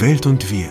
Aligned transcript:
Welt 0.00 0.24
und 0.24 0.50
wir. 0.50 0.70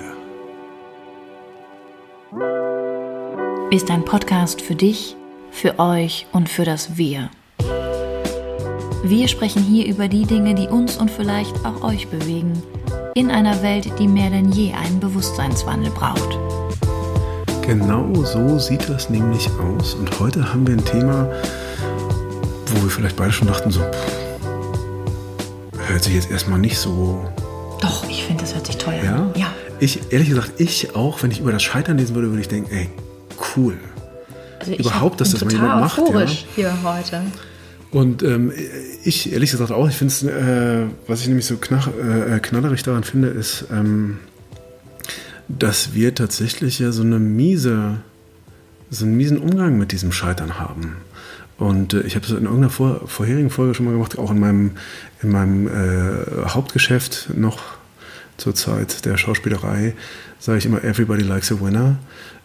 Ist 3.70 3.91
ein 3.91 4.04
Podcast 4.04 4.59
für 4.59 4.73
dich, 4.73 5.15
für 5.52 5.78
euch 5.78 6.25
und 6.31 6.49
für 6.49 6.65
das 6.65 6.97
Wir. 6.97 7.29
Wir 9.04 9.28
sprechen 9.28 9.62
hier 9.62 9.86
über 9.86 10.07
die 10.07 10.26
Dinge, 10.26 10.55
die 10.55 10.68
uns 10.68 10.97
und 10.97 11.12
vielleicht 11.12 11.63
auch 11.63 11.84
euch 11.84 12.07
bewegen, 12.07 12.53
in 13.13 13.29
einer 13.29 13.62
Welt, 13.62 13.92
die 13.99 14.07
mehr 14.07 14.31
denn 14.31 14.51
je 14.51 14.73
einen 14.73 14.99
Bewusstseinswandel 14.99 15.91
braucht. 15.91 16.39
Genau 17.61 18.11
so 18.23 18.57
sieht 18.57 18.89
das 18.89 19.11
nämlich 19.11 19.48
aus. 19.59 19.93
Und 19.93 20.20
heute 20.20 20.52
haben 20.52 20.66
wir 20.66 20.73
ein 20.73 20.85
Thema, 20.85 21.31
wo 22.66 22.81
wir 22.81 22.89
vielleicht 22.89 23.16
beide 23.16 23.31
schon 23.31 23.48
dachten, 23.48 23.70
so, 23.70 23.81
pff, 23.81 24.39
hört 25.88 26.03
sich 26.03 26.16
jetzt 26.16 26.31
erstmal 26.31 26.57
nicht 26.57 26.80
so. 26.80 27.23
Sich 28.69 28.77
toll 28.77 28.95
Ja? 29.03 29.15
an. 29.15 29.33
Ja. 29.35 29.47
Ich, 29.79 30.11
ehrlich 30.11 30.29
gesagt, 30.29 30.53
ich 30.57 30.95
auch, 30.95 31.23
wenn 31.23 31.31
ich 31.31 31.39
über 31.39 31.51
das 31.51 31.63
Scheitern 31.63 31.97
lesen 31.97 32.15
würde, 32.15 32.29
würde 32.29 32.41
ich 32.41 32.47
denken, 32.47 32.71
ey, 32.73 32.89
cool. 33.55 33.77
Also 34.59 34.73
Überhaupt, 34.73 35.21
dass 35.21 35.31
das 35.31 35.43
mal 35.43 35.51
jemand 35.53 35.81
macht, 35.81 35.97
ja. 35.97 36.25
hier 36.55 36.83
heute. 36.83 37.21
Und 37.91 38.21
ähm, 38.23 38.51
ich, 39.03 39.31
ehrlich 39.31 39.51
gesagt 39.51 39.71
auch, 39.71 39.87
ich 39.87 39.95
finde 39.95 40.13
es, 40.13 40.23
äh, 40.23 40.85
was 41.07 41.21
ich 41.21 41.27
nämlich 41.27 41.45
so 41.45 41.57
knach, 41.57 41.87
äh, 41.87 42.39
knallerig 42.39 42.83
daran 42.83 43.03
finde, 43.03 43.29
ist, 43.29 43.65
ähm, 43.71 44.17
dass 45.47 45.93
wir 45.93 46.13
tatsächlich 46.13 46.77
ja 46.79 46.91
so 46.91 47.01
eine 47.01 47.17
miese, 47.17 48.01
so 48.91 49.05
einen 49.05 49.17
miesen 49.17 49.39
Umgang 49.39 49.77
mit 49.77 49.91
diesem 49.91 50.11
Scheitern 50.11 50.59
haben. 50.59 50.97
Und 51.57 51.93
äh, 51.93 52.01
ich 52.01 52.15
habe 52.15 52.25
es 52.25 52.31
in 52.31 52.43
irgendeiner 52.43 52.70
vor, 52.70 53.07
vorherigen 53.07 53.49
Folge 53.49 53.73
schon 53.73 53.85
mal 53.85 53.93
gemacht, 53.93 54.20
auch 54.20 54.31
in 54.31 54.39
meinem, 54.39 54.71
in 55.23 55.31
meinem 55.31 55.67
äh, 55.67 56.47
Hauptgeschäft 56.47 57.29
noch 57.35 57.78
zur 58.39 58.55
Zeit 58.55 59.05
der 59.05 59.17
Schauspielerei, 59.17 59.93
sage 60.40 60.57
ich 60.57 60.65
immer, 60.65 60.84
everybody 60.84 61.23
likes 61.23 61.51
a 61.51 61.59
winner. 61.59 61.98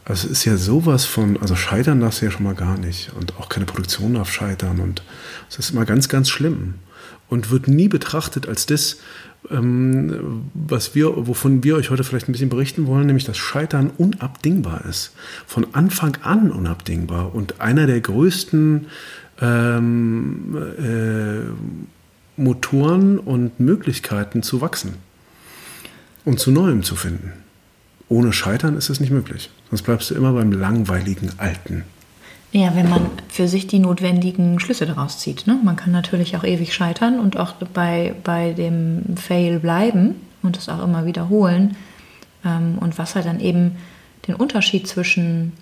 Also 0.05 0.27
es 0.27 0.33
ist 0.33 0.45
ja 0.45 0.57
sowas 0.57 1.07
von, 1.07 1.39
also 1.41 1.57
scheitern 1.57 2.01
darfst 2.01 2.21
du 2.21 2.27
ja 2.27 2.31
schon 2.31 2.43
mal 2.43 2.55
gar 2.55 2.77
nicht. 2.77 3.13
Und 3.19 3.39
auch 3.39 3.49
keine 3.49 3.65
Produktion 3.65 4.15
darf 4.15 4.31
scheitern. 4.31 4.81
Und 4.81 5.03
es 5.49 5.59
ist 5.59 5.71
immer 5.71 5.87
ganz, 5.87 6.09
ganz 6.09 6.29
schlimm. 6.29 6.75
Und 7.29 7.51
wird 7.51 7.69
nie 7.69 7.89
betrachtet 7.89 8.47
als 8.47 8.67
das, 8.67 8.99
ähm, 9.51 10.43
was 10.53 10.95
wir, 10.95 11.27
wovon 11.27 11.65
wir 11.65 11.77
euch 11.77 11.89
heute 11.91 12.05
vielleicht 12.05 12.29
ein 12.29 12.33
bisschen 12.33 12.51
berichten 12.51 12.87
wollen, 12.87 13.07
nämlich 13.07 13.25
dass 13.25 13.39
Scheitern 13.39 13.91
unabdingbar 13.97 14.85
ist. 14.85 15.13
Von 15.47 15.69
Anfang 15.73 16.19
an 16.23 16.51
unabdingbar. 16.51 17.35
Und 17.35 17.63
einer 17.63 17.87
der 17.87 18.01
größten 18.03 18.89
ähm, 19.41 20.57
äh, 20.79 22.41
Motoren 22.41 23.19
und 23.19 23.59
Möglichkeiten 23.59 24.43
zu 24.43 24.61
wachsen 24.61 24.97
und 26.25 26.41
zu 26.41 26.51
Neuem 26.51 26.83
zu 26.83 26.97
finden. 26.97 27.33
Ohne 28.09 28.33
Scheitern 28.33 28.77
ist 28.77 28.91
es 28.91 29.01
nicht 29.01 29.11
möglich. 29.11 29.51
Sonst 29.71 29.83
bleibst 29.83 30.11
du 30.11 30.15
immer 30.15 30.33
beim 30.33 30.53
langweiligen 30.53 31.33
Alten. 31.39 31.85
Ja, 32.53 32.77
wenn 32.77 32.89
man 32.89 33.11
für 33.29 33.49
sich 33.49 33.67
die 33.67 33.81
notwendigen 33.81 34.61
Schlüsse 34.61 34.87
daraus 34.87 35.19
zieht. 35.19 35.47
Ne? 35.47 35.59
Man 35.65 35.75
kann 35.75 35.91
natürlich 35.91 36.37
auch 36.37 36.45
ewig 36.45 36.73
scheitern 36.73 37.19
und 37.19 37.37
auch 37.37 37.55
bei, 37.55 38.15
bei 38.23 38.53
dem 38.53 39.17
Fail 39.17 39.59
bleiben 39.59 40.15
und 40.43 40.57
es 40.57 40.69
auch 40.69 40.85
immer 40.85 41.05
wiederholen. 41.05 41.77
Ähm, 42.45 42.79
und 42.79 42.97
was 42.97 43.17
halt 43.17 43.27
dann 43.27 43.41
eben 43.41 43.77
den 44.29 44.37
Unterschied 44.37 44.87
zwischen 44.87 45.53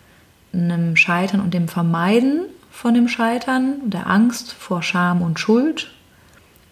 einem 0.52 0.96
Scheitern 0.96 1.40
und 1.40 1.54
dem 1.54 1.68
Vermeiden 1.68 2.42
von 2.70 2.92
dem 2.92 3.08
Scheitern, 3.08 3.76
der 3.86 4.06
Angst 4.08 4.52
vor 4.52 4.82
Scham 4.82 5.22
und 5.22 5.40
Schuld 5.40 5.90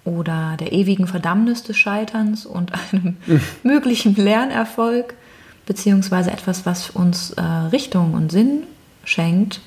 oder 0.05 0.57
der 0.59 0.73
ewigen 0.73 1.07
Verdammnis 1.07 1.63
des 1.63 1.77
Scheiterns 1.77 2.47
und 2.47 2.73
einem 2.93 3.17
möglichen 3.63 4.17
Lernerfolg, 4.17 5.15
beziehungsweise 5.67 6.31
etwas, 6.31 6.67
was 6.67 6.91
uns 6.91 7.31
äh, 7.33 7.43
Richtung 7.43 8.15
und 8.15 8.33
Sinn 8.33 8.65
schenkt, 9.05 9.61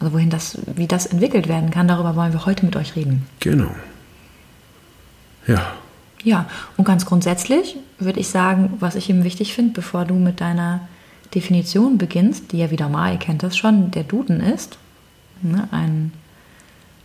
also 0.00 0.12
wohin 0.12 0.30
das, 0.30 0.58
wie 0.74 0.86
das 0.86 1.06
entwickelt 1.06 1.48
werden 1.48 1.70
kann, 1.70 1.88
darüber 1.88 2.16
wollen 2.16 2.32
wir 2.32 2.44
heute 2.44 2.64
mit 2.64 2.76
euch 2.76 2.96
reden. 2.96 3.26
Genau. 3.40 3.70
Ja. 5.46 5.72
Ja, 6.24 6.46
und 6.76 6.84
ganz 6.84 7.04
grundsätzlich 7.04 7.76
würde 7.98 8.20
ich 8.20 8.28
sagen, 8.28 8.74
was 8.78 8.94
ich 8.94 9.10
eben 9.10 9.24
wichtig 9.24 9.54
finde, 9.54 9.72
bevor 9.72 10.04
du 10.04 10.14
mit 10.14 10.40
deiner 10.40 10.88
Definition 11.34 11.98
beginnst, 11.98 12.52
die 12.52 12.58
ja 12.58 12.70
wieder 12.70 12.88
mal, 12.88 13.12
ihr 13.12 13.18
kennt 13.18 13.42
das 13.42 13.56
schon, 13.56 13.90
der 13.90 14.04
Duden 14.04 14.40
ist, 14.40 14.78
ne, 15.40 15.66
ein, 15.72 16.12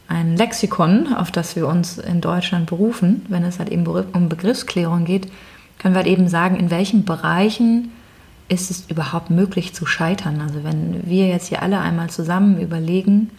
ein 0.07 0.38
Lexikon, 0.38 1.13
auf 1.13 1.31
das 1.31 1.56
wir 1.56 1.68
uns 1.68 1.97
in 1.97 2.22
Deutschland 2.22 2.68
berufen, 2.68 3.25
wenn 3.29 3.44
es 3.44 3.59
halt 3.59 3.69
eben 3.69 3.85
um 3.85 4.29
Begriffsklärung 4.29 5.06
geht, 5.06 5.31
können 5.79 5.94
wir 5.94 6.00
halt 6.00 6.07
eben 6.07 6.28
sagen, 6.28 6.56
in 6.56 6.72
welchen 6.72 7.06
Bereichen 7.06 7.91
ist 8.50 8.72
es 8.72 8.85
überhaupt 8.90 9.29
möglich 9.29 9.73
zu 9.73 9.85
scheitern. 9.85 10.41
Also 10.41 10.63
wenn 10.63 11.06
wir 11.06 11.28
jetzt 11.28 11.47
hier 11.47 11.62
alle 11.62 11.79
einmal 11.79 12.09
zusammen 12.09 12.59
überlegen, 12.62 13.29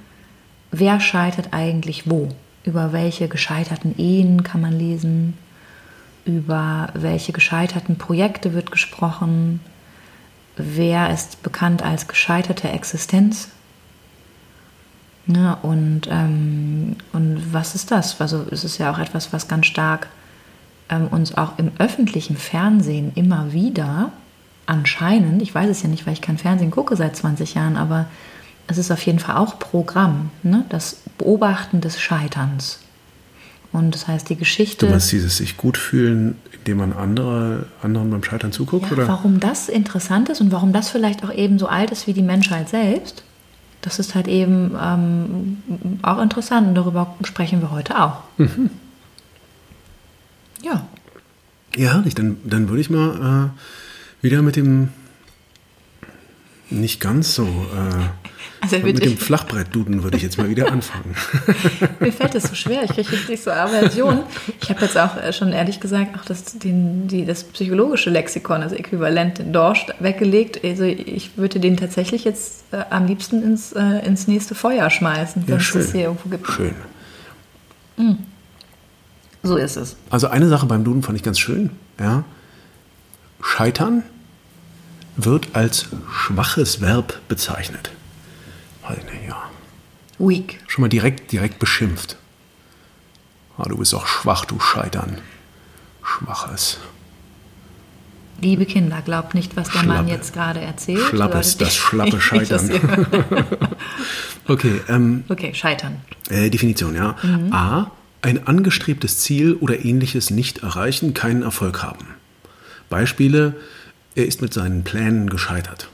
wer 0.70 1.00
scheitert 1.00 1.48
eigentlich 1.52 2.10
wo? 2.10 2.28
Über 2.64 2.92
welche 2.92 3.28
gescheiterten 3.28 3.96
Ehen 3.96 4.42
kann 4.42 4.60
man 4.60 4.78
lesen? 4.78 5.38
Über 6.26 6.88
welche 6.92 7.32
gescheiterten 7.32 7.96
Projekte 7.96 8.52
wird 8.52 8.70
gesprochen? 8.70 9.60
Wer 10.56 11.10
ist 11.10 11.42
bekannt 11.42 11.82
als 11.82 12.08
gescheiterte 12.08 12.68
Existenz? 12.68 13.48
Ne, 15.28 15.58
und, 15.60 16.08
ähm, 16.10 16.96
und 17.12 17.52
was 17.52 17.74
ist 17.74 17.90
das? 17.90 18.18
Also 18.18 18.46
es 18.50 18.64
ist 18.64 18.78
ja 18.78 18.90
auch 18.90 18.98
etwas, 18.98 19.30
was 19.30 19.46
ganz 19.46 19.66
stark 19.66 20.08
ähm, 20.88 21.08
uns 21.08 21.36
auch 21.36 21.58
im 21.58 21.70
öffentlichen 21.78 22.38
Fernsehen 22.38 23.12
immer 23.14 23.52
wieder 23.52 24.10
anscheinend, 24.64 25.42
ich 25.42 25.54
weiß 25.54 25.68
es 25.68 25.82
ja 25.82 25.90
nicht, 25.90 26.06
weil 26.06 26.14
ich 26.14 26.22
kein 26.22 26.38
Fernsehen 26.38 26.70
gucke 26.70 26.96
seit 26.96 27.14
20 27.14 27.54
Jahren, 27.54 27.76
aber 27.76 28.06
es 28.68 28.78
ist 28.78 28.90
auf 28.90 29.04
jeden 29.04 29.18
Fall 29.18 29.36
auch 29.36 29.58
Programm, 29.58 30.30
ne? 30.42 30.64
das 30.70 31.02
Beobachten 31.18 31.82
des 31.82 32.00
Scheiterns. 32.00 32.80
Und 33.70 33.94
das 33.94 34.08
heißt, 34.08 34.30
die 34.30 34.36
Geschichte. 34.36 34.86
Du 34.86 34.90
meinst 34.90 35.12
dieses 35.12 35.36
sich 35.36 35.58
gut 35.58 35.76
fühlen, 35.76 36.36
indem 36.52 36.78
man 36.78 36.94
andere, 36.94 37.66
anderen 37.82 38.10
beim 38.10 38.24
Scheitern 38.24 38.50
zuguckt? 38.50 38.86
Ja, 38.86 38.92
oder? 38.92 39.08
warum 39.08 39.40
das 39.40 39.68
interessant 39.68 40.30
ist 40.30 40.40
und 40.40 40.52
warum 40.52 40.72
das 40.72 40.88
vielleicht 40.88 41.22
auch 41.22 41.32
eben 41.32 41.58
so 41.58 41.66
alt 41.66 41.90
ist 41.90 42.06
wie 42.06 42.14
die 42.14 42.22
Menschheit 42.22 42.70
selbst, 42.70 43.24
das 43.82 43.98
ist 43.98 44.14
halt 44.14 44.28
eben 44.28 44.76
ähm, 44.80 45.62
auch 46.02 46.20
interessant 46.20 46.68
und 46.68 46.74
darüber 46.74 47.14
sprechen 47.24 47.60
wir 47.60 47.70
heute 47.70 48.00
auch. 48.02 48.22
Mhm. 48.36 48.70
Ja, 50.62 50.86
Ja, 51.76 51.92
herrlich. 51.92 52.14
Dann, 52.14 52.38
dann 52.44 52.68
würde 52.68 52.80
ich 52.80 52.90
mal 52.90 53.50
äh, 53.52 54.22
wieder 54.24 54.42
mit 54.42 54.56
dem 54.56 54.88
nicht 56.70 57.00
ganz 57.00 57.34
so 57.34 57.44
äh, 57.44 58.27
Also 58.60 58.78
mit 58.78 59.04
dem 59.04 59.16
Flachbrett-Duden 59.16 60.02
würde 60.02 60.16
ich 60.16 60.22
jetzt 60.22 60.36
mal 60.38 60.48
wieder 60.48 60.72
anfangen. 60.72 61.14
mir 62.00 62.12
fällt 62.12 62.34
das 62.34 62.44
so 62.44 62.54
schwer. 62.54 62.82
Ich 62.84 62.90
kriege 62.90 63.12
richtig 63.12 63.42
so 63.42 63.50
Aversion. 63.50 64.20
Ich 64.60 64.68
habe 64.70 64.82
jetzt 64.82 64.98
auch 64.98 65.16
äh, 65.16 65.32
schon 65.32 65.52
ehrlich 65.52 65.80
gesagt 65.80 66.18
auch 66.18 66.24
das, 66.24 66.58
den, 66.58 67.06
die, 67.08 67.24
das 67.24 67.44
psychologische 67.44 68.10
Lexikon, 68.10 68.62
also 68.62 68.74
Äquivalent, 68.74 69.38
den 69.38 69.52
Dorsch 69.52 69.86
weggelegt. 70.00 70.60
Also 70.64 70.84
ich 70.84 71.36
würde 71.36 71.60
den 71.60 71.76
tatsächlich 71.76 72.24
jetzt 72.24 72.64
äh, 72.72 72.82
am 72.90 73.06
liebsten 73.06 73.42
ins, 73.42 73.72
äh, 73.72 74.04
ins 74.04 74.26
nächste 74.26 74.54
Feuer 74.54 74.90
schmeißen, 74.90 75.42
wenn 75.46 75.54
Ja, 75.54 75.60
es 75.60 75.72
das 75.72 75.92
hier 75.92 76.02
irgendwo 76.02 76.28
gibt. 76.28 76.46
Schön. 76.48 76.74
So 79.42 79.56
ist 79.56 79.76
es. 79.76 79.96
Also 80.10 80.28
eine 80.28 80.48
Sache 80.48 80.66
beim 80.66 80.84
Duden 80.84 81.02
fand 81.02 81.16
ich 81.16 81.22
ganz 81.22 81.38
schön. 81.38 81.70
Ja. 81.98 82.24
Scheitern 83.40 84.02
wird 85.16 85.48
als 85.52 85.86
schwaches 86.10 86.80
Verb 86.80 87.20
bezeichnet. 87.28 87.90
Weiß 88.88 89.04
nicht, 89.04 89.28
ja. 89.28 89.50
Weak. 90.18 90.60
Schon 90.66 90.82
mal 90.82 90.88
direkt, 90.88 91.30
direkt 91.32 91.58
beschimpft. 91.58 92.16
Ah, 93.56 93.68
du 93.68 93.76
bist 93.76 93.94
auch 93.94 94.06
schwach, 94.06 94.44
du 94.44 94.58
Scheitern. 94.60 95.18
Schwaches. 96.02 96.78
Liebe 98.40 98.66
Kinder, 98.66 99.02
glaubt 99.02 99.34
nicht, 99.34 99.56
was 99.56 99.68
der 99.70 99.82
Mann 99.82 99.96
Schlappe. 99.96 100.10
jetzt 100.10 100.32
gerade 100.32 100.60
erzählt. 100.60 101.00
Schlappes, 101.02 101.58
das 101.58 101.74
schlappe 101.74 102.20
Scheitern. 102.20 102.70
Okay, 104.46 104.80
ähm, 104.88 105.24
okay, 105.28 105.52
scheitern. 105.52 105.96
Äh, 106.30 106.48
Definition, 106.48 106.94
ja. 106.94 107.16
A. 107.50 107.90
Ein 108.22 108.46
angestrebtes 108.46 109.18
Ziel 109.18 109.52
oder 109.52 109.84
ähnliches 109.84 110.30
nicht 110.30 110.62
erreichen, 110.62 111.12
keinen 111.12 111.42
Erfolg 111.42 111.82
haben. 111.82 112.06
Beispiele: 112.88 113.56
Er 114.14 114.24
ist 114.24 114.40
mit 114.40 114.54
seinen 114.54 114.84
Plänen 114.84 115.28
gescheitert. 115.28 115.90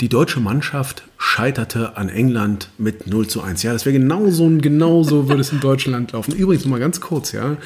Die 0.00 0.08
deutsche 0.08 0.40
Mannschaft 0.40 1.04
scheiterte 1.18 1.96
an 1.96 2.08
England 2.08 2.68
mit 2.78 3.06
0 3.06 3.28
zu 3.28 3.42
1. 3.42 3.62
Ja, 3.62 3.72
das 3.72 3.86
wäre 3.86 3.96
genauso, 3.96 4.48
genauso 4.58 5.28
würde 5.28 5.40
es 5.40 5.52
in 5.52 5.60
Deutschland 5.60 6.12
laufen. 6.12 6.34
Übrigens 6.34 6.64
mal 6.64 6.80
ganz 6.80 7.00
kurz, 7.00 7.30
ja, 7.32 7.56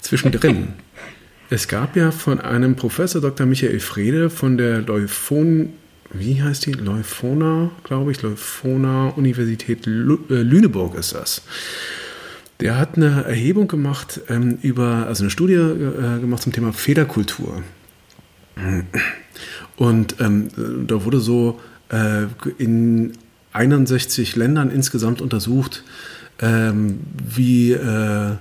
zwischendrin. 0.00 0.68
Es 1.48 1.68
gab 1.68 1.94
ja 1.94 2.10
von 2.10 2.40
einem 2.40 2.74
Professor 2.74 3.20
Dr. 3.20 3.46
Michael 3.46 3.78
Frede 3.78 4.30
von 4.30 4.58
der 4.58 4.82
Leuphon, 4.82 5.74
wie 6.12 6.42
heißt 6.42 6.66
die? 6.66 6.72
Leuphona, 6.72 7.70
glaube 7.84 8.10
ich, 8.10 8.20
Leuphona 8.20 9.10
Universität 9.10 9.86
äh, 9.86 9.90
Lüneburg 9.90 10.96
ist 10.96 11.14
das. 11.14 11.42
Der 12.58 12.78
hat 12.78 12.96
eine 12.96 13.24
Erhebung 13.24 13.68
gemacht 13.68 14.20
ähm, 14.28 14.58
über, 14.62 15.06
also 15.06 15.22
eine 15.22 15.30
Studie 15.30 15.54
äh, 15.54 16.20
gemacht 16.20 16.42
zum 16.42 16.52
Thema 16.52 16.72
Federkultur. 16.72 17.62
Und 19.76 20.16
ähm, 20.20 20.48
da 20.86 21.04
wurde 21.04 21.20
so 21.20 21.60
in 22.58 23.12
61 23.52 24.36
Ländern 24.36 24.70
insgesamt 24.70 25.20
untersucht, 25.20 25.84
ähm, 26.40 27.00
wie 27.16 27.72
äh, 27.72 28.32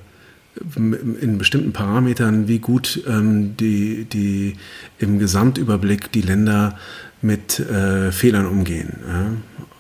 in 0.75 1.38
bestimmten 1.38 1.74
Parametern, 1.74 2.47
wie 2.47 2.59
gut 2.59 3.03
ähm, 3.07 3.57
die, 3.57 4.06
die 4.06 4.56
im 5.00 5.19
Gesamtüberblick 5.19 6.12
die 6.12 6.21
Länder 6.21 6.77
mit 7.21 7.59
äh, 7.59 8.12
Fehlern 8.12 8.45
umgehen. 8.45 8.94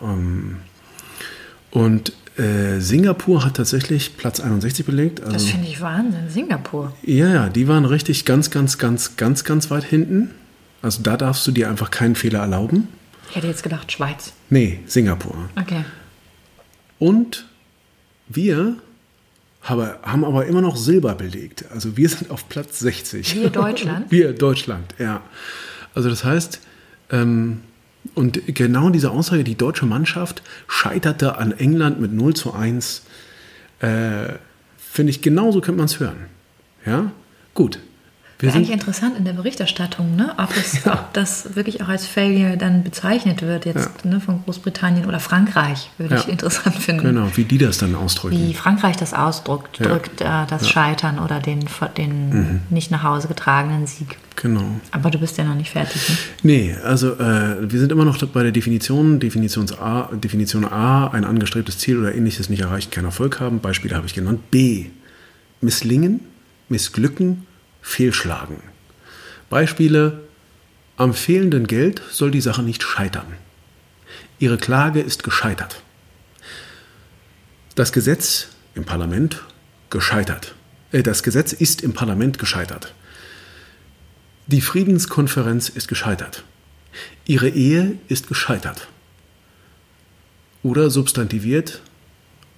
Um, 0.01 0.57
und 1.71 2.13
äh, 2.37 2.79
Singapur 2.79 3.45
hat 3.45 3.55
tatsächlich 3.55 4.17
Platz 4.17 4.39
61 4.39 4.85
belegt. 4.85 5.21
Also, 5.21 5.33
das 5.33 5.45
finde 5.45 5.67
ich 5.67 5.79
Wahnsinn, 5.79 6.29
Singapur. 6.29 6.93
Ja, 7.03 7.29
ja, 7.29 7.49
die 7.49 7.67
waren 7.67 7.85
richtig 7.85 8.25
ganz, 8.25 8.51
ganz, 8.51 8.77
ganz, 8.77 9.15
ganz, 9.15 9.43
ganz 9.45 9.71
weit 9.71 9.85
hinten. 9.85 10.31
Also 10.81 11.01
da 11.01 11.17
darfst 11.17 11.47
du 11.47 11.51
dir 11.51 11.69
einfach 11.69 11.89
keinen 11.91 12.15
Fehler 12.15 12.39
erlauben. 12.39 12.89
Ich 13.29 13.35
hätte 13.35 13.47
jetzt 13.47 13.63
gedacht 13.63 13.91
Schweiz. 13.91 14.33
Nee, 14.49 14.79
Singapur. 14.85 15.49
Okay. 15.59 15.83
Und 16.99 17.45
wir 18.27 18.77
haben 19.61 20.23
aber 20.23 20.45
immer 20.45 20.61
noch 20.61 20.77
Silber 20.77 21.15
belegt. 21.15 21.65
Also 21.71 21.97
wir 21.97 22.07
sind 22.07 22.29
auf 22.29 22.47
Platz 22.49 22.79
60. 22.79 23.35
Wir 23.35 23.49
Deutschland? 23.49 24.11
Wir 24.11 24.33
Deutschland, 24.33 24.93
ja. 24.99 25.23
Also 25.95 26.09
das 26.09 26.23
heißt, 26.23 26.61
ähm, 27.09 27.61
und 28.13 28.41
genau 28.45 28.89
diese 28.89 29.09
Aussage, 29.09 29.43
die 29.43 29.55
deutsche 29.55 29.87
Mannschaft 29.87 30.43
scheiterte 30.67 31.37
an 31.37 31.51
England 31.51 31.99
mit 31.99 32.13
0 32.13 32.35
zu 32.35 32.53
1, 32.53 33.03
äh, 33.79 34.33
finde 34.77 35.09
ich, 35.09 35.21
genauso 35.21 35.61
könnte 35.61 35.77
man 35.77 35.85
es 35.85 35.99
hören. 35.99 36.27
Ja, 36.85 37.11
gut. 37.55 37.79
Wir 38.37 38.49
Wäre 38.49 38.57
eigentlich 38.57 38.71
interessant 38.71 39.17
in 39.17 39.23
der 39.23 39.31
Berichterstattung, 39.31 40.17
ne? 40.17 40.33
ob, 40.37 40.55
es, 40.57 40.83
ja. 40.85 40.93
ob 40.93 41.13
das 41.13 41.55
wirklich 41.55 41.81
auch 41.81 41.87
als 41.87 42.05
Failure 42.05 42.57
dann 42.57 42.83
bezeichnet 42.83 43.41
wird, 43.41 43.65
jetzt 43.65 43.89
ja. 44.03 44.09
ne, 44.09 44.19
von 44.19 44.43
Großbritannien 44.43 45.05
oder 45.05 45.21
Frankreich, 45.21 45.89
würde 45.97 46.15
ja. 46.15 46.21
ich 46.21 46.27
interessant 46.27 46.75
finden. 46.75 47.03
Genau, 47.03 47.29
wie 47.35 47.45
die 47.45 47.57
das 47.57 47.77
dann 47.77 47.95
ausdrücken. 47.95 48.37
Wie 48.37 48.53
Frankreich 48.53 48.97
das 48.97 49.13
ausdrückt, 49.13 49.79
drückt 49.79 50.19
äh, 50.19 50.25
das 50.49 50.67
Scheitern 50.67 51.19
oder 51.19 51.39
den, 51.39 51.65
den 51.97 52.29
mhm. 52.29 52.61
nicht 52.69 52.91
nach 52.91 53.03
Hause 53.03 53.29
getragenen 53.29 53.87
Sieg. 53.87 54.17
Genau. 54.35 54.65
Aber 54.91 55.11
du 55.11 55.17
bist 55.17 55.37
ja 55.37 55.45
noch 55.45 55.55
nicht 55.55 55.71
fertig. 55.71 56.09
Ne? 56.09 56.17
Nee, 56.43 56.75
also 56.83 57.13
äh, 57.13 57.71
wir 57.71 57.79
sind 57.79 57.93
immer 57.93 58.03
noch 58.03 58.21
bei 58.25 58.43
der 58.43 58.51
Definition. 58.51 59.21
Definitions 59.21 59.79
A, 59.79 60.09
Definition 60.13 60.65
A, 60.65 61.07
ein 61.07 61.23
angestrebtes 61.23 61.77
Ziel 61.77 61.99
oder 61.99 62.13
ähnliches 62.13 62.49
nicht 62.49 62.61
erreicht, 62.61 62.91
kein 62.91 63.05
Erfolg 63.05 63.39
haben. 63.39 63.61
Beispiele 63.61 63.95
habe 63.95 64.07
ich 64.07 64.13
genannt. 64.13 64.51
B, 64.51 64.87
misslingen, 65.61 66.19
missglücken, 66.67 67.45
fehlschlagen. 67.85 68.61
Beispiele: 69.49 70.23
Am 70.97 71.13
fehlenden 71.13 71.67
Geld 71.67 72.01
soll 72.09 72.31
die 72.31 72.41
Sache 72.41 72.63
nicht 72.63 72.81
scheitern. 72.81 73.27
Ihre 74.39 74.57
Klage 74.57 75.01
ist 75.01 75.23
gescheitert. 75.23 75.81
Das 77.75 77.93
Gesetz 77.93 78.47
im 78.73 78.85
Parlament 78.85 79.43
gescheitert. 79.89 80.55
Äh, 80.91 81.03
das 81.03 81.21
Gesetz 81.21 81.53
ist 81.53 81.83
im 81.83 81.93
Parlament 81.93 82.39
gescheitert. 82.39 82.93
Die 84.47 84.61
Friedenskonferenz 84.61 85.69
ist 85.69 85.87
gescheitert. 85.87 86.43
Ihre 87.25 87.49
Ehe 87.49 87.97
ist 88.07 88.27
gescheitert. 88.27 88.87
Oder 90.63 90.89
substantiviert, 90.89 91.81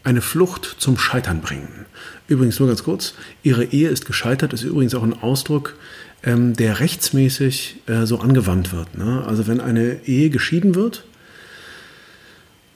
eine 0.07 0.21
Flucht 0.21 0.77
zum 0.79 0.97
Scheitern 0.97 1.41
bringen. 1.41 1.85
Übrigens 2.29 2.59
nur 2.59 2.69
ganz 2.69 2.83
kurz, 2.83 3.13
ihre 3.43 3.65
Ehe 3.65 3.89
ist 3.89 4.05
gescheitert, 4.05 4.53
ist 4.53 4.63
übrigens 4.63 4.95
auch 4.95 5.03
ein 5.03 5.21
Ausdruck, 5.21 5.75
ähm, 6.23 6.53
der 6.53 6.79
rechtsmäßig 6.79 7.81
äh, 7.87 8.05
so 8.05 8.19
angewandt 8.19 8.71
wird. 8.71 8.97
Ne? 8.97 9.25
Also 9.27 9.47
wenn 9.47 9.59
eine 9.59 10.07
Ehe 10.07 10.29
geschieden 10.29 10.75
wird, 10.75 11.03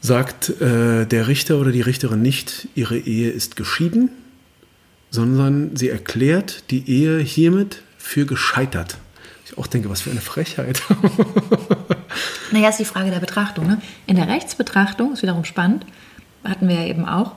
sagt 0.01 0.61
äh, 0.61 1.05
der 1.05 1.27
Richter 1.29 1.57
oder 1.57 1.71
die 1.71 1.79
Richterin 1.79 2.21
nicht, 2.21 2.67
ihre 2.75 2.97
Ehe 2.97 3.29
ist 3.29 3.55
geschieden, 3.55 4.09
sondern 5.09 5.77
sie 5.77 5.87
erklärt 5.87 6.69
die 6.69 6.89
Ehe 6.89 7.19
hiermit 7.19 7.81
für 7.97 8.25
gescheitert. 8.25 8.97
Ich 9.45 9.57
auch 9.57 9.67
denke, 9.67 9.89
was 9.89 10.01
für 10.01 10.11
eine 10.11 10.21
Frechheit. 10.21 10.81
naja, 12.51 12.69
ist 12.69 12.79
die 12.79 12.85
Frage 12.85 13.09
der 13.09 13.19
Betrachtung. 13.19 13.67
Ne? 13.67 13.81
In 14.05 14.17
der 14.17 14.27
Rechtsbetrachtung 14.27 15.13
ist 15.13 15.21
wiederum 15.21 15.45
spannend, 15.45 15.85
hatten 16.43 16.67
wir 16.67 16.75
ja 16.75 16.85
eben 16.85 17.05
auch, 17.05 17.33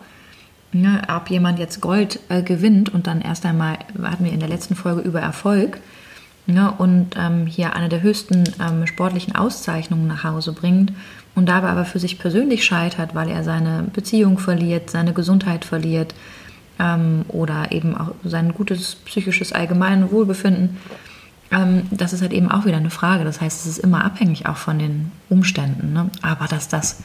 ne, 0.72 1.02
ob 1.14 1.30
jemand 1.30 1.58
jetzt 1.58 1.80
Gold 1.80 2.20
äh, 2.28 2.42
gewinnt 2.42 2.92
und 2.92 3.06
dann 3.06 3.20
erst 3.20 3.46
einmal, 3.46 3.78
hatten 4.02 4.24
wir 4.24 4.32
in 4.32 4.40
der 4.40 4.48
letzten 4.48 4.74
Folge 4.74 5.00
über 5.00 5.20
Erfolg, 5.20 5.78
ne, 6.46 6.72
und 6.76 7.16
ähm, 7.16 7.46
hier 7.46 7.74
eine 7.74 7.88
der 7.88 8.02
höchsten 8.02 8.44
ähm, 8.60 8.86
sportlichen 8.86 9.34
Auszeichnungen 9.34 10.06
nach 10.06 10.24
Hause 10.24 10.52
bringt 10.52 10.92
und 11.34 11.48
dabei 11.48 11.68
aber 11.68 11.84
für 11.84 11.98
sich 11.98 12.18
persönlich 12.18 12.64
scheitert, 12.64 13.14
weil 13.14 13.28
er 13.28 13.44
seine 13.44 13.84
Beziehung 13.92 14.38
verliert, 14.38 14.90
seine 14.90 15.12
Gesundheit 15.12 15.64
verliert 15.64 16.14
ähm, 16.78 17.24
oder 17.28 17.72
eben 17.72 17.96
auch 17.96 18.12
sein 18.24 18.52
gutes 18.54 18.96
psychisches 18.96 19.52
allgemeines 19.52 20.10
Wohlbefinden. 20.10 20.76
Ähm, 21.50 21.82
das 21.90 22.12
ist 22.12 22.22
halt 22.22 22.32
eben 22.32 22.50
auch 22.50 22.64
wieder 22.66 22.76
eine 22.76 22.90
Frage. 22.90 23.24
Das 23.24 23.40
heißt, 23.40 23.60
es 23.60 23.66
ist 23.66 23.78
immer 23.78 24.04
abhängig 24.04 24.46
auch 24.46 24.56
von 24.56 24.78
den 24.78 25.12
Umständen. 25.28 25.92
Ne? 25.92 26.10
Aber 26.22 26.46
dass 26.46 26.68
das 26.68 27.02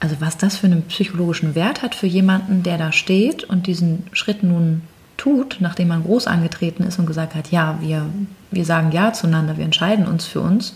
also 0.00 0.16
was 0.20 0.38
das 0.38 0.56
für 0.56 0.66
einen 0.66 0.82
psychologischen 0.84 1.54
Wert 1.54 1.82
hat 1.82 1.94
für 1.94 2.06
jemanden, 2.06 2.62
der 2.62 2.78
da 2.78 2.90
steht 2.90 3.44
und 3.44 3.66
diesen 3.66 4.04
Schritt 4.12 4.42
nun 4.42 4.82
tut, 5.18 5.58
nachdem 5.60 5.88
man 5.88 6.02
groß 6.02 6.26
angetreten 6.26 6.82
ist 6.82 6.98
und 6.98 7.06
gesagt 7.06 7.34
hat, 7.34 7.50
ja, 7.50 7.78
wir, 7.82 8.06
wir 8.50 8.64
sagen 8.64 8.90
ja 8.92 9.12
zueinander, 9.12 9.58
wir 9.58 9.64
entscheiden 9.66 10.06
uns 10.06 10.24
für 10.24 10.40
uns, 10.40 10.74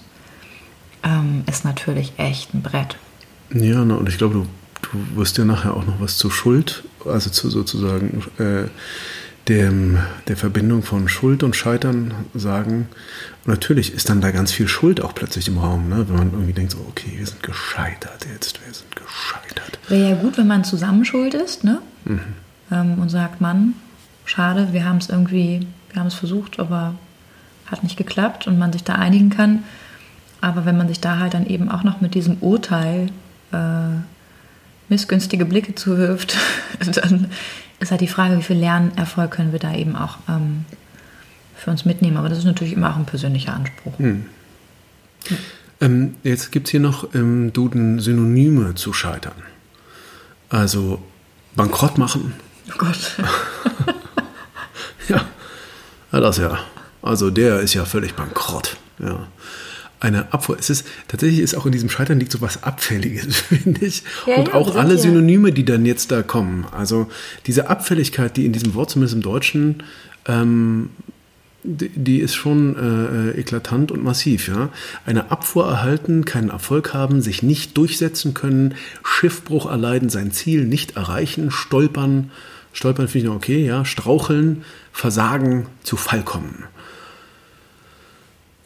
ähm, 1.03 1.45
ist 1.49 1.65
natürlich 1.65 2.13
echt 2.19 2.53
ein 2.53 2.61
Brett. 2.63 2.99
Ja, 3.55 3.81
und 3.81 4.09
ich 4.09 4.19
glaube, 4.19 4.35
du, 4.35 4.47
du 4.83 5.17
wirst 5.17 5.39
ja 5.39 5.47
nachher 5.47 5.75
auch 5.75 5.87
noch 5.87 6.01
was 6.01 6.19
zur 6.19 6.31
Schuld, 6.31 6.85
also 7.07 7.31
zu 7.31 7.49
sozusagen 7.49 8.23
äh, 8.39 8.69
dem, 9.49 9.99
der 10.29 10.37
Verbindung 10.37 10.83
von 10.83 11.09
Schuld 11.09 11.43
und 11.43 11.55
Scheitern 11.55 12.15
sagen. 12.35 12.89
Und 13.45 13.53
natürlich 13.53 13.93
ist 13.93 14.09
dann 14.09 14.21
da 14.21 14.31
ganz 14.31 14.53
viel 14.53 14.69
Schuld 14.69 15.03
auch 15.03 15.15
plötzlich 15.15 15.49
im 15.49 15.59
Raum, 15.59 15.89
ne? 15.89 16.09
wenn 16.09 16.17
man 16.17 16.33
irgendwie 16.33 16.53
denkt, 16.53 16.73
so, 16.73 16.79
okay, 16.89 17.13
wir 17.17 17.27
sind 17.27 17.43
gescheitert 17.43 18.27
jetzt, 18.33 18.59
wir 18.67 18.73
sind 18.73 18.97
gescheitert. 18.97 19.79
Wäre 19.89 20.11
ja 20.11 20.17
gut, 20.17 20.39
wenn 20.39 20.47
man 20.47 20.65
zusammen 20.65 21.05
schuld 21.05 21.35
ist 21.35 21.65
ne? 21.65 21.81
Mhm. 22.05 22.21
Ähm, 22.73 22.99
und 22.99 23.11
sagt, 23.11 23.41
Mann, 23.41 23.75
schade, 24.25 24.69
wir 24.73 24.87
haben 24.87 24.99
es 24.99 25.11
irgendwie, 25.11 25.67
wir 25.93 26.01
haben 26.01 26.09
es 26.09 26.15
versucht, 26.15 26.59
aber 26.59 26.95
hat 27.67 27.83
nicht 27.83 27.97
geklappt 27.97 28.47
und 28.47 28.59
man 28.59 28.73
sich 28.73 28.85
da 28.85 28.95
einigen 28.95 29.31
kann. 29.31 29.65
Aber 30.41 30.65
wenn 30.65 30.77
man 30.77 30.89
sich 30.89 31.01
da 31.01 31.19
halt 31.19 31.35
dann 31.35 31.47
eben 31.47 31.71
auch 31.71 31.85
noch 31.85 32.01
mit 32.01 32.15
diesem 32.15 32.39
Urteil 32.41 33.11
äh, 33.53 33.57
missgünstige 34.89 35.45
Blicke 35.45 35.75
zuwirft, 35.75 36.37
dann 36.95 37.31
ist 37.81 37.91
halt 37.91 38.01
die 38.01 38.09
Frage, 38.09 38.39
wie 38.39 38.43
viel 38.43 38.57
Lernerfolg 38.57 39.31
können 39.31 39.53
wir 39.53 39.59
da 39.59 39.75
eben 39.75 39.97
auch 39.97 40.19
ähm, 40.29 40.65
für 41.57 41.71
uns 41.71 41.85
mitnehmen. 41.85 42.17
Aber 42.17 42.29
das 42.29 42.39
ist 42.39 42.45
natürlich 42.45 42.75
immer 42.75 42.91
auch 42.91 42.97
ein 42.97 43.07
persönlicher 43.07 43.55
Anspruch. 43.55 43.99
Hm. 43.99 44.27
Ja. 45.29 45.37
Ähm, 45.81 46.15
jetzt 46.23 46.53
gibt 46.53 46.69
es 46.69 46.71
hier 46.71 46.81
noch 46.81 47.15
im 47.15 47.53
Duden 47.53 48.01
Synonyme 48.01 48.75
zu 48.75 48.93
scheitern. 48.93 49.43
Also 50.49 51.03
bankrott 51.57 51.99
machen. 51.99 52.35
Oh 52.71 52.79
Gott. 52.79 53.17
ja, 55.09 55.25
ja, 56.13 56.21
das 56.21 56.39
ja. 56.39 56.59
Also 57.03 57.31
der 57.31 57.61
ist 57.61 57.75
ja 57.75 57.85
völlig 57.85 58.15
bankrott. 58.15 58.77
Ja 58.99 59.27
eine 60.01 60.33
Abfuhr. 60.33 60.57
Es 60.59 60.71
ist 60.71 60.87
tatsächlich 61.09 61.41
ist 61.41 61.55
auch 61.55 61.67
in 61.67 61.73
diesem 61.73 61.89
Scheitern 61.89 62.19
liegt 62.19 62.33
so 62.33 62.41
was 62.41 62.63
Abfälliges, 62.63 63.37
finde 63.41 63.87
ich. 63.87 64.03
Ja, 64.27 64.37
und 64.37 64.49
ja, 64.49 64.55
auch 64.55 64.77
alle 64.77 64.99
Synonyme, 64.99 65.53
die 65.53 65.65
dann 65.65 65.87
jetzt 65.87 66.11
da 66.11 66.23
kommen. 66.23 66.67
Also 66.73 67.09
diese 67.47 67.69
Abfälligkeit, 67.71 68.37
die 68.37 68.45
in 68.45 68.53
diesem 68.53 68.75
Wort 68.75 68.91
zumindest 68.91 69.15
im 69.15 69.23
Deutschen 69.23 69.83
ähm, 70.27 70.91
die, 71.65 71.89
die, 71.89 72.19
ist 72.19 72.35
schon 72.35 72.77
äh, 72.77 73.41
eklatant 73.41 73.91
und 73.91 74.05
massiv. 74.05 74.49
Ja? 74.49 74.69
Eine 75.07 75.31
Abfuhr 75.31 75.67
erhalten, 75.67 76.27
keinen 76.27 76.51
Erfolg 76.51 76.93
haben, 76.93 77.23
sich 77.23 77.43
nicht 77.43 77.77
durchsetzen 77.79 78.35
können, 78.35 78.75
Schiffbruch 79.03 79.71
erleiden, 79.71 80.11
sein 80.11 80.31
Ziel 80.31 80.67
nicht 80.67 80.97
erreichen, 80.97 81.51
stolpern, 81.51 82.31
stolpern 82.75 83.09
finde 83.09 83.19
ich 83.19 83.31
noch 83.31 83.37
okay, 83.37 83.65
ja, 83.65 83.87
straucheln, 83.87 84.65
versagen, 84.93 85.67
zu 85.83 85.97
Fall 85.97 86.23
kommen 86.23 86.65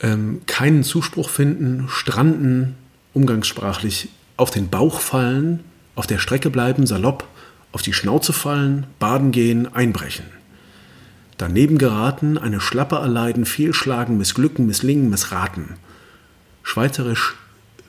ähm, 0.01 0.43
keinen 0.47 0.85
Zuspruch 0.85 1.29
finden, 1.29 1.87
stranden, 1.89 2.77
umgangssprachlich 3.15 4.09
auf 4.37 4.51
den 4.51 4.69
Bauch 4.69 5.01
fallen, 5.01 5.65
auf 5.95 6.07
der 6.07 6.19
Strecke 6.19 6.51
bleiben, 6.51 6.87
salopp, 6.87 7.27
auf 7.73 7.83
die 7.83 7.93
Schnauze 7.93 8.33
fallen, 8.33 8.87
baden 8.99 9.33
gehen, 9.33 9.73
einbrechen. 9.75 10.27
Daneben 11.37 11.79
geraten, 11.79 12.39
eine 12.39 12.61
Schlappe 12.61 12.97
erleiden, 12.97 13.45
fehlschlagen, 13.45 14.19
missglücken, 14.19 14.67
misslingen, 14.67 15.11
missraten. 15.11 15.77
Schweizerisch 16.63 17.37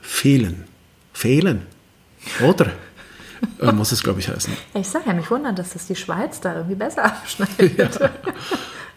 fehlen. 0.00 0.64
Fehlen. 1.12 1.62
Oder? 2.42 2.70
äh, 3.60 3.72
muss 3.72 3.92
es, 3.92 4.02
glaube 4.02 4.20
ich, 4.20 4.28
heißen. 4.28 4.52
Ich 4.74 4.88
sage 4.88 5.06
ja, 5.08 5.14
mich 5.14 5.30
wundert, 5.30 5.58
dass 5.58 5.70
das 5.70 5.86
die 5.86 5.96
Schweiz 5.96 6.40
da 6.40 6.54
irgendwie 6.54 6.76
besser 6.76 7.04
abschneidet. 7.04 7.78
Ja. 7.78 8.10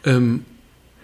Ähm, 0.06 0.44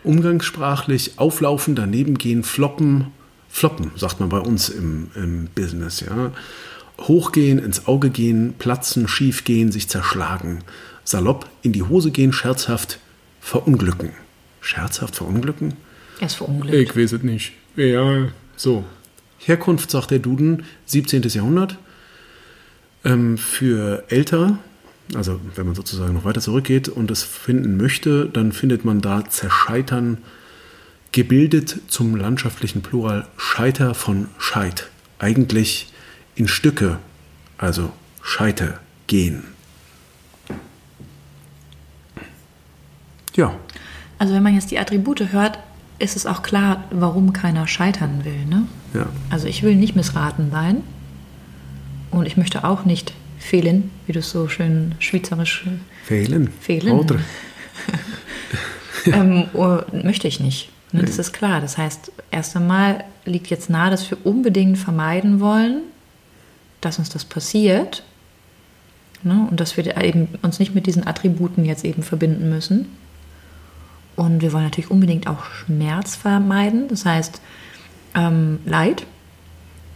umgangssprachlich 0.04 1.14
auflaufen, 1.18 1.76
daneben 1.76 2.18
gehen, 2.18 2.44
floppen, 2.44 3.08
floppen, 3.50 3.92
sagt 3.96 4.20
man 4.20 4.30
bei 4.30 4.40
uns 4.40 4.70
im, 4.70 5.12
im 5.16 5.48
Business, 5.54 6.02
ja. 6.02 6.32
Hochgehen, 7.02 7.60
ins 7.60 7.88
Auge 7.88 8.10
gehen, 8.10 8.56
platzen, 8.60 9.08
schief 9.08 9.46
gehen, 9.46 9.72
sich 9.72 9.88
zerschlagen. 9.88 10.60
Salopp, 11.06 11.50
in 11.62 11.72
die 11.72 11.84
Hose 11.84 12.12
gehen, 12.12 12.34
scherzhaft, 12.34 13.00
verunglücken. 13.40 14.12
Scherzhaft 14.60 15.16
verunglücken? 15.16 15.76
Er 16.20 16.28
ist 16.28 16.36
verunglückt. 16.36 16.76
Ich 16.76 16.96
weiß 16.96 17.14
es 17.14 17.24
nicht. 17.24 17.54
Ja, 17.78 18.28
so. 18.58 18.84
Herkunft, 19.38 19.90
sagt 19.90 20.12
der 20.12 20.20
Duden, 20.20 20.66
17. 20.88 21.22
Jahrhundert. 21.24 21.78
Ähm, 23.06 23.38
für 23.38 24.04
älter, 24.10 24.60
also 25.16 25.40
wenn 25.56 25.66
man 25.66 25.76
sozusagen 25.76 26.14
noch 26.14 26.26
weiter 26.26 26.42
zurückgeht 26.42 26.90
und 26.90 27.10
es 27.12 27.24
finden 27.24 27.78
möchte, 27.78 28.28
dann 28.28 28.52
findet 28.52 28.86
man 28.86 29.02
da 29.02 29.28
zerscheitern, 29.28 30.20
gebildet 31.12 31.82
zum 31.88 32.16
landschaftlichen 32.16 32.82
Plural 32.82 33.28
Scheiter 33.38 33.96
von 33.96 34.28
Scheit. 34.38 34.90
Eigentlich 35.18 35.92
in 36.36 36.48
Stücke, 36.48 37.00
also 37.58 37.92
Scheite 38.22 38.80
gehen. 39.08 39.44
Ja. 43.36 43.54
Also 44.18 44.34
wenn 44.34 44.44
man 44.44 44.54
jetzt 44.54 44.70
die 44.72 44.80
Attribute 44.80 45.32
hört, 45.32 45.60
ist 45.98 46.16
es 46.16 46.26
auch 46.26 46.44
klar, 46.44 46.86
warum 46.92 47.34
keiner 47.34 47.68
scheitern 47.68 48.24
will. 48.24 48.46
Ne? 48.46 48.68
Ja. 48.94 49.08
Also 49.30 49.48
ich 49.48 49.64
will 49.64 49.76
nicht 49.76 49.96
missraten 49.96 50.52
sein 50.52 50.84
und 52.12 52.26
ich 52.26 52.38
möchte 52.38 52.64
auch 52.64 52.86
nicht 52.86 53.14
fehlen, 53.40 53.92
wie 54.06 54.14
du 54.14 54.20
es 54.20 54.30
so 54.30 54.48
schön 54.48 54.94
schweizerisch 55.00 55.66
Fehlen. 56.06 56.50
Fehlen. 56.60 56.92
Oder? 56.92 57.20
ähm, 59.06 59.46
oh, 59.54 59.80
möchte 59.92 60.28
ich 60.28 60.40
nicht. 60.40 60.70
Ne? 60.92 61.04
Das 61.04 61.18
ist 61.18 61.34
klar. 61.34 61.62
Das 61.62 61.78
heißt, 61.78 62.12
erst 62.32 62.56
einmal 62.56 63.04
liegt 63.26 63.48
jetzt 63.48 63.70
nahe, 63.70 63.92
dass 63.92 64.10
wir 64.10 64.18
unbedingt 64.26 64.78
vermeiden 64.78 65.40
wollen, 65.40 65.82
dass 66.82 67.00
uns 67.00 67.10
das 67.10 67.26
passiert. 67.26 68.04
Ne? 69.24 69.48
Und 69.50 69.60
dass 69.60 69.78
wir 69.78 69.98
eben 69.98 70.30
uns 70.42 70.60
nicht 70.60 70.76
mit 70.76 70.88
diesen 70.88 71.06
Attributen 71.06 71.66
jetzt 71.66 71.86
eben 71.86 72.04
verbinden 72.04 72.50
müssen. 72.50 72.88
Und 74.16 74.42
wir 74.42 74.52
wollen 74.52 74.66
natürlich 74.66 74.92
unbedingt 74.92 75.28
auch 75.28 75.46
Schmerz 75.46 76.16
vermeiden, 76.16 76.88
das 76.90 77.06
heißt 77.06 77.42
ähm, 78.16 78.60
Leid. 78.66 79.06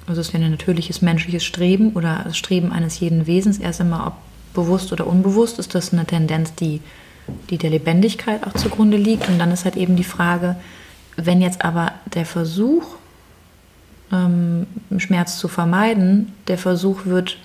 Also 0.08 0.22
es 0.22 0.28
ist 0.28 0.34
ja 0.34 0.40
ein 0.40 0.52
natürliches 0.52 1.02
menschliches 1.02 1.44
Streben 1.44 1.94
oder 1.94 2.22
das 2.26 2.38
Streben 2.38 2.72
eines 2.72 3.00
jeden 3.00 3.26
Wesens. 3.28 3.58
Erst 3.58 3.82
einmal, 3.82 4.08
ob 4.08 4.14
bewusst 4.54 4.92
oder 4.92 5.08
unbewusst, 5.08 5.60
ist 5.60 5.74
das 5.76 5.94
eine 5.94 6.06
Tendenz, 6.06 6.54
die, 6.56 6.82
die 7.50 7.58
der 7.58 7.70
Lebendigkeit 7.70 8.46
auch 8.46 8.54
zugrunde 8.54 8.98
liegt. 8.98 9.30
Und 9.30 9.40
dann 9.40 9.52
ist 9.52 9.66
halt 9.66 9.78
eben 9.78 9.96
die 9.96 10.04
Frage, 10.04 10.58
wenn 11.16 11.42
jetzt 11.42 11.64
aber 11.64 11.94
der 12.14 12.26
Versuch, 12.26 12.84
ähm, 14.12 14.68
Schmerz 14.98 15.38
zu 15.38 15.48
vermeiden, 15.48 16.34
der 16.48 16.58
Versuch 16.58 17.06
wird, 17.06 17.38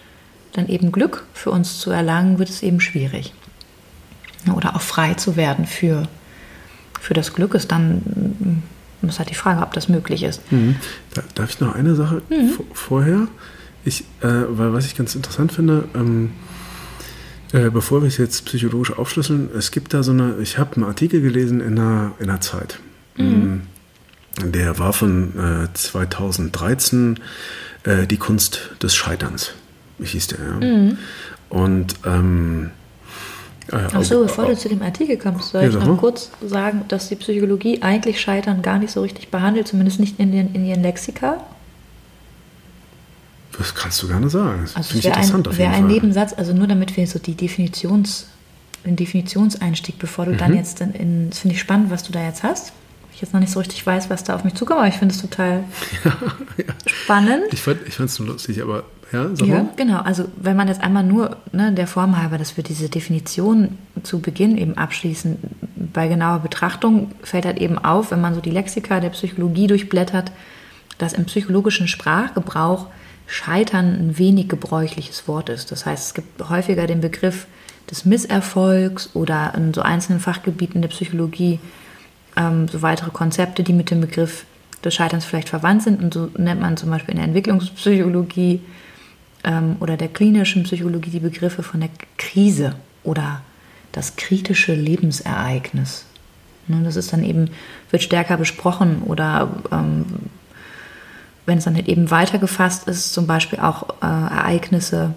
dann 0.53 0.69
eben 0.69 0.91
Glück 0.93 1.27
für 1.35 1.51
uns 1.51 1.79
zu 1.79 1.91
erlangen, 1.91 2.39
wird 2.39 2.49
es 2.49 2.63
eben 2.63 2.81
schwierig. 2.81 3.33
Oder 4.55 4.75
auch 4.75 4.81
frei 4.81 5.15
zu 5.15 5.37
werden 5.37 5.67
für 5.67 6.09
für 7.01 7.15
das 7.15 7.33
Glück 7.33 7.55
ist, 7.55 7.73
dann 7.73 8.63
ist 9.03 9.19
halt 9.19 9.31
die 9.31 9.35
Frage, 9.35 9.63
ob 9.63 9.73
das 9.73 9.89
möglich 9.89 10.23
ist. 10.23 10.41
Mhm. 10.51 10.77
Darf 11.35 11.51
ich 11.51 11.61
noch 11.61 11.75
eine 11.75 11.95
Sache 11.95 12.23
mhm. 12.31 12.59
vorher? 12.73 13.29
Ich, 13.85 14.03
äh, 14.21 14.27
weil 14.49 14.73
was 14.73 14.87
ich 14.87 14.97
ganz 14.97 15.15
interessant 15.15 15.53
finde, 15.53 15.89
ähm, 15.95 16.31
äh, 17.53 17.71
bevor 17.71 18.03
wir 18.03 18.09
es 18.09 18.19
jetzt 18.19 18.45
psychologisch 18.45 18.93
aufschlüsseln, 18.93 19.49
es 19.57 19.71
gibt 19.71 19.95
da 19.95 20.03
so 20.03 20.13
eine, 20.13 20.37
ich 20.43 20.59
habe 20.59 20.77
einen 20.77 20.85
Artikel 20.85 21.21
gelesen 21.21 21.61
in 21.61 21.77
der, 21.77 22.13
in 22.19 22.27
der 22.27 22.41
Zeit. 22.41 22.81
Mhm. 23.17 23.63
Mm, 24.43 24.53
der 24.53 24.79
war 24.79 24.93
von 24.93 25.33
äh, 25.39 25.73
2013, 25.73 27.21
äh, 27.85 28.07
Die 28.07 28.19
Kunst 28.19 28.71
des 28.83 28.95
Scheiterns, 28.95 29.53
hieß 30.03 30.27
der, 30.29 30.39
ja. 30.39 30.67
Mhm. 30.67 30.99
Und 31.49 31.95
ähm, 32.05 32.71
Ach 33.73 34.03
so, 34.03 34.23
bevor 34.23 34.47
du 34.47 34.57
zu 34.57 34.69
dem 34.69 34.83
Artikel 34.83 35.17
kommst, 35.17 35.51
soll 35.51 35.63
ja, 35.63 35.69
ich 35.69 35.75
noch 35.75 35.99
kurz 35.99 36.31
sagen, 36.45 36.85
dass 36.89 37.09
die 37.09 37.17
Psychologie 37.17 37.83
eigentlich 37.83 38.21
Scheitern 38.21 38.63
gar 38.63 38.79
nicht 38.79 38.93
so 38.93 39.03
richtig 39.03 39.29
behandelt, 39.29 39.69
zumindest 39.69 40.01
nicht 40.01 40.19
in, 40.19 40.33
den, 40.33 40.55
in 40.55 40.65
ihren 40.65 40.83
Lexika. 40.83 41.39
Das 43.59 43.75
kannst 43.75 44.03
du 44.03 44.09
gerne 44.09 44.31
sagen. 44.31 44.63
Das 44.63 44.77
also 44.77 44.93
finde 44.93 45.09
ich 45.09 45.15
interessant 45.15 45.49
ein, 45.49 45.59
Wäre 45.59 45.73
ein 45.73 45.87
Nebensatz, 45.87 46.33
also 46.33 46.53
nur 46.53 46.67
damit 46.67 46.97
wir 46.97 47.07
so 47.07 47.19
die 47.19 47.35
Definitions, 47.35 48.29
den 48.87 48.97
Definitionseinstieg, 48.97 49.99
bevor 49.99 50.27
du 50.27 50.33
mhm. 50.33 50.39
dann 50.39 50.55
jetzt 50.55 50.81
in, 50.81 50.93
in 50.93 51.31
das 51.31 51.41
finde 51.41 51.55
ich 51.55 51.61
spannend, 51.61 51.91
was 51.91 52.05
du 52.05 52.13
da 52.13 52.25
jetzt 52.25 52.43
hast. 52.43 52.73
Ich 53.13 53.21
jetzt 53.21 53.35
noch 53.35 53.41
nicht 53.41 53.53
so 53.53 53.59
richtig 53.59 53.85
weiß, 53.85 54.11
was 54.11 54.23
da 54.23 54.37
auf 54.37 54.45
mich 54.45 54.55
zukommt, 54.55 54.79
aber 54.79 54.89
ich 54.89 54.95
finde 54.95 55.13
es 55.13 55.21
total 55.21 55.65
ja, 56.05 56.17
ja. 56.57 56.75
spannend. 56.87 57.53
Ich 57.53 57.61
fand 57.61 57.81
es 57.87 58.19
nur 58.21 58.29
lustig, 58.29 58.63
aber 58.63 58.85
ja, 59.13 59.31
ja 59.43 59.69
genau. 59.77 60.01
Also 60.01 60.27
wenn 60.37 60.57
man 60.57 60.69
jetzt 60.69 60.83
einmal 60.83 61.05
nur 61.05 61.37
ne, 61.53 61.73
der 61.73 61.87
Form 61.87 62.21
halber, 62.21 62.39
dass 62.39 62.57
wir 62.57 62.65
diese 62.65 62.89
Definition 62.89 63.79
zu 64.03 64.21
Beginn 64.21 64.59
eben 64.59 64.77
abschließen, 64.77 65.39
bei 65.93 66.09
genauer 66.09 66.41
Betrachtung 66.41 67.13
fällt 67.23 67.47
halt 67.47 67.59
eben 67.59 67.79
auf, 67.79 68.11
wenn 68.11 68.21
man 68.21 68.35
so 68.35 68.41
die 68.41 68.51
Lexika 68.51 69.01
der 69.01 69.11
Psychologie 69.11 69.67
durchblättert, 69.67 70.33
dass 70.99 71.13
im 71.13 71.25
psychologischen 71.25 71.89
Sprachgebrauch 71.89 72.87
Scheitern 73.27 73.95
ein 73.95 74.19
wenig 74.19 74.49
gebräuchliches 74.49 75.29
Wort 75.29 75.49
ist. 75.51 75.71
Das 75.71 75.87
heißt, 75.87 76.07
es 76.09 76.15
gibt 76.15 76.49
häufiger 76.49 76.87
den 76.87 77.01
Begriff 77.01 77.47
des 77.91 78.05
Misserfolgs 78.05 79.11
oder 79.15 79.53
in 79.55 79.73
so 79.75 79.83
einzelnen 79.83 80.21
Fachgebieten 80.21 80.83
der 80.83 80.89
Psychologie 80.89 81.61
ähm, 82.37 82.69
so 82.69 82.83
weitere 82.83 83.11
Konzepte, 83.11 83.63
die 83.63 83.73
mit 83.73 83.91
dem 83.91 84.01
Begriff 84.01 84.45
des 84.85 84.95
Scheiterns 84.95 85.25
vielleicht 85.25 85.49
verwandt 85.49 85.83
sind. 85.83 86.03
Und 86.03 86.15
so 86.15 86.31
nennt 86.37 86.61
man 86.61 86.77
zum 86.77 86.91
Beispiel 86.91 87.13
in 87.13 87.19
der 87.19 87.27
Entwicklungspsychologie 87.27 88.61
ähm, 89.45 89.77
oder 89.81 89.97
der 89.97 90.09
klinischen 90.09 90.65
Psychologie 90.65 91.11
die 91.11 91.21
Begriffe 91.21 91.63
von 91.63 91.81
der 91.81 91.91
Krise 92.17 92.75
oder 93.05 93.43
das 93.93 94.17
kritische 94.17 94.75
Lebensereignis. 94.75 96.05
Ne, 96.67 96.83
das 96.85 96.97
ist 96.97 97.13
dann 97.13 97.25
eben, 97.25 97.51
wird 97.91 98.03
stärker 98.03 98.37
besprochen 98.37 99.03
oder 99.07 99.51
ähm, 99.73 100.05
wenn 101.47 101.59
es 101.59 101.65
dann 101.65 101.77
halt 101.77 101.89
eben 101.89 102.11
weitergefasst 102.11 102.87
ist, 102.89 103.15
zum 103.15 103.27
Beispiel 103.27 103.59
auch 103.59 103.89
äh, 104.03 104.07
Ereignisse 104.07 105.15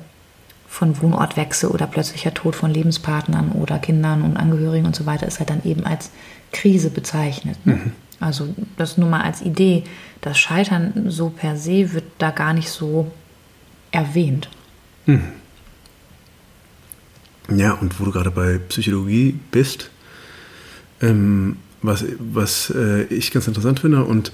von 0.68 1.02
Wohnortwechsel 1.02 1.70
oder 1.70 1.86
plötzlicher 1.88 2.34
Tod 2.34 2.56
von 2.56 2.72
Lebenspartnern 2.72 3.52
oder 3.52 3.80
Kindern 3.80 4.22
und 4.22 4.38
Angehörigen 4.38 4.86
und 4.86 4.96
so 4.96 5.06
weiter, 5.06 5.28
ist 5.28 5.40
halt 5.40 5.50
dann 5.50 5.64
eben 5.66 5.86
als 5.86 6.12
Krise 6.54 6.90
bezeichnet. 6.90 7.58
Ne? 7.66 7.74
Mhm. 7.74 7.92
Also 8.22 8.56
das 8.78 8.98
nur 8.98 9.10
mal 9.10 9.22
als 9.22 9.42
Idee. 9.42 9.84
Das 10.22 10.40
Scheitern 10.40 11.06
so 11.08 11.30
per 11.30 11.58
se 11.58 11.92
wird 11.92 12.06
da 12.20 12.32
gar 12.32 12.54
nicht 12.54 12.70
so 12.70 13.12
erwähnt. 13.92 14.50
Hm. 15.06 15.22
Ja, 17.56 17.74
und 17.74 18.00
wo 18.00 18.06
du 18.06 18.12
gerade 18.12 18.32
bei 18.32 18.60
Psychologie 18.70 19.38
bist, 19.52 19.90
ähm, 21.02 21.58
was, 21.82 22.06
was 22.20 22.72
äh, 22.76 23.04
ich 23.04 23.32
ganz 23.32 23.48
interessant 23.48 23.80
finde 23.80 24.06
und 24.06 24.32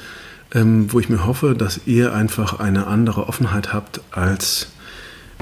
ähm, 0.53 0.91
wo 0.91 0.99
ich 0.99 1.09
mir 1.09 1.25
hoffe, 1.25 1.55
dass 1.55 1.81
ihr 1.85 2.13
einfach 2.13 2.59
eine 2.59 2.87
andere 2.87 3.27
Offenheit 3.27 3.73
habt 3.73 4.01
als 4.11 4.71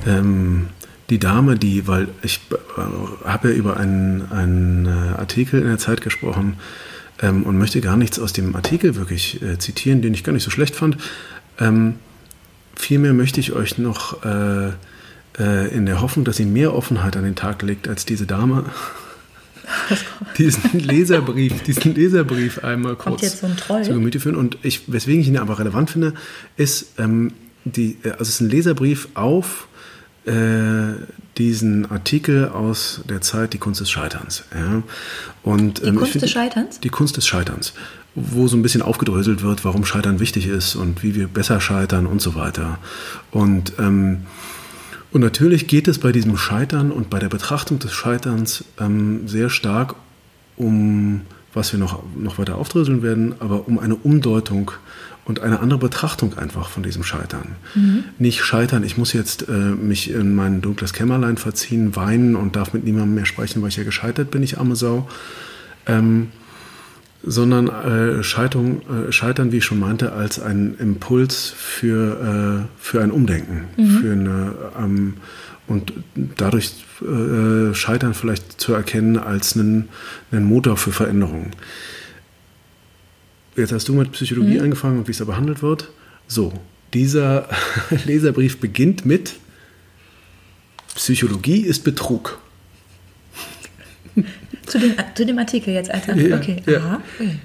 ähm, 0.05 0.67
die 1.09 1.19
Dame, 1.19 1.57
die, 1.57 1.87
weil 1.87 2.07
ich 2.21 2.39
äh, 2.51 3.27
habe 3.27 3.49
ja 3.49 3.55
über 3.55 3.77
einen, 3.77 4.31
einen 4.31 4.85
äh, 4.85 4.89
Artikel 5.17 5.61
in 5.61 5.67
der 5.67 5.77
Zeit 5.77 6.01
gesprochen 6.01 6.57
ähm, 7.21 7.43
und 7.43 7.57
möchte 7.57 7.81
gar 7.81 7.97
nichts 7.97 8.19
aus 8.19 8.33
dem 8.33 8.55
Artikel 8.55 8.95
wirklich 8.95 9.41
äh, 9.41 9.57
zitieren, 9.59 10.01
den 10.01 10.13
ich 10.13 10.23
gar 10.23 10.33
nicht 10.33 10.43
so 10.43 10.51
schlecht 10.51 10.75
fand. 10.75 10.97
Vielmehr 12.75 13.13
möchte 13.13 13.39
ich 13.39 13.53
euch 13.53 13.77
noch 13.77 14.23
äh, 14.23 14.71
äh, 15.39 15.73
in 15.75 15.85
der 15.85 16.01
Hoffnung, 16.01 16.25
dass 16.25 16.37
sie 16.37 16.45
mehr 16.45 16.73
Offenheit 16.73 17.17
an 17.17 17.23
den 17.23 17.35
Tag 17.35 17.61
legt 17.61 17.87
als 17.87 18.05
diese 18.05 18.25
Dame, 18.25 18.65
diesen 20.37 20.79
Leserbrief, 20.79 21.63
diesen 21.63 21.95
Leserbrief 21.95 22.63
einmal 22.63 22.95
kurz 22.95 23.39
so 23.39 23.47
zu 23.83 23.93
Gemüte 23.93 24.19
führen. 24.19 24.35
Und 24.35 24.57
ich, 24.61 24.91
weswegen 24.91 25.21
ich 25.21 25.27
ihn 25.27 25.37
aber 25.37 25.59
relevant 25.59 25.91
finde, 25.91 26.13
ist, 26.57 26.99
ähm, 26.99 27.33
die, 27.63 27.97
äh, 28.03 28.11
also 28.11 28.23
es 28.23 28.29
ist 28.29 28.41
ein 28.41 28.49
Leserbrief 28.49 29.09
auf 29.15 29.67
äh, 30.25 30.93
diesen 31.37 31.89
Artikel 31.91 32.49
aus 32.49 33.01
der 33.09 33.21
Zeit 33.21 33.53
Die 33.53 33.57
Kunst 33.57 33.81
des 33.81 33.89
Scheiterns. 33.89 34.43
Ja. 34.53 34.83
Und, 35.43 35.83
ähm, 35.83 35.93
die 35.93 35.99
Kunst 35.99 36.21
des 36.21 36.31
Scheiterns? 36.31 36.79
Die 36.79 36.89
Kunst 36.89 37.17
des 37.17 37.27
Scheiterns 37.27 37.73
wo 38.15 38.47
so 38.47 38.55
ein 38.55 38.61
bisschen 38.61 38.81
aufgedröselt 38.81 39.43
wird, 39.43 39.65
warum 39.65 39.85
Scheitern 39.85 40.19
wichtig 40.19 40.47
ist 40.47 40.75
und 40.75 41.03
wie 41.03 41.15
wir 41.15 41.27
besser 41.27 41.59
scheitern 41.59 42.05
und 42.05 42.21
so 42.21 42.35
weiter. 42.35 42.79
Und, 43.31 43.73
ähm, 43.77 44.21
und 45.11 45.21
natürlich 45.21 45.67
geht 45.67 45.87
es 45.87 45.99
bei 45.99 46.11
diesem 46.11 46.37
Scheitern 46.37 46.91
und 46.91 47.09
bei 47.09 47.19
der 47.19 47.29
Betrachtung 47.29 47.79
des 47.79 47.93
Scheiterns 47.93 48.63
ähm, 48.79 49.27
sehr 49.27 49.49
stark 49.49 49.95
um, 50.55 51.21
was 51.53 51.73
wir 51.73 51.79
noch, 51.79 52.03
noch 52.15 52.37
weiter 52.37 52.55
aufdröseln 52.55 53.01
werden, 53.01 53.35
aber 53.39 53.67
um 53.67 53.79
eine 53.79 53.95
Umdeutung 53.95 54.71
und 55.25 55.41
eine 55.41 55.59
andere 55.59 55.79
Betrachtung 55.79 56.37
einfach 56.37 56.69
von 56.69 56.83
diesem 56.83 57.03
Scheitern. 57.03 57.55
Mhm. 57.73 58.05
Nicht 58.19 58.43
scheitern, 58.43 58.83
ich 58.83 58.97
muss 58.97 59.11
jetzt 59.11 59.49
äh, 59.49 59.51
mich 59.51 60.11
in 60.11 60.35
mein 60.35 60.61
dunkles 60.61 60.93
Kämmerlein 60.93 61.37
verziehen, 61.37 61.95
weinen 61.95 62.35
und 62.35 62.55
darf 62.55 62.73
mit 62.73 62.85
niemandem 62.85 63.15
mehr 63.15 63.25
sprechen, 63.25 63.61
weil 63.61 63.69
ich 63.69 63.75
ja 63.75 63.83
gescheitert 63.83 64.31
bin, 64.31 64.43
ich 64.43 64.59
arme 64.59 64.75
Sau. 64.75 65.09
Ähm, 65.87 66.29
sondern 67.25 67.67
äh, 67.67 68.23
Scheiterung, 68.23 68.81
äh, 68.81 69.11
Scheitern, 69.11 69.51
wie 69.51 69.57
ich 69.57 69.65
schon 69.65 69.79
meinte, 69.79 70.13
als 70.13 70.39
ein 70.39 70.75
Impuls 70.79 71.49
für, 71.55 72.67
äh, 72.67 72.81
für 72.81 73.01
ein 73.01 73.11
Umdenken, 73.11 73.65
mhm. 73.77 73.89
für 73.89 74.11
eine, 74.11 74.53
ähm, 74.77 75.13
und 75.67 75.93
dadurch 76.37 76.85
äh, 77.01 77.73
Scheitern 77.73 78.13
vielleicht 78.13 78.61
zu 78.61 78.73
erkennen 78.73 79.17
als 79.17 79.57
einen, 79.57 79.89
einen 80.31 80.45
Motor 80.45 80.77
für 80.77 80.91
Veränderungen. 80.91 81.51
Jetzt 83.55 83.71
hast 83.71 83.87
du 83.87 83.93
mit 83.93 84.11
Psychologie 84.11 84.57
mhm. 84.57 84.65
angefangen 84.65 84.99
und 84.99 85.07
wie 85.07 85.11
es 85.11 85.17
da 85.17 85.25
behandelt 85.25 85.63
wird. 85.63 85.91
So, 86.27 86.53
dieser 86.93 87.49
Leserbrief 88.05 88.59
beginnt 88.59 89.05
mit 89.05 89.35
Psychologie 90.93 91.61
ist 91.61 91.83
Betrug. 91.83 92.39
Zu 94.65 94.79
dem, 94.79 94.93
zu 95.13 95.25
dem 95.25 95.37
Artikel 95.37 95.73
jetzt, 95.73 95.91
Alter. 95.91 96.15
Ja, 96.15 96.37
okay. 96.37 96.61
Ja. 96.65 96.77
Aha. 96.79 97.01
Okay. 97.19 97.39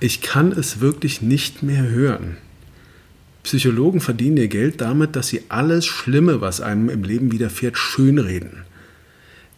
Ich 0.00 0.20
kann 0.20 0.52
es 0.52 0.80
wirklich 0.80 1.22
nicht 1.22 1.62
mehr 1.62 1.82
hören. 1.88 2.36
Psychologen 3.42 4.00
verdienen 4.00 4.36
ihr 4.36 4.48
Geld 4.48 4.80
damit, 4.80 5.16
dass 5.16 5.28
sie 5.28 5.42
alles 5.48 5.86
Schlimme, 5.86 6.40
was 6.40 6.60
einem 6.60 6.88
im 6.88 7.02
Leben 7.02 7.32
widerfährt, 7.32 7.78
schönreden. 7.78 8.64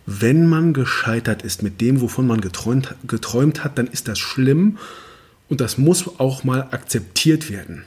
Wenn 0.06 0.46
man 0.46 0.72
gescheitert 0.72 1.42
ist 1.42 1.62
mit 1.62 1.80
dem, 1.80 2.00
wovon 2.00 2.26
man 2.26 2.40
geträumt, 2.40 2.94
geträumt 3.06 3.64
hat, 3.64 3.78
dann 3.78 3.86
ist 3.86 4.08
das 4.08 4.18
schlimm 4.18 4.78
und 5.48 5.60
das 5.60 5.76
muss 5.76 6.18
auch 6.20 6.44
mal 6.44 6.68
akzeptiert 6.70 7.50
werden. 7.50 7.84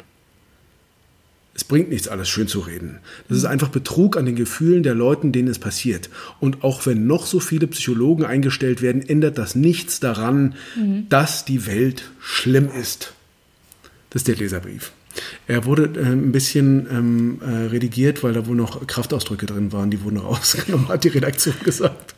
Es 1.55 1.63
bringt 1.63 1.89
nichts, 1.89 2.07
alles 2.07 2.29
schön 2.29 2.47
zu 2.47 2.61
reden. 2.61 2.99
Das 3.29 3.37
ist 3.37 3.45
einfach 3.45 3.69
Betrug 3.69 4.17
an 4.17 4.25
den 4.25 4.35
Gefühlen 4.35 4.81
der 4.81 4.95
Leuten, 4.95 5.31
denen 5.31 5.47
es 5.47 5.59
passiert. 5.59 6.09
Und 6.39 6.63
auch 6.63 6.85
wenn 6.87 7.05
noch 7.05 7.27
so 7.27 7.39
viele 7.39 7.67
Psychologen 7.67 8.25
eingestellt 8.25 8.81
werden, 8.81 9.07
ändert 9.07 9.37
das 9.37 9.53
nichts 9.53 9.99
daran, 9.99 10.55
mhm. 10.75 11.07
dass 11.09 11.45
die 11.45 11.67
Welt 11.67 12.09
schlimm 12.19 12.69
ist. 12.79 13.13
Das 14.09 14.21
ist 14.21 14.27
der 14.27 14.35
Leserbrief. 14.35 14.91
Er 15.47 15.65
wurde 15.65 15.91
äh, 15.99 16.05
ein 16.05 16.31
bisschen 16.31 16.87
ähm, 16.89 17.41
äh, 17.41 17.67
redigiert, 17.67 18.23
weil 18.23 18.33
da 18.33 18.47
wohl 18.47 18.55
noch 18.55 18.85
Kraftausdrücke 18.87 19.45
drin 19.45 19.71
waren, 19.71 19.91
die 19.91 20.03
wurden 20.03 20.17
rausgenommen, 20.19 20.87
hat 20.87 21.03
die 21.03 21.09
Redaktion 21.09 21.55
gesagt. 21.63 22.15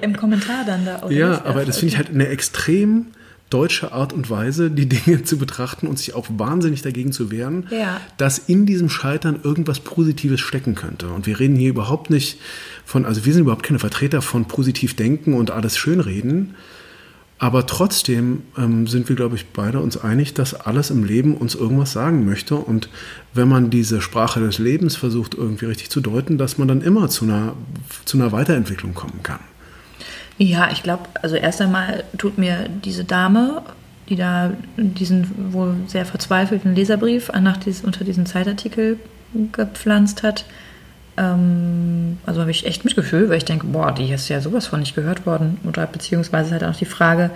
Im 0.00 0.16
Kommentar 0.16 0.64
dann 0.66 0.84
da. 0.84 1.02
Oder 1.02 1.14
ja, 1.14 1.44
aber 1.44 1.64
das 1.64 1.78
finde 1.78 1.92
ich 1.92 1.98
halt 1.98 2.10
eine 2.10 2.26
extrem 2.28 3.06
deutsche 3.50 3.92
Art 3.92 4.12
und 4.12 4.30
Weise, 4.30 4.70
die 4.70 4.88
Dinge 4.88 5.22
zu 5.24 5.36
betrachten 5.36 5.86
und 5.86 5.98
sich 5.98 6.14
auch 6.14 6.26
wahnsinnig 6.30 6.82
dagegen 6.82 7.12
zu 7.12 7.30
wehren, 7.30 7.66
ja. 7.70 8.00
dass 8.16 8.38
in 8.38 8.64
diesem 8.64 8.88
Scheitern 8.88 9.40
irgendwas 9.42 9.80
Positives 9.80 10.40
stecken 10.40 10.74
könnte. 10.74 11.08
Und 11.08 11.26
wir 11.26 11.38
reden 11.38 11.56
hier 11.56 11.70
überhaupt 11.70 12.10
nicht 12.10 12.38
von, 12.84 13.04
also 13.04 13.24
wir 13.24 13.32
sind 13.32 13.42
überhaupt 13.42 13.64
keine 13.64 13.78
Vertreter 13.78 14.22
von 14.22 14.46
positiv 14.46 14.94
denken 14.94 15.34
und 15.34 15.50
alles 15.50 15.76
schönreden. 15.76 16.54
Aber 17.40 17.66
trotzdem 17.66 18.42
ähm, 18.58 18.86
sind 18.86 19.08
wir, 19.08 19.16
glaube 19.16 19.34
ich, 19.34 19.46
beide 19.46 19.80
uns 19.80 19.96
einig, 19.96 20.34
dass 20.34 20.52
alles 20.52 20.90
im 20.90 21.04
Leben 21.04 21.34
uns 21.34 21.54
irgendwas 21.54 21.90
sagen 21.90 22.26
möchte. 22.26 22.54
Und 22.54 22.90
wenn 23.32 23.48
man 23.48 23.70
diese 23.70 24.02
Sprache 24.02 24.40
des 24.40 24.58
Lebens 24.58 24.94
versucht, 24.94 25.34
irgendwie 25.34 25.64
richtig 25.64 25.88
zu 25.88 26.02
deuten, 26.02 26.36
dass 26.36 26.58
man 26.58 26.68
dann 26.68 26.82
immer 26.82 27.08
zu 27.08 27.24
einer, 27.24 27.54
zu 28.04 28.18
einer 28.18 28.30
Weiterentwicklung 28.30 28.92
kommen 28.92 29.22
kann. 29.22 29.40
Ja, 30.42 30.70
ich 30.72 30.82
glaube, 30.82 31.02
also 31.20 31.36
erst 31.36 31.60
einmal 31.60 32.02
tut 32.16 32.38
mir 32.38 32.70
diese 32.82 33.04
Dame, 33.04 33.62
die 34.08 34.16
da 34.16 34.52
diesen 34.78 35.52
wohl 35.52 35.76
sehr 35.86 36.06
verzweifelten 36.06 36.74
Leserbrief 36.74 37.30
nach 37.40 37.58
dies, 37.58 37.82
unter 37.82 38.04
diesen 38.04 38.24
Zeitartikel 38.24 38.98
gepflanzt 39.52 40.22
hat, 40.22 40.46
ähm, 41.18 42.16
also 42.24 42.40
habe 42.40 42.50
ich 42.50 42.64
echt 42.64 42.86
Mitgefühl, 42.86 43.28
weil 43.28 43.36
ich 43.36 43.44
denke, 43.44 43.66
boah, 43.66 43.92
die 43.92 44.10
ist 44.10 44.30
ja 44.30 44.40
sowas 44.40 44.66
von 44.66 44.80
nicht 44.80 44.94
gehört 44.94 45.26
worden. 45.26 45.58
Oder 45.64 45.86
beziehungsweise 45.86 46.52
halt 46.52 46.64
auch 46.64 46.74
die 46.74 46.86
Frage, 46.86 47.30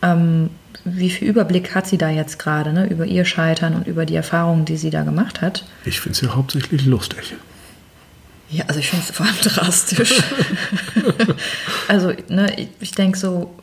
ähm, 0.00 0.50
wie 0.84 1.10
viel 1.10 1.28
Überblick 1.28 1.74
hat 1.74 1.88
sie 1.88 1.98
da 1.98 2.10
jetzt 2.10 2.38
gerade 2.38 2.72
ne, 2.72 2.86
über 2.86 3.06
ihr 3.06 3.24
Scheitern 3.24 3.74
und 3.74 3.88
über 3.88 4.06
die 4.06 4.14
Erfahrungen, 4.14 4.64
die 4.64 4.76
sie 4.76 4.90
da 4.90 5.02
gemacht 5.02 5.42
hat? 5.42 5.64
Ich 5.84 6.00
finde 6.00 6.14
es 6.14 6.20
ja 6.20 6.36
hauptsächlich 6.36 6.86
lustig. 6.86 7.34
Ja, 8.50 8.64
also 8.66 8.80
ich 8.80 8.90
finde 8.90 9.04
es 9.08 9.14
vor 9.14 9.26
allem 9.26 9.36
drastisch. 9.42 10.22
also, 11.88 12.12
ne, 12.28 12.52
ich, 12.56 12.68
ich 12.80 12.90
denke 12.92 13.16
so, 13.16 13.54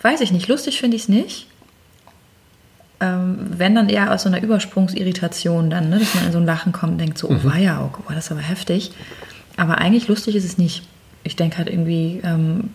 weiß 0.00 0.20
ich 0.22 0.32
nicht, 0.32 0.48
lustig 0.48 0.80
finde 0.80 0.96
ich 0.96 1.02
es 1.02 1.08
nicht. 1.08 1.46
Ähm, 3.00 3.36
wenn 3.58 3.74
dann 3.74 3.88
eher 3.88 4.12
aus 4.12 4.22
so 4.22 4.28
einer 4.28 4.42
Übersprungsirritation 4.42 5.68
dann, 5.68 5.90
ne, 5.90 5.98
dass 5.98 6.14
man 6.14 6.26
in 6.26 6.32
so 6.32 6.38
ein 6.38 6.46
Lachen 6.46 6.72
kommt 6.72 6.92
und 6.92 6.98
denkt 6.98 7.18
so, 7.18 7.28
oh 7.28 7.32
mhm. 7.32 7.44
weia, 7.44 7.90
oh, 7.92 8.12
das 8.12 8.26
ist 8.26 8.32
aber 8.32 8.40
heftig. 8.40 8.92
Aber 9.56 9.78
eigentlich 9.78 10.08
lustig 10.08 10.34
ist 10.34 10.44
es 10.44 10.56
nicht. 10.56 10.82
Ich 11.22 11.36
denke 11.36 11.58
halt 11.58 11.68
irgendwie, 11.68 12.20
ähm, 12.24 12.70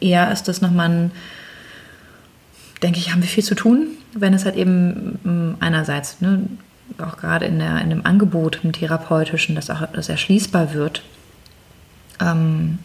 eher 0.00 0.30
ist 0.30 0.48
das 0.48 0.60
nochmal 0.60 0.90
ein, 0.90 1.10
denke 2.82 2.98
ich, 2.98 3.10
haben 3.12 3.22
wir 3.22 3.28
viel 3.28 3.44
zu 3.44 3.54
tun, 3.54 3.88
wenn 4.12 4.34
es 4.34 4.44
halt 4.44 4.56
eben 4.56 5.18
ähm, 5.24 5.56
einerseits 5.60 6.20
ne, 6.20 6.42
auch 6.98 7.16
gerade 7.16 7.46
in, 7.46 7.58
der, 7.58 7.80
in 7.80 7.90
dem 7.90 8.06
Angebot 8.06 8.60
im 8.64 8.72
Therapeutischen, 8.72 9.54
dass 9.54 9.70
auch 9.70 9.82
das 9.92 10.08
erschließbar 10.08 10.74
wird. 10.74 11.02
Ähm, 12.20 12.78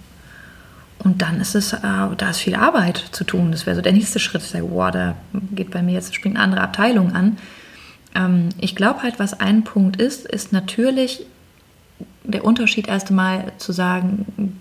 und 0.99 1.21
dann 1.21 1.41
ist 1.41 1.55
es, 1.55 1.73
äh, 1.73 1.79
da 1.81 2.29
ist 2.29 2.39
viel 2.39 2.55
Arbeit 2.55 2.97
zu 3.11 3.23
tun. 3.23 3.51
Das 3.51 3.65
wäre 3.65 3.75
so 3.75 3.81
der 3.81 3.91
nächste 3.91 4.19
Schritt. 4.19 4.41
Ich 4.41 4.49
sage, 4.49 4.69
wow, 4.69 4.91
da 4.91 5.15
geht 5.51 5.71
bei 5.71 5.81
mir 5.81 5.93
jetzt, 5.93 6.15
springt 6.15 6.35
eine 6.35 6.43
andere 6.43 6.61
Abteilung 6.61 7.13
an. 7.13 7.37
Ähm, 8.15 8.49
ich 8.59 8.75
glaube 8.75 9.03
halt, 9.03 9.19
was 9.19 9.39
ein 9.39 9.63
Punkt 9.63 10.01
ist, 10.01 10.25
ist 10.25 10.53
natürlich 10.53 11.25
der 12.23 12.45
Unterschied 12.45 12.87
erst 12.87 13.09
einmal 13.09 13.51
zu 13.57 13.73
sagen, 13.73 14.57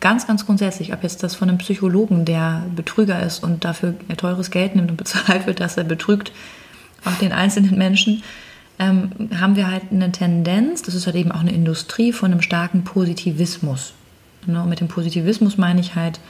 ganz, 0.00 0.26
ganz 0.26 0.46
grundsätzlich, 0.46 0.92
ob 0.92 1.02
jetzt 1.02 1.22
das 1.22 1.34
von 1.34 1.48
einem 1.48 1.58
Psychologen, 1.58 2.24
der 2.24 2.64
Betrüger 2.74 3.22
ist 3.22 3.42
und 3.42 3.64
dafür 3.64 3.94
teures 4.16 4.50
Geld 4.50 4.76
nimmt 4.76 4.90
und 4.90 4.96
bezahlt 4.96 5.46
wird, 5.46 5.60
dass 5.60 5.76
er 5.76 5.84
betrügt, 5.84 6.32
auch 7.04 7.18
den 7.18 7.32
einzelnen 7.32 7.78
Menschen, 7.78 8.22
ähm, 8.78 9.10
haben 9.38 9.56
wir 9.56 9.70
halt 9.70 9.84
eine 9.90 10.10
Tendenz, 10.10 10.82
das 10.82 10.94
ist 10.94 11.06
halt 11.06 11.16
eben 11.16 11.32
auch 11.32 11.40
eine 11.40 11.52
Industrie 11.52 12.12
von 12.12 12.32
einem 12.32 12.42
starken 12.42 12.84
Positivismus. 12.84 13.94
Ne? 14.46 14.62
Und 14.62 14.68
mit 14.68 14.80
dem 14.80 14.88
Positivismus 14.88 15.58
meine 15.58 15.80
ich 15.80 15.94
halt 15.94 16.20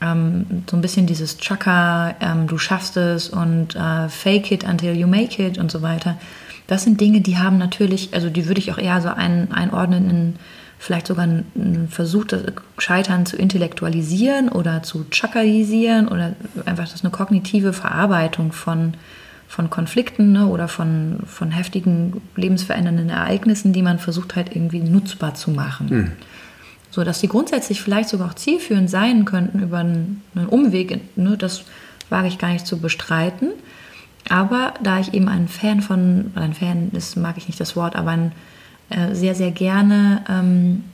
ähm, 0.00 0.64
so 0.68 0.76
ein 0.76 0.82
bisschen 0.82 1.06
dieses 1.06 1.38
Chaka, 1.38 2.14
ähm, 2.20 2.46
du 2.46 2.58
schaffst 2.58 2.96
es 2.96 3.28
und 3.28 3.76
äh, 3.76 4.08
fake 4.08 4.50
it 4.52 4.64
until 4.64 4.96
you 4.96 5.06
make 5.06 5.42
it 5.42 5.58
und 5.58 5.70
so 5.70 5.82
weiter. 5.82 6.18
Das 6.66 6.84
sind 6.84 7.00
Dinge, 7.00 7.20
die 7.20 7.38
haben 7.38 7.58
natürlich, 7.58 8.12
also 8.12 8.28
die 8.28 8.46
würde 8.46 8.60
ich 8.60 8.72
auch 8.72 8.78
eher 8.78 9.00
so 9.00 9.08
ein, 9.08 9.52
einordnen 9.52 10.10
in 10.10 10.34
vielleicht 10.78 11.08
sogar 11.08 11.24
einen 11.24 11.88
Versuch, 11.90 12.24
das 12.24 12.42
Scheitern 12.78 13.26
zu 13.26 13.36
intellektualisieren 13.36 14.48
oder 14.48 14.82
zu 14.82 15.06
chakalisieren 15.10 16.06
oder 16.06 16.34
einfach 16.66 16.84
das 16.84 16.94
ist 16.94 17.04
eine 17.04 17.10
kognitive 17.10 17.72
Verarbeitung 17.72 18.52
von 18.52 18.94
von 19.48 19.70
Konflikten 19.70 20.32
ne, 20.32 20.46
oder 20.46 20.68
von, 20.68 21.20
von 21.26 21.50
heftigen 21.50 22.20
lebensverändernden 22.36 23.08
Ereignissen, 23.08 23.72
die 23.72 23.82
man 23.82 23.98
versucht 23.98 24.36
halt 24.36 24.54
irgendwie 24.54 24.80
nutzbar 24.80 25.34
zu 25.34 25.50
machen. 25.50 25.88
Mhm. 25.88 26.12
So 26.90 27.02
dass 27.02 27.20
die 27.20 27.28
grundsätzlich 27.28 27.80
vielleicht 27.80 28.10
sogar 28.10 28.28
auch 28.28 28.34
zielführend 28.34 28.90
sein 28.90 29.24
könnten 29.24 29.60
über 29.60 29.78
einen, 29.78 30.22
einen 30.34 30.46
Umweg, 30.46 31.00
ne, 31.16 31.36
das 31.36 31.64
wage 32.10 32.28
ich 32.28 32.38
gar 32.38 32.52
nicht 32.52 32.66
zu 32.66 32.78
bestreiten. 32.78 33.48
Aber 34.28 34.74
da 34.82 35.00
ich 35.00 35.14
eben 35.14 35.28
ein 35.28 35.48
Fan 35.48 35.80
von, 35.80 36.32
ein 36.34 36.52
Fan 36.52 36.90
ist, 36.92 37.16
mag 37.16 37.38
ich 37.38 37.48
nicht 37.48 37.58
das 37.58 37.74
Wort, 37.74 37.96
aber 37.96 38.10
ein 38.10 38.32
äh, 38.90 39.14
sehr, 39.14 39.34
sehr 39.34 39.50
gerne 39.50 40.22
ähm, 40.28 40.84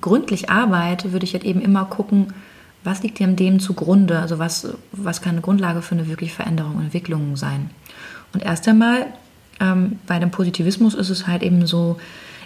gründlich 0.00 0.48
arbeite, 0.48 1.12
würde 1.12 1.24
ich 1.24 1.34
halt 1.34 1.44
eben 1.44 1.60
immer 1.60 1.84
gucken, 1.84 2.32
was 2.84 3.02
liegt 3.02 3.18
dem 3.18 3.60
zugrunde? 3.60 4.18
Also 4.18 4.38
was, 4.38 4.68
was 4.92 5.20
kann 5.20 5.32
eine 5.32 5.40
Grundlage 5.42 5.82
für 5.82 5.94
eine 5.94 6.08
wirkliche 6.08 6.34
Veränderung 6.34 6.76
und 6.76 6.84
Entwicklung 6.84 7.36
sein? 7.36 7.70
Und 8.32 8.42
erst 8.42 8.68
einmal 8.68 9.06
ähm, 9.60 9.98
bei 10.06 10.18
dem 10.18 10.30
Positivismus 10.30 10.94
ist 10.94 11.10
es 11.10 11.26
halt 11.26 11.42
eben 11.42 11.66
so, 11.66 11.98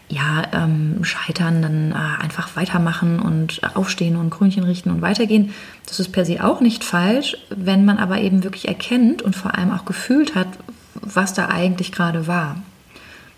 ja, 0.09 0.43
ähm, 0.53 1.05
scheitern, 1.05 1.63
dann 1.63 1.93
äh, 1.93 2.23
einfach 2.23 2.55
weitermachen 2.55 3.19
und 3.19 3.63
aufstehen 3.75 4.17
und 4.17 4.31
Krönchen 4.31 4.65
richten 4.65 4.91
und 4.91 5.01
weitergehen. 5.01 5.55
Das 5.87 6.01
ist 6.01 6.13
per 6.13 6.25
se 6.25 6.45
auch 6.45 6.61
nicht 6.61 6.85
falsch, 6.85 7.37
wenn 7.49 7.85
man 7.85 7.99
aber 7.99 8.21
eben 8.21 8.45
wirklich 8.45 8.69
erkennt 8.69 9.23
und 9.23 9.35
vor 9.35 9.57
allem 9.57 9.71
auch 9.71 9.85
gefühlt 9.85 10.35
hat, 10.35 10.49
was 10.95 11.33
da 11.33 11.49
eigentlich 11.49 11.93
gerade 11.93 12.27
war. 12.27 12.57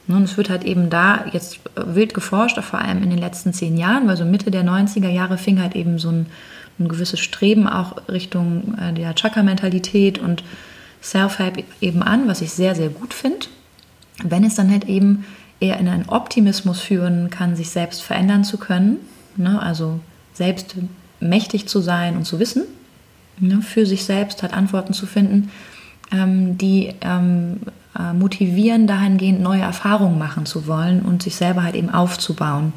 Und 0.06 0.24
es 0.24 0.36
wird 0.36 0.50
halt 0.50 0.64
eben 0.64 0.90
da 0.90 1.24
jetzt 1.32 1.60
wild 1.76 2.12
geforscht, 2.12 2.58
vor 2.60 2.80
allem 2.80 3.02
in 3.02 3.10
den 3.10 3.18
letzten 3.18 3.52
zehn 3.52 3.76
Jahren, 3.76 4.06
weil 4.06 4.16
so 4.16 4.24
Mitte 4.24 4.50
der 4.50 4.64
90er 4.64 5.08
Jahre 5.08 5.38
fing 5.38 5.60
halt 5.60 5.74
eben 5.74 5.98
so 5.98 6.10
ein, 6.10 6.26
ein 6.78 6.88
gewisses 6.88 7.20
Streben 7.20 7.68
auch 7.68 7.96
Richtung 8.08 8.76
äh, 8.78 8.92
der 8.92 9.14
Chakra-Mentalität 9.14 10.18
und 10.18 10.42
Self-Help 11.04 11.62
eben 11.80 12.02
an, 12.02 12.26
was 12.26 12.40
ich 12.40 12.52
sehr, 12.52 12.74
sehr 12.74 12.88
gut 12.88 13.12
finde. 13.14 13.46
Wenn 14.22 14.44
es 14.44 14.54
dann 14.54 14.70
halt 14.70 14.84
eben 14.86 15.24
eher 15.60 15.78
in 15.78 15.88
einen 15.88 16.08
Optimismus 16.08 16.80
führen 16.80 17.30
kann, 17.30 17.56
sich 17.56 17.70
selbst 17.70 18.02
verändern 18.02 18.44
zu 18.44 18.58
können, 18.58 18.96
ne? 19.36 19.60
also 19.60 20.00
selbst 20.32 20.76
mächtig 21.20 21.68
zu 21.68 21.80
sein 21.80 22.16
und 22.16 22.24
zu 22.24 22.40
wissen, 22.40 22.64
ne? 23.38 23.60
für 23.62 23.86
sich 23.86 24.04
selbst 24.04 24.42
halt 24.42 24.54
Antworten 24.54 24.94
zu 24.94 25.06
finden, 25.06 25.50
ähm, 26.10 26.58
die 26.58 26.94
ähm, 27.02 27.60
äh, 27.98 28.12
motivieren, 28.12 28.86
dahingehend 28.86 29.40
neue 29.40 29.62
Erfahrungen 29.62 30.18
machen 30.18 30.46
zu 30.46 30.66
wollen 30.66 31.02
und 31.02 31.22
sich 31.22 31.36
selber 31.36 31.62
halt 31.62 31.74
eben 31.74 31.90
aufzubauen. 31.90 32.72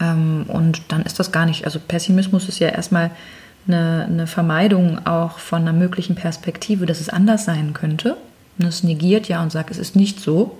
Ähm, 0.00 0.46
und 0.48 0.82
dann 0.88 1.02
ist 1.02 1.18
das 1.18 1.30
gar 1.30 1.46
nicht, 1.46 1.64
also 1.64 1.78
Pessimismus 1.78 2.48
ist 2.48 2.58
ja 2.58 2.68
erstmal 2.68 3.10
eine, 3.66 4.06
eine 4.08 4.26
Vermeidung 4.26 5.06
auch 5.06 5.38
von 5.38 5.62
einer 5.62 5.72
möglichen 5.72 6.14
Perspektive, 6.14 6.86
dass 6.86 7.00
es 7.00 7.08
anders 7.08 7.44
sein 7.44 7.72
könnte. 7.72 8.16
Und 8.58 8.66
es 8.66 8.82
negiert 8.82 9.28
ja 9.28 9.42
und 9.42 9.50
sagt, 9.50 9.70
es 9.70 9.78
ist 9.78 9.96
nicht 9.96 10.20
so. 10.20 10.58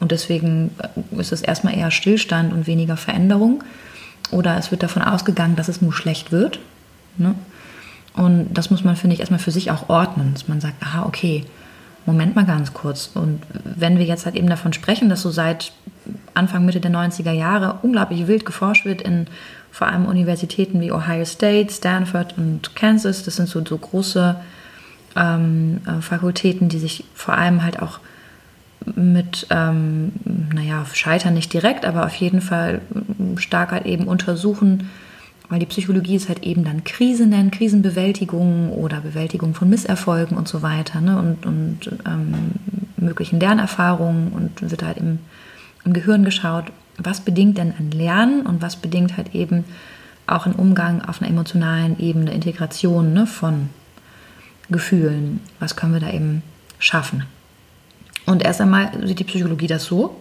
Und 0.00 0.12
deswegen 0.12 0.70
äh, 0.78 1.20
ist 1.20 1.32
es 1.32 1.42
erstmal 1.42 1.76
eher 1.76 1.90
Stillstand 1.90 2.52
und 2.52 2.66
weniger 2.66 2.96
Veränderung. 2.96 3.64
Oder 4.30 4.56
es 4.58 4.70
wird 4.70 4.82
davon 4.82 5.02
ausgegangen, 5.02 5.56
dass 5.56 5.68
es 5.68 5.82
nur 5.82 5.92
schlecht 5.92 6.32
wird. 6.32 6.60
Ne? 7.16 7.34
Und 8.14 8.52
das 8.54 8.70
muss 8.70 8.84
man, 8.84 8.96
finde 8.96 9.14
ich, 9.14 9.20
erstmal 9.20 9.38
für 9.38 9.50
sich 9.50 9.70
auch 9.70 9.88
ordnen, 9.88 10.34
dass 10.34 10.48
man 10.48 10.60
sagt, 10.60 10.82
aha, 10.82 11.06
okay, 11.06 11.44
Moment 12.04 12.34
mal 12.34 12.46
ganz 12.46 12.72
kurz. 12.72 13.10
Und 13.14 13.42
wenn 13.64 13.98
wir 13.98 14.06
jetzt 14.06 14.24
halt 14.24 14.34
eben 14.34 14.48
davon 14.48 14.72
sprechen, 14.72 15.08
dass 15.08 15.22
so 15.22 15.30
seit 15.30 15.72
Anfang, 16.34 16.64
Mitte 16.64 16.80
der 16.80 16.90
90er 16.90 17.32
Jahre 17.32 17.80
unglaublich 17.82 18.26
wild 18.26 18.46
geforscht 18.46 18.84
wird 18.84 19.02
in 19.02 19.26
vor 19.70 19.86
allem 19.86 20.06
Universitäten 20.06 20.80
wie 20.80 20.92
Ohio 20.92 21.24
State, 21.24 21.72
Stanford 21.72 22.36
und 22.36 22.74
Kansas, 22.74 23.22
das 23.22 23.36
sind 23.36 23.48
so, 23.48 23.64
so 23.64 23.78
große 23.78 24.36
ähm, 25.16 25.80
äh, 25.86 26.00
Fakultäten, 26.00 26.68
die 26.68 26.78
sich 26.78 27.04
vor 27.14 27.34
allem 27.34 27.62
halt 27.62 27.80
auch 27.80 28.00
mit, 28.94 29.46
ähm, 29.50 30.12
naja, 30.52 30.84
Scheitern 30.92 31.34
nicht 31.34 31.52
direkt, 31.52 31.84
aber 31.84 32.06
auf 32.06 32.14
jeden 32.14 32.40
Fall 32.40 32.80
stark 33.36 33.72
halt 33.72 33.86
eben 33.86 34.04
untersuchen, 34.04 34.88
weil 35.48 35.58
die 35.58 35.66
Psychologie 35.66 36.16
ist 36.16 36.28
halt 36.28 36.42
eben 36.44 36.64
dann 36.64 36.84
Krise 36.84 37.26
nennen, 37.26 37.50
Krisenbewältigung 37.50 38.70
oder 38.72 39.00
Bewältigung 39.00 39.54
von 39.54 39.68
Misserfolgen 39.68 40.36
und 40.36 40.46
so 40.46 40.62
weiter 40.62 41.00
ne? 41.00 41.18
und, 41.18 41.46
und 41.46 41.98
ähm, 42.06 42.34
möglichen 42.96 43.40
Lernerfahrungen 43.40 44.28
und 44.32 44.70
wird 44.70 44.82
halt 44.82 44.98
im, 44.98 45.20
im 45.88 45.94
Gehirn 45.94 46.24
geschaut, 46.24 46.66
was 46.98 47.20
bedingt 47.20 47.56
denn 47.56 47.72
ein 47.78 47.90
Lernen 47.90 48.42
und 48.42 48.60
was 48.60 48.76
bedingt 48.76 49.16
halt 49.16 49.34
eben 49.34 49.64
auch 50.26 50.44
ein 50.44 50.52
Umgang 50.52 51.02
auf 51.02 51.22
einer 51.22 51.30
emotionalen 51.30 51.98
Ebene, 51.98 52.32
Integration 52.32 53.14
ne, 53.14 53.26
von 53.26 53.70
Gefühlen, 54.68 55.40
was 55.60 55.76
können 55.76 55.94
wir 55.94 56.00
da 56.00 56.12
eben 56.12 56.42
schaffen. 56.78 57.24
Und 58.26 58.44
erst 58.44 58.60
einmal 58.60 58.90
sieht 59.06 59.18
die 59.18 59.24
Psychologie 59.24 59.66
das 59.66 59.84
so, 59.84 60.20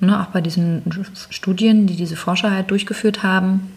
ne, 0.00 0.20
auch 0.20 0.26
bei 0.26 0.40
diesen 0.40 0.82
Studien, 1.30 1.86
die 1.86 1.94
diese 1.94 2.16
Forscher 2.16 2.50
halt 2.50 2.72
durchgeführt 2.72 3.22
haben, 3.22 3.70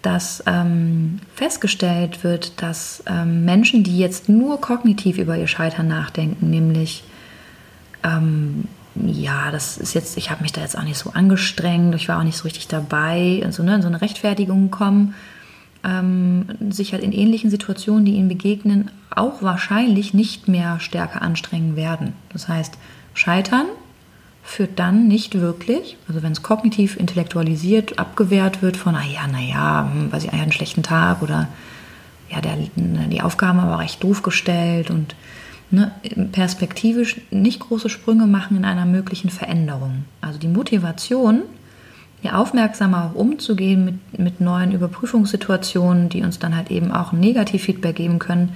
dass 0.00 0.42
ähm, 0.46 1.20
festgestellt 1.34 2.24
wird, 2.24 2.62
dass 2.62 3.04
ähm, 3.06 3.44
Menschen, 3.44 3.84
die 3.84 3.98
jetzt 3.98 4.30
nur 4.30 4.58
kognitiv 4.60 5.18
über 5.18 5.36
ihr 5.36 5.46
Scheitern 5.46 5.88
nachdenken, 5.88 6.48
nämlich 6.48 7.04
ähm, 8.02 8.64
ja, 8.94 9.50
das 9.50 9.78
ist 9.78 9.94
jetzt, 9.94 10.16
ich 10.16 10.30
habe 10.30 10.42
mich 10.42 10.52
da 10.52 10.60
jetzt 10.60 10.76
auch 10.76 10.82
nicht 10.82 10.98
so 10.98 11.10
angestrengt, 11.10 11.94
ich 11.94 12.08
war 12.08 12.18
auch 12.18 12.24
nicht 12.24 12.36
so 12.36 12.44
richtig 12.44 12.68
dabei, 12.68 13.42
also 13.44 13.62
ne, 13.62 13.76
in 13.76 13.82
so 13.82 13.88
eine 13.88 14.00
Rechtfertigung 14.00 14.70
kommen, 14.70 15.14
ähm, 15.84 16.46
sich 16.70 16.92
halt 16.92 17.02
in 17.02 17.12
ähnlichen 17.12 17.50
Situationen, 17.50 18.04
die 18.04 18.12
ihnen 18.12 18.28
begegnen, 18.28 18.90
auch 19.10 19.42
wahrscheinlich 19.42 20.14
nicht 20.14 20.48
mehr 20.48 20.78
stärker 20.80 21.22
anstrengen 21.22 21.76
werden. 21.76 22.12
Das 22.32 22.48
heißt, 22.48 22.74
Scheitern 23.14 23.66
führt 24.42 24.78
dann 24.78 25.08
nicht 25.08 25.40
wirklich, 25.40 25.96
also 26.08 26.22
wenn 26.22 26.32
es 26.32 26.42
kognitiv 26.42 26.96
intellektualisiert 26.96 27.98
abgewehrt 27.98 28.60
wird 28.60 28.76
von, 28.76 28.94
ah 28.94 29.04
ja, 29.04 29.26
naja, 29.26 29.90
hm, 29.92 30.12
weiß 30.12 30.24
ich, 30.24 30.32
einen 30.32 30.52
schlechten 30.52 30.82
Tag 30.82 31.22
oder 31.22 31.48
ja, 32.30 32.40
der, 32.40 32.56
die 32.76 33.22
Aufgaben 33.22 33.60
aber 33.60 33.78
recht 33.78 34.02
doof 34.02 34.22
gestellt 34.22 34.90
und 34.90 35.14
ne, 35.72 35.90
perspektivisch 36.30 37.20
nicht 37.30 37.60
große 37.60 37.88
Sprünge 37.88 38.26
machen 38.26 38.56
in 38.56 38.64
einer 38.64 38.86
möglichen 38.86 39.30
Veränderung. 39.30 40.04
Also 40.20 40.38
die 40.38 40.48
Motivation, 40.48 41.42
hier 42.20 42.38
aufmerksamer 42.38 43.06
auch 43.06 43.14
umzugehen 43.18 43.84
mit, 43.84 44.18
mit 44.18 44.40
neuen 44.40 44.72
Überprüfungssituationen, 44.72 46.08
die 46.08 46.22
uns 46.22 46.38
dann 46.38 46.56
halt 46.56 46.70
eben 46.70 46.92
auch 46.92 47.12
ein 47.12 47.20
Negativfeedback 47.20 47.96
geben 47.96 48.18
können, 48.18 48.52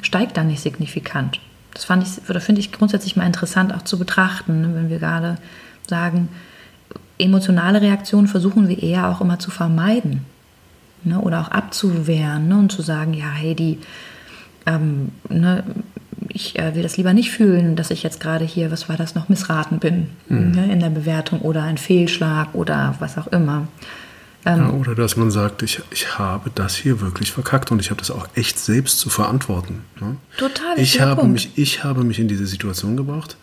steigt 0.00 0.36
dann 0.36 0.46
nicht 0.46 0.62
signifikant. 0.62 1.40
Das 1.74 1.84
fand 1.84 2.02
ich, 2.06 2.28
oder 2.30 2.40
finde 2.40 2.60
ich 2.60 2.72
grundsätzlich 2.72 3.16
mal 3.16 3.26
interessant 3.26 3.74
auch 3.74 3.82
zu 3.82 3.98
betrachten, 3.98 4.62
ne, 4.62 4.74
wenn 4.74 4.88
wir 4.88 4.98
gerade 4.98 5.36
sagen, 5.86 6.28
emotionale 7.18 7.80
Reaktionen 7.80 8.26
versuchen 8.26 8.68
wir 8.68 8.82
eher 8.82 9.08
auch 9.08 9.20
immer 9.20 9.38
zu 9.38 9.50
vermeiden 9.50 10.24
ne, 11.04 11.20
oder 11.20 11.40
auch 11.40 11.48
abzuwehren 11.48 12.48
ne, 12.48 12.56
und 12.56 12.72
zu 12.72 12.82
sagen, 12.82 13.14
ja, 13.14 13.30
hey, 13.30 13.54
die, 13.54 13.78
ähm, 14.66 15.10
ne, 15.28 15.64
ich 16.28 16.58
äh, 16.58 16.74
will 16.74 16.82
das 16.82 16.96
lieber 16.96 17.12
nicht 17.12 17.30
fühlen, 17.30 17.76
dass 17.76 17.90
ich 17.90 18.02
jetzt 18.02 18.20
gerade 18.20 18.44
hier, 18.44 18.70
was 18.70 18.88
war 18.88 18.96
das 18.96 19.14
noch, 19.14 19.28
missraten 19.28 19.78
bin 19.78 20.10
mhm. 20.28 20.50
ne, 20.52 20.72
in 20.72 20.80
der 20.80 20.90
Bewertung 20.90 21.40
oder 21.40 21.62
ein 21.62 21.78
Fehlschlag 21.78 22.54
oder 22.54 22.94
was 22.98 23.18
auch 23.18 23.28
immer. 23.28 23.68
Ähm, 24.44 24.58
ja, 24.58 24.70
oder 24.70 24.94
dass 24.94 25.16
man 25.16 25.30
sagt, 25.30 25.62
ich, 25.62 25.80
ich 25.90 26.18
habe 26.18 26.50
das 26.54 26.74
hier 26.74 27.00
wirklich 27.00 27.30
verkackt 27.30 27.70
und 27.70 27.80
ich 27.80 27.90
habe 27.90 28.00
das 28.00 28.10
auch 28.10 28.26
echt 28.34 28.58
selbst 28.58 28.98
zu 28.98 29.08
verantworten. 29.08 29.84
Ne? 30.00 30.16
Total. 30.36 30.78
Ich 30.78 31.00
habe, 31.00 31.24
mich, 31.24 31.50
ich 31.56 31.84
habe 31.84 32.02
mich 32.02 32.18
in 32.18 32.28
diese 32.28 32.46
Situation 32.46 32.96
gebracht. 32.96 33.36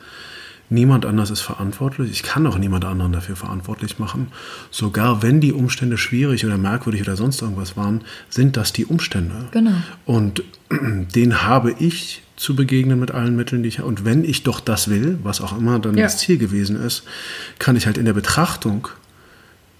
Niemand 0.72 1.06
anders 1.06 1.32
ist 1.32 1.42
verantwortlich. 1.42 2.12
Ich 2.12 2.24
kann 2.24 2.46
auch 2.46 2.58
niemand 2.58 2.86
anderen 2.86 3.12
dafür 3.12 3.36
verantwortlich 3.36 3.98
machen. 3.98 4.28
Sogar 4.70 5.24
wenn 5.24 5.42
die 5.42 5.52
Umstände 5.52 5.98
schwierig 5.98 6.46
oder 6.46 6.58
merkwürdig 6.58 7.02
oder 7.02 7.16
sonst 7.16 7.42
irgendwas 7.42 7.76
waren, 7.76 8.02
sind 8.30 8.56
das 8.56 8.72
die 8.72 8.86
Umstände. 8.86 9.48
Genau. 9.52 9.74
Und 10.06 10.44
den 11.16 11.42
habe 11.42 11.76
ich 11.80 12.22
zu 12.36 12.56
begegnen 12.56 13.00
mit 13.00 13.12
allen 13.12 13.36
Mitteln, 13.36 13.64
die 13.64 13.70
ich 13.70 13.80
habe. 13.80 13.88
Und 13.88 14.06
wenn 14.06 14.24
ich 14.24 14.44
doch 14.44 14.60
das 14.60 14.90
will, 14.90 15.18
was 15.24 15.42
auch 15.42 15.58
immer 15.58 15.80
dann 15.80 15.98
ja. 15.98 16.04
das 16.04 16.20
Ziel 16.20 16.38
gewesen 16.38 16.76
ist, 16.76 17.04
kann 17.58 17.76
ich 17.76 17.88
halt 17.88 17.98
in 17.98 18.06
der 18.06 18.14
Betrachtung 18.14 18.88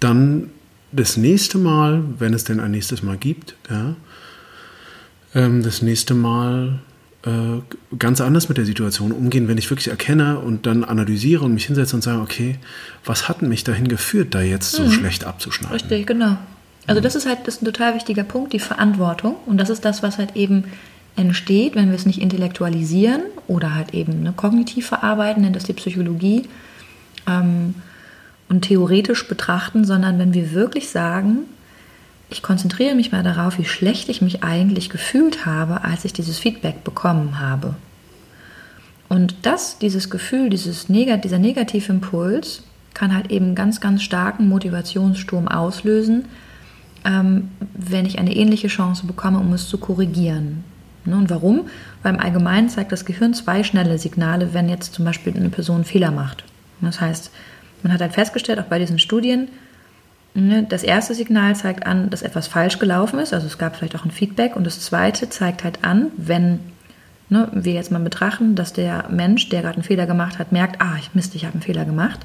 dann 0.00 0.50
das 0.92 1.16
nächste 1.16 1.58
Mal, 1.58 2.02
wenn 2.18 2.34
es 2.34 2.44
denn 2.44 2.58
ein 2.58 2.72
nächstes 2.72 3.02
Mal 3.02 3.16
gibt, 3.16 3.54
ja, 3.70 3.94
ähm, 5.34 5.62
das 5.62 5.82
nächste 5.82 6.14
Mal 6.14 6.80
ganz 7.98 8.22
anders 8.22 8.48
mit 8.48 8.56
der 8.56 8.64
Situation 8.64 9.12
umgehen, 9.12 9.46
wenn 9.46 9.58
ich 9.58 9.68
wirklich 9.70 9.88
erkenne 9.88 10.38
und 10.38 10.64
dann 10.64 10.84
analysiere 10.84 11.44
und 11.44 11.52
mich 11.52 11.66
hinsetze 11.66 11.94
und 11.94 12.02
sage, 12.02 12.20
okay, 12.20 12.56
was 13.04 13.28
hat 13.28 13.42
mich 13.42 13.62
dahin 13.62 13.88
geführt, 13.88 14.34
da 14.34 14.40
jetzt 14.40 14.72
so 14.72 14.84
mhm. 14.84 14.92
schlecht 14.92 15.24
abzuschneiden? 15.24 15.74
Richtig, 15.74 16.06
genau. 16.06 16.38
Also 16.86 17.02
das 17.02 17.14
ist 17.14 17.26
halt 17.26 17.40
das 17.44 17.56
ist 17.56 17.62
ein 17.62 17.66
total 17.66 17.94
wichtiger 17.94 18.24
Punkt, 18.24 18.54
die 18.54 18.58
Verantwortung. 18.58 19.36
Und 19.44 19.58
das 19.58 19.68
ist 19.68 19.84
das, 19.84 20.02
was 20.02 20.16
halt 20.16 20.34
eben 20.34 20.64
entsteht, 21.14 21.74
wenn 21.74 21.88
wir 21.90 21.96
es 21.96 22.06
nicht 22.06 22.22
intellektualisieren 22.22 23.22
oder 23.48 23.74
halt 23.74 23.92
eben 23.92 24.22
ne, 24.22 24.32
kognitiv 24.34 24.86
verarbeiten, 24.86 25.42
nennt 25.42 25.56
das 25.56 25.64
die 25.64 25.74
Psychologie. 25.74 26.48
Ähm, 27.26 27.74
und 28.48 28.62
theoretisch 28.62 29.28
betrachten, 29.28 29.84
sondern 29.84 30.18
wenn 30.18 30.34
wir 30.34 30.52
wirklich 30.52 30.88
sagen, 30.88 31.40
ich 32.30 32.42
konzentriere 32.42 32.94
mich 32.94 33.12
mal 33.12 33.22
darauf, 33.22 33.58
wie 33.58 33.64
schlecht 33.64 34.08
ich 34.08 34.22
mich 34.22 34.42
eigentlich 34.42 34.88
gefühlt 34.88 35.44
habe, 35.46 35.84
als 35.84 36.04
ich 36.04 36.12
dieses 36.12 36.38
Feedback 36.38 36.84
bekommen 36.84 37.40
habe. 37.40 37.74
Und 39.08 39.34
das, 39.42 39.78
dieses 39.78 40.08
Gefühl, 40.08 40.50
dieses 40.50 40.88
Negat 40.88 41.24
dieser 41.24 41.38
Negativimpuls, 41.38 42.62
kann 42.94 43.14
halt 43.14 43.30
eben 43.30 43.54
ganz, 43.54 43.80
ganz 43.80 44.02
starken 44.02 44.48
Motivationssturm 44.48 45.48
auslösen, 45.48 46.26
ähm, 47.04 47.50
wenn 47.74 48.06
ich 48.06 48.18
eine 48.18 48.34
ähnliche 48.34 48.68
Chance 48.68 49.06
bekomme, 49.06 49.38
um 49.38 49.52
es 49.52 49.68
zu 49.68 49.78
korrigieren. 49.78 50.64
Ne, 51.04 51.16
und 51.16 51.30
warum? 51.30 51.62
Weil 52.02 52.14
im 52.14 52.20
Allgemeinen 52.20 52.68
zeigt 52.68 52.92
das 52.92 53.04
Gehirn 53.04 53.32
zwei 53.32 53.64
schnelle 53.64 53.98
Signale, 53.98 54.52
wenn 54.54 54.68
jetzt 54.68 54.94
zum 54.94 55.04
Beispiel 55.04 55.34
eine 55.34 55.48
Person 55.48 55.84
Fehler 55.84 56.10
macht. 56.10 56.44
Das 56.80 57.00
heißt, 57.00 57.30
man 57.82 57.92
hat 57.92 58.00
halt 58.00 58.12
festgestellt, 58.12 58.58
auch 58.58 58.64
bei 58.64 58.78
diesen 58.78 58.98
Studien, 58.98 59.48
das 60.34 60.84
erste 60.84 61.14
Signal 61.14 61.56
zeigt 61.56 61.86
an, 61.86 62.08
dass 62.08 62.22
etwas 62.22 62.46
falsch 62.46 62.78
gelaufen 62.78 63.18
ist, 63.18 63.34
also 63.34 63.46
es 63.46 63.58
gab 63.58 63.76
vielleicht 63.76 63.96
auch 63.96 64.04
ein 64.04 64.12
Feedback. 64.12 64.54
Und 64.54 64.64
das 64.64 64.80
zweite 64.80 65.28
zeigt 65.28 65.64
halt 65.64 65.84
an, 65.84 66.12
wenn 66.16 66.60
ne, 67.28 67.48
wir 67.52 67.72
jetzt 67.72 67.90
mal 67.90 68.00
betrachten, 68.00 68.54
dass 68.54 68.72
der 68.72 69.08
Mensch, 69.10 69.48
der 69.48 69.62
gerade 69.62 69.74
einen 69.74 69.82
Fehler 69.82 70.06
gemacht 70.06 70.38
hat, 70.38 70.52
merkt, 70.52 70.80
ah, 70.80 70.96
ich 70.98 71.14
Mist, 71.14 71.34
ich 71.34 71.44
habe 71.44 71.54
einen 71.54 71.62
Fehler 71.62 71.84
gemacht. 71.84 72.20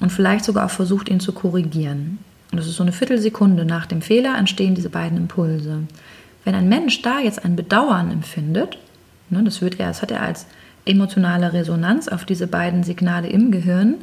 Und 0.00 0.10
vielleicht 0.10 0.44
sogar 0.44 0.66
auch 0.66 0.70
versucht, 0.70 1.08
ihn 1.08 1.20
zu 1.20 1.32
korrigieren. 1.32 2.18
Und 2.50 2.58
das 2.58 2.66
ist 2.66 2.76
so 2.76 2.82
eine 2.82 2.92
Viertelsekunde 2.92 3.64
nach 3.64 3.86
dem 3.86 4.02
Fehler 4.02 4.36
entstehen 4.36 4.74
diese 4.74 4.90
beiden 4.90 5.16
Impulse. 5.16 5.84
Wenn 6.44 6.54
ein 6.54 6.68
Mensch 6.68 7.02
da 7.02 7.20
jetzt 7.20 7.44
ein 7.44 7.56
Bedauern 7.56 8.10
empfindet, 8.10 8.78
ne, 9.30 9.42
das, 9.44 9.60
wird 9.60 9.78
er, 9.78 9.88
das 9.88 10.02
hat 10.02 10.10
er 10.10 10.22
als 10.22 10.46
emotionale 10.84 11.52
Resonanz 11.52 12.08
auf 12.08 12.24
diese 12.24 12.46
beiden 12.46 12.84
Signale 12.84 13.28
im 13.28 13.50
Gehirn, 13.50 13.96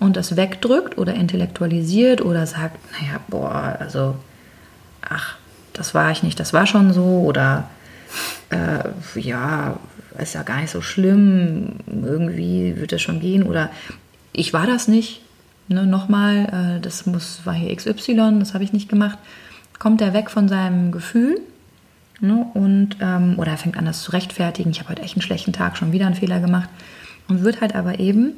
und 0.00 0.16
das 0.16 0.36
wegdrückt 0.36 0.98
oder 0.98 1.14
intellektualisiert 1.14 2.22
oder 2.22 2.46
sagt, 2.46 2.78
naja, 2.92 3.20
boah, 3.28 3.76
also, 3.78 4.16
ach, 5.02 5.36
das 5.74 5.94
war 5.94 6.10
ich 6.10 6.22
nicht, 6.22 6.40
das 6.40 6.52
war 6.52 6.66
schon 6.66 6.92
so 6.92 7.22
oder 7.22 7.68
äh, 8.48 9.20
ja, 9.20 9.78
ist 10.18 10.34
ja 10.34 10.42
gar 10.42 10.60
nicht 10.60 10.70
so 10.70 10.80
schlimm, 10.80 11.76
irgendwie 11.86 12.76
wird 12.76 12.92
das 12.92 13.02
schon 13.02 13.20
gehen 13.20 13.44
oder 13.44 13.70
ich 14.32 14.52
war 14.52 14.66
das 14.66 14.88
nicht, 14.88 15.22
ne, 15.68 15.86
nochmal, 15.86 16.78
äh, 16.78 16.80
das 16.80 17.06
muss, 17.06 17.42
war 17.44 17.54
hier 17.54 17.74
XY, 17.74 18.38
das 18.40 18.54
habe 18.54 18.64
ich 18.64 18.72
nicht 18.72 18.88
gemacht, 18.88 19.18
kommt 19.78 20.00
er 20.00 20.14
weg 20.14 20.30
von 20.30 20.48
seinem 20.48 20.92
Gefühl 20.92 21.40
ne, 22.20 22.46
und, 22.54 22.96
ähm, 23.00 23.38
oder 23.38 23.52
er 23.52 23.58
fängt 23.58 23.76
an, 23.76 23.84
das 23.84 24.02
zu 24.02 24.12
rechtfertigen, 24.12 24.70
ich 24.70 24.80
habe 24.80 24.90
heute 24.90 25.02
echt 25.02 25.14
einen 25.14 25.22
schlechten 25.22 25.52
Tag, 25.52 25.76
schon 25.76 25.92
wieder 25.92 26.06
einen 26.06 26.14
Fehler 26.14 26.40
gemacht 26.40 26.70
und 27.28 27.44
wird 27.44 27.60
halt 27.60 27.74
aber 27.74 28.00
eben 28.00 28.32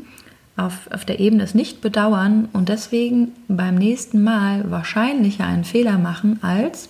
auf, 0.57 0.91
auf 0.93 1.05
der 1.05 1.21
Ebene 1.21 1.43
es 1.43 1.55
nicht 1.55 1.81
bedauern 1.81 2.49
und 2.53 2.69
deswegen 2.69 3.33
beim 3.49 3.75
nächsten 3.75 4.23
Mal 4.23 4.71
wahrscheinlicher 4.71 5.45
einen 5.45 5.65
Fehler 5.65 5.99
machen, 5.99 6.38
als 6.43 6.88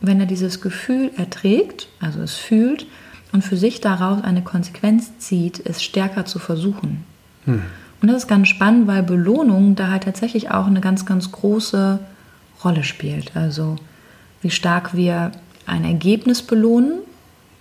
wenn 0.00 0.20
er 0.20 0.26
dieses 0.26 0.60
Gefühl 0.60 1.10
erträgt, 1.16 1.88
also 2.00 2.20
es 2.20 2.34
fühlt 2.34 2.86
und 3.32 3.42
für 3.42 3.56
sich 3.56 3.80
daraus 3.80 4.22
eine 4.22 4.42
Konsequenz 4.42 5.18
zieht, 5.18 5.64
es 5.64 5.82
stärker 5.82 6.24
zu 6.24 6.38
versuchen. 6.38 7.04
Hm. 7.44 7.62
Und 8.00 8.08
das 8.08 8.24
ist 8.24 8.28
ganz 8.28 8.48
spannend, 8.48 8.86
weil 8.86 9.02
Belohnung 9.02 9.76
da 9.76 9.88
halt 9.88 10.04
tatsächlich 10.04 10.50
auch 10.50 10.66
eine 10.66 10.80
ganz, 10.80 11.06
ganz 11.06 11.32
große 11.32 12.00
Rolle 12.62 12.84
spielt. 12.84 13.34
Also 13.36 13.76
wie 14.42 14.50
stark 14.50 14.94
wir 14.94 15.32
ein 15.66 15.84
Ergebnis 15.84 16.42
belohnen, 16.42 16.98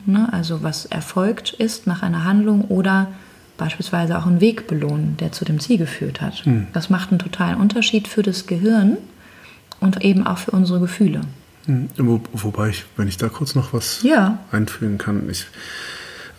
ne, 0.06 0.28
also 0.32 0.62
was 0.62 0.86
erfolgt 0.86 1.54
ist 1.54 1.88
nach 1.88 2.04
einer 2.04 2.26
Handlung 2.26 2.66
oder 2.66 3.08
beispielsweise 3.58 4.18
auch 4.18 4.26
einen 4.26 4.42
Weg 4.42 4.68
belohnen, 4.68 5.18
der 5.18 5.32
zu 5.32 5.46
dem 5.46 5.60
Ziel 5.60 5.78
geführt 5.78 6.22
hat. 6.22 6.46
Hm. 6.46 6.68
Das 6.74 6.90
macht 6.90 7.12
einen 7.12 7.20
totalen 7.20 7.60
Unterschied 7.60 8.08
für 8.08 8.24
das 8.24 8.48
Gehirn 8.48 8.98
und 9.80 10.04
eben 10.04 10.26
auch 10.26 10.38
für 10.38 10.52
unsere 10.52 10.80
Gefühle. 10.80 11.22
Hm. 11.66 11.90
Wo, 11.98 12.22
wobei 12.34 12.70
ich, 12.70 12.86
wenn 12.98 13.08
ich 13.08 13.18
da 13.18 13.30
kurz 13.30 13.56
noch 13.56 13.74
was 13.74 14.02
ja. 14.04 14.40
einfügen 14.52 14.98
kann, 14.98 15.30
ich, 15.30 15.46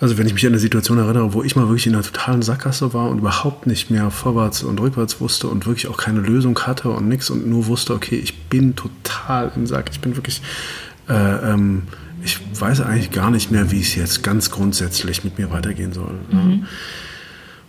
also 0.00 0.18
wenn 0.18 0.26
ich 0.26 0.34
mich 0.34 0.44
an 0.44 0.52
eine 0.52 0.58
Situation 0.58 0.98
erinnere, 0.98 1.32
wo 1.32 1.42
ich 1.42 1.56
mal 1.56 1.68
wirklich 1.68 1.86
in 1.86 1.94
einer 1.94 2.02
totalen 2.02 2.42
Sackgasse 2.42 2.92
war 2.92 3.08
und 3.08 3.18
überhaupt 3.18 3.66
nicht 3.66 3.90
mehr 3.90 4.10
vorwärts 4.10 4.62
und 4.62 4.80
rückwärts 4.80 5.20
wusste 5.20 5.46
und 5.46 5.66
wirklich 5.66 5.88
auch 5.88 5.96
keine 5.96 6.20
Lösung 6.20 6.58
hatte 6.58 6.90
und 6.90 7.08
nichts 7.08 7.30
und 7.30 7.46
nur 7.46 7.66
wusste, 7.66 7.94
okay, 7.94 8.16
ich 8.16 8.48
bin 8.48 8.76
total 8.76 9.52
im 9.54 9.66
Sack, 9.66 9.90
ich 9.92 10.00
bin 10.00 10.16
wirklich, 10.16 10.42
äh, 11.08 11.52
ähm, 11.52 11.84
ich 12.22 12.38
weiß 12.58 12.80
eigentlich 12.80 13.12
gar 13.12 13.30
nicht 13.30 13.50
mehr, 13.50 13.70
wie 13.70 13.80
es 13.80 13.94
jetzt 13.94 14.22
ganz 14.22 14.50
grundsätzlich 14.50 15.24
mit 15.24 15.38
mir 15.38 15.50
weitergehen 15.50 15.92
soll. 15.92 16.14
Mhm. 16.30 16.36
Ne? 16.36 16.66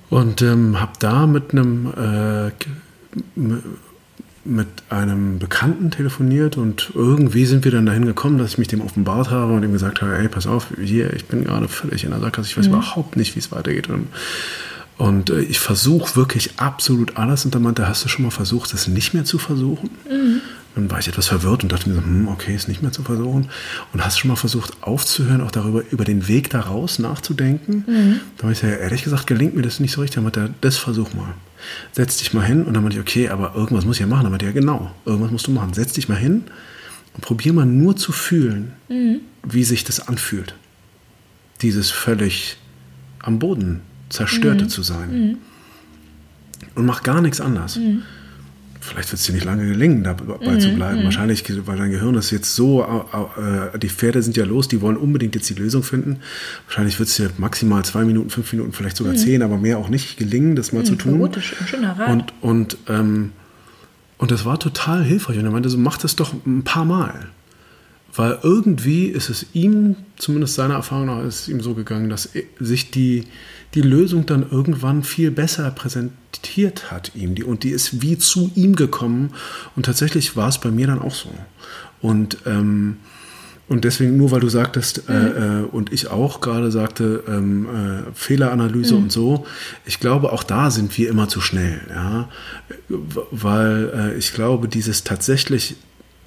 Und 0.09 0.41
ähm, 0.41 0.79
habe 0.79 0.93
da 0.99 1.25
mit 1.27 1.51
einem 1.51 1.91
äh, 1.97 2.51
mit 4.45 4.67
einem 4.89 5.39
Bekannten 5.39 5.89
telefoniert 5.89 6.55
und 6.55 6.91
irgendwie 6.93 7.45
sind 7.45 7.65
wir 7.65 7.71
dann 7.71 7.87
dahin 7.87 8.05
gekommen, 8.05 8.37
dass 8.37 8.51
ich 8.51 8.57
mich 8.59 8.67
dem 8.67 8.81
offenbart 8.81 9.31
habe 9.31 9.53
und 9.53 9.63
ihm 9.63 9.73
gesagt 9.73 10.01
habe, 10.03 10.17
ey, 10.17 10.29
pass 10.29 10.45
auf, 10.45 10.67
hier, 10.79 11.11
ich 11.13 11.25
bin 11.25 11.43
gerade 11.43 11.67
völlig 11.67 12.03
in 12.03 12.11
der 12.11 12.19
Sackgasse, 12.19 12.49
ich 12.49 12.57
weiß 12.57 12.67
mhm. 12.67 12.73
überhaupt 12.73 13.17
nicht, 13.17 13.35
wie 13.35 13.39
es 13.39 13.51
weitergeht. 13.51 13.89
Und, 13.89 14.07
und 14.97 15.31
äh, 15.31 15.41
ich 15.41 15.59
versuche 15.59 16.15
wirklich 16.15 16.59
absolut 16.59 17.17
alles. 17.17 17.43
Und 17.43 17.55
dann 17.55 17.63
meinte, 17.63 17.87
hast 17.87 18.05
du 18.05 18.07
schon 18.07 18.23
mal 18.23 18.31
versucht, 18.31 18.71
das 18.71 18.87
nicht 18.87 19.15
mehr 19.15 19.25
zu 19.25 19.39
versuchen? 19.39 19.89
Mhm. 20.09 20.41
Dann 20.75 20.91
war 20.91 20.99
ich 20.99 21.07
etwas 21.07 21.27
verwirrt 21.27 21.63
und 21.63 21.71
dachte 21.71 21.89
mir 21.89 21.95
so, 21.95 22.01
hm, 22.01 22.27
okay, 22.27 22.53
ist 22.53 22.67
nicht 22.67 22.81
mehr 22.81 22.91
zu 22.91 23.01
versuchen. 23.01 23.47
Und 23.93 24.05
hast 24.05 24.19
schon 24.19 24.27
mal 24.27 24.35
versucht 24.35 24.83
aufzuhören, 24.83 25.39
auch 25.39 25.51
darüber, 25.51 25.83
über 25.89 26.03
den 26.03 26.27
Weg 26.27 26.49
daraus 26.49 26.99
nachzudenken? 26.99 27.85
Mhm. 27.87 28.19
Da 28.37 28.43
habe 28.43 28.53
ich 28.53 28.61
ja 28.61 28.69
ehrlich 28.69 29.03
gesagt, 29.03 29.25
gelingt 29.25 29.55
mir 29.55 29.61
das 29.61 29.79
nicht 29.79 29.93
so 29.93 30.01
richtig. 30.01 30.15
Dann 30.15 30.25
meinte 30.25 30.41
er, 30.41 30.49
das 30.59 30.77
versuch 30.77 31.13
mal. 31.13 31.33
Setz 31.93 32.17
dich 32.17 32.33
mal 32.33 32.45
hin. 32.45 32.65
Und 32.65 32.73
dann 32.73 32.83
meinte 32.83 32.97
ich, 32.97 33.01
okay, 33.01 33.29
aber 33.29 33.55
irgendwas 33.55 33.85
muss 33.85 33.95
ich 33.95 34.01
ja 34.01 34.07
machen. 34.07 34.23
Dann 34.23 34.31
meinte 34.31 34.45
er, 34.45 34.49
ja, 34.49 34.59
genau, 34.59 34.91
irgendwas 35.05 35.31
musst 35.31 35.47
du 35.47 35.51
machen. 35.51 35.73
Setz 35.73 35.93
dich 35.93 36.09
mal 36.09 36.17
hin 36.17 36.43
und 37.13 37.21
probier 37.21 37.53
mal 37.53 37.65
nur 37.65 37.95
zu 37.95 38.11
fühlen, 38.11 38.73
mhm. 38.89 39.21
wie 39.43 39.63
sich 39.63 39.85
das 39.85 40.05
anfühlt. 40.07 40.55
Dieses 41.61 41.89
völlig 41.89 42.57
am 43.19 43.39
Boden 43.39 43.79
zerstörte 44.09 44.65
mhm. 44.65 44.69
zu 44.69 44.83
sein. 44.83 45.29
Mhm. 45.29 45.37
Und 46.75 46.85
mach 46.85 47.01
gar 47.01 47.21
nichts 47.21 47.39
anders. 47.39 47.79
Vielleicht 48.85 49.11
wird 49.11 49.19
es 49.19 49.25
dir 49.25 49.33
nicht 49.33 49.45
lange 49.45 49.67
gelingen, 49.67 50.03
dabei 50.03 50.51
mhm. 50.51 50.59
zu 50.59 50.69
bleiben. 50.75 50.99
Mhm. 50.99 51.05
Wahrscheinlich, 51.05 51.43
weil 51.65 51.77
dein 51.77 51.91
Gehirn 51.91 52.15
ist 52.15 52.31
jetzt 52.31 52.55
so, 52.55 52.83
äh, 52.83 53.77
die 53.79 53.89
Pferde 53.89 54.21
sind 54.21 54.37
ja 54.37 54.45
los, 54.45 54.67
die 54.67 54.81
wollen 54.81 54.97
unbedingt 54.97 55.35
jetzt 55.35 55.49
die 55.49 55.55
Lösung 55.55 55.83
finden. 55.83 56.19
Wahrscheinlich 56.67 56.99
wird 56.99 57.09
es 57.09 57.15
dir 57.15 57.31
maximal 57.37 57.83
zwei 57.83 58.05
Minuten, 58.05 58.29
fünf 58.29 58.51
Minuten, 58.53 58.73
vielleicht 58.73 58.97
sogar 58.97 59.13
mhm. 59.13 59.17
zehn, 59.17 59.41
aber 59.41 59.57
mehr 59.57 59.79
auch 59.79 59.89
nicht 59.89 60.17
gelingen, 60.17 60.55
das 60.55 60.71
mal 60.71 60.81
mhm, 60.81 60.85
zu 60.85 60.95
tun. 60.95 61.23
Ein 61.23 61.41
schöner 61.41 61.97
Rat. 61.97 62.09
Und, 62.09 62.33
und, 62.41 62.77
ähm, 62.87 63.31
und 64.17 64.31
das 64.31 64.45
war 64.45 64.59
total 64.59 65.03
hilfreich. 65.03 65.37
Und 65.39 65.45
er 65.45 65.51
meinte 65.51 65.69
so, 65.69 65.77
mach 65.77 65.97
das 65.97 66.15
doch 66.15 66.33
ein 66.45 66.63
paar 66.63 66.85
Mal. 66.85 67.29
Weil 68.15 68.39
irgendwie 68.43 69.07
ist 69.07 69.29
es 69.29 69.47
ihm, 69.53 69.97
zumindest 70.15 70.55
seiner 70.55 70.75
Erfahrung 70.75 71.07
nach, 71.07 71.23
ist 71.23 71.41
es 71.41 71.47
ihm 71.49 71.59
so 71.59 71.73
gegangen, 71.73 72.09
dass 72.09 72.29
sich 72.59 72.91
die, 72.91 73.25
die 73.73 73.81
Lösung 73.81 74.25
dann 74.25 74.49
irgendwann 74.49 75.03
viel 75.03 75.31
besser 75.31 75.69
präsentiert 75.71 76.91
hat 76.91 77.11
ihm. 77.15 77.35
Die, 77.35 77.43
und 77.43 77.63
die 77.63 77.71
ist 77.71 78.01
wie 78.01 78.17
zu 78.17 78.51
ihm 78.55 78.75
gekommen. 78.75 79.31
Und 79.75 79.85
tatsächlich 79.85 80.37
war 80.37 80.47
es 80.47 80.59
bei 80.59 80.71
mir 80.71 80.87
dann 80.87 80.99
auch 80.99 81.13
so. 81.13 81.29
Und, 82.01 82.37
ähm, 82.45 82.97
und 83.67 83.83
deswegen, 83.83 84.15
nur 84.15 84.31
weil 84.31 84.39
du 84.39 84.49
sagtest, 84.49 85.09
äh, 85.09 85.13
mhm. 85.13 85.63
äh, 85.63 85.65
und 85.65 85.91
ich 85.91 86.09
auch 86.09 86.39
gerade 86.39 86.71
sagte, 86.71 87.23
ähm, 87.27 87.67
äh, 87.67 88.11
Fehleranalyse 88.13 88.95
mhm. 88.95 89.03
und 89.03 89.11
so, 89.11 89.45
ich 89.85 89.99
glaube, 89.99 90.31
auch 90.31 90.43
da 90.43 90.71
sind 90.71 90.97
wir 90.97 91.09
immer 91.09 91.27
zu 91.27 91.41
schnell. 91.41 91.81
Ja? 91.89 92.29
Weil 93.31 93.91
äh, 93.93 94.17
ich 94.17 94.33
glaube, 94.33 94.69
dieses 94.69 95.03
tatsächlich 95.03 95.75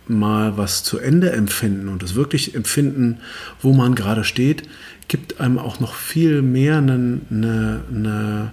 mal 0.08 0.56
was 0.56 0.82
zu 0.82 0.98
Ende 0.98 1.32
empfinden 1.32 1.88
und 1.88 2.02
das 2.02 2.14
wirklich 2.14 2.54
empfinden, 2.54 3.18
wo 3.60 3.72
man 3.72 3.94
gerade 3.94 4.24
steht, 4.24 4.62
gibt 5.08 5.40
einem 5.40 5.58
auch 5.58 5.80
noch 5.80 5.94
viel 5.94 6.42
mehr 6.42 6.78
eine, 6.78 7.20
eine, 7.30 7.80
eine 7.90 8.52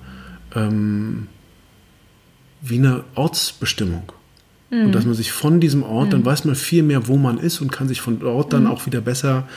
ähm, 0.56 1.28
wie 2.62 2.78
eine 2.78 3.04
Ortsbestimmung. 3.16 4.12
Mhm. 4.70 4.86
Und 4.86 4.96
dass 4.96 5.06
man 5.06 5.14
sich 5.14 5.32
von 5.32 5.60
diesem 5.60 5.84
Ort, 5.84 6.08
mhm. 6.08 6.12
dann 6.12 6.26
weiß 6.26 6.46
man 6.46 6.56
viel 6.56 6.84
mehr, 6.84 7.08
wo 7.08 7.18
man 7.18 7.38
ist 7.38 7.62
und 7.62 7.72
kann 7.72 7.88
sich 7.88 8.02
von 8.02 8.20
dort 8.20 8.54
dann 8.54 8.64
mhm. 8.64 8.70
auch 8.70 8.86
wieder 8.86 9.02
besser 9.02 9.48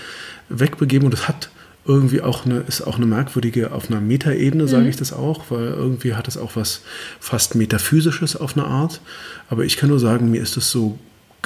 wegbegeben. 0.48 1.06
Und 1.06 1.12
das 1.12 1.28
hat 1.28 1.50
irgendwie 1.86 2.20
auch 2.20 2.44
eine, 2.44 2.58
ist 2.60 2.82
auch 2.82 2.96
eine 2.96 3.06
merkwürdige, 3.06 3.72
auf 3.72 3.90
einer 3.90 4.00
Metaebene 4.00 4.68
sage 4.68 4.84
mhm. 4.84 4.90
ich 4.90 4.96
das 4.96 5.12
auch, 5.12 5.50
weil 5.50 5.68
irgendwie 5.68 6.14
hat 6.14 6.28
es 6.28 6.36
auch 6.36 6.54
was 6.54 6.82
fast 7.18 7.54
Metaphysisches 7.54 8.36
auf 8.36 8.56
eine 8.56 8.66
Art. 8.66 9.00
Aber 9.48 9.64
ich 9.64 9.76
kann 9.76 9.88
nur 9.88 9.98
sagen, 9.98 10.30
mir 10.30 10.42
ist 10.42 10.56
es 10.56 10.70
so 10.70 10.98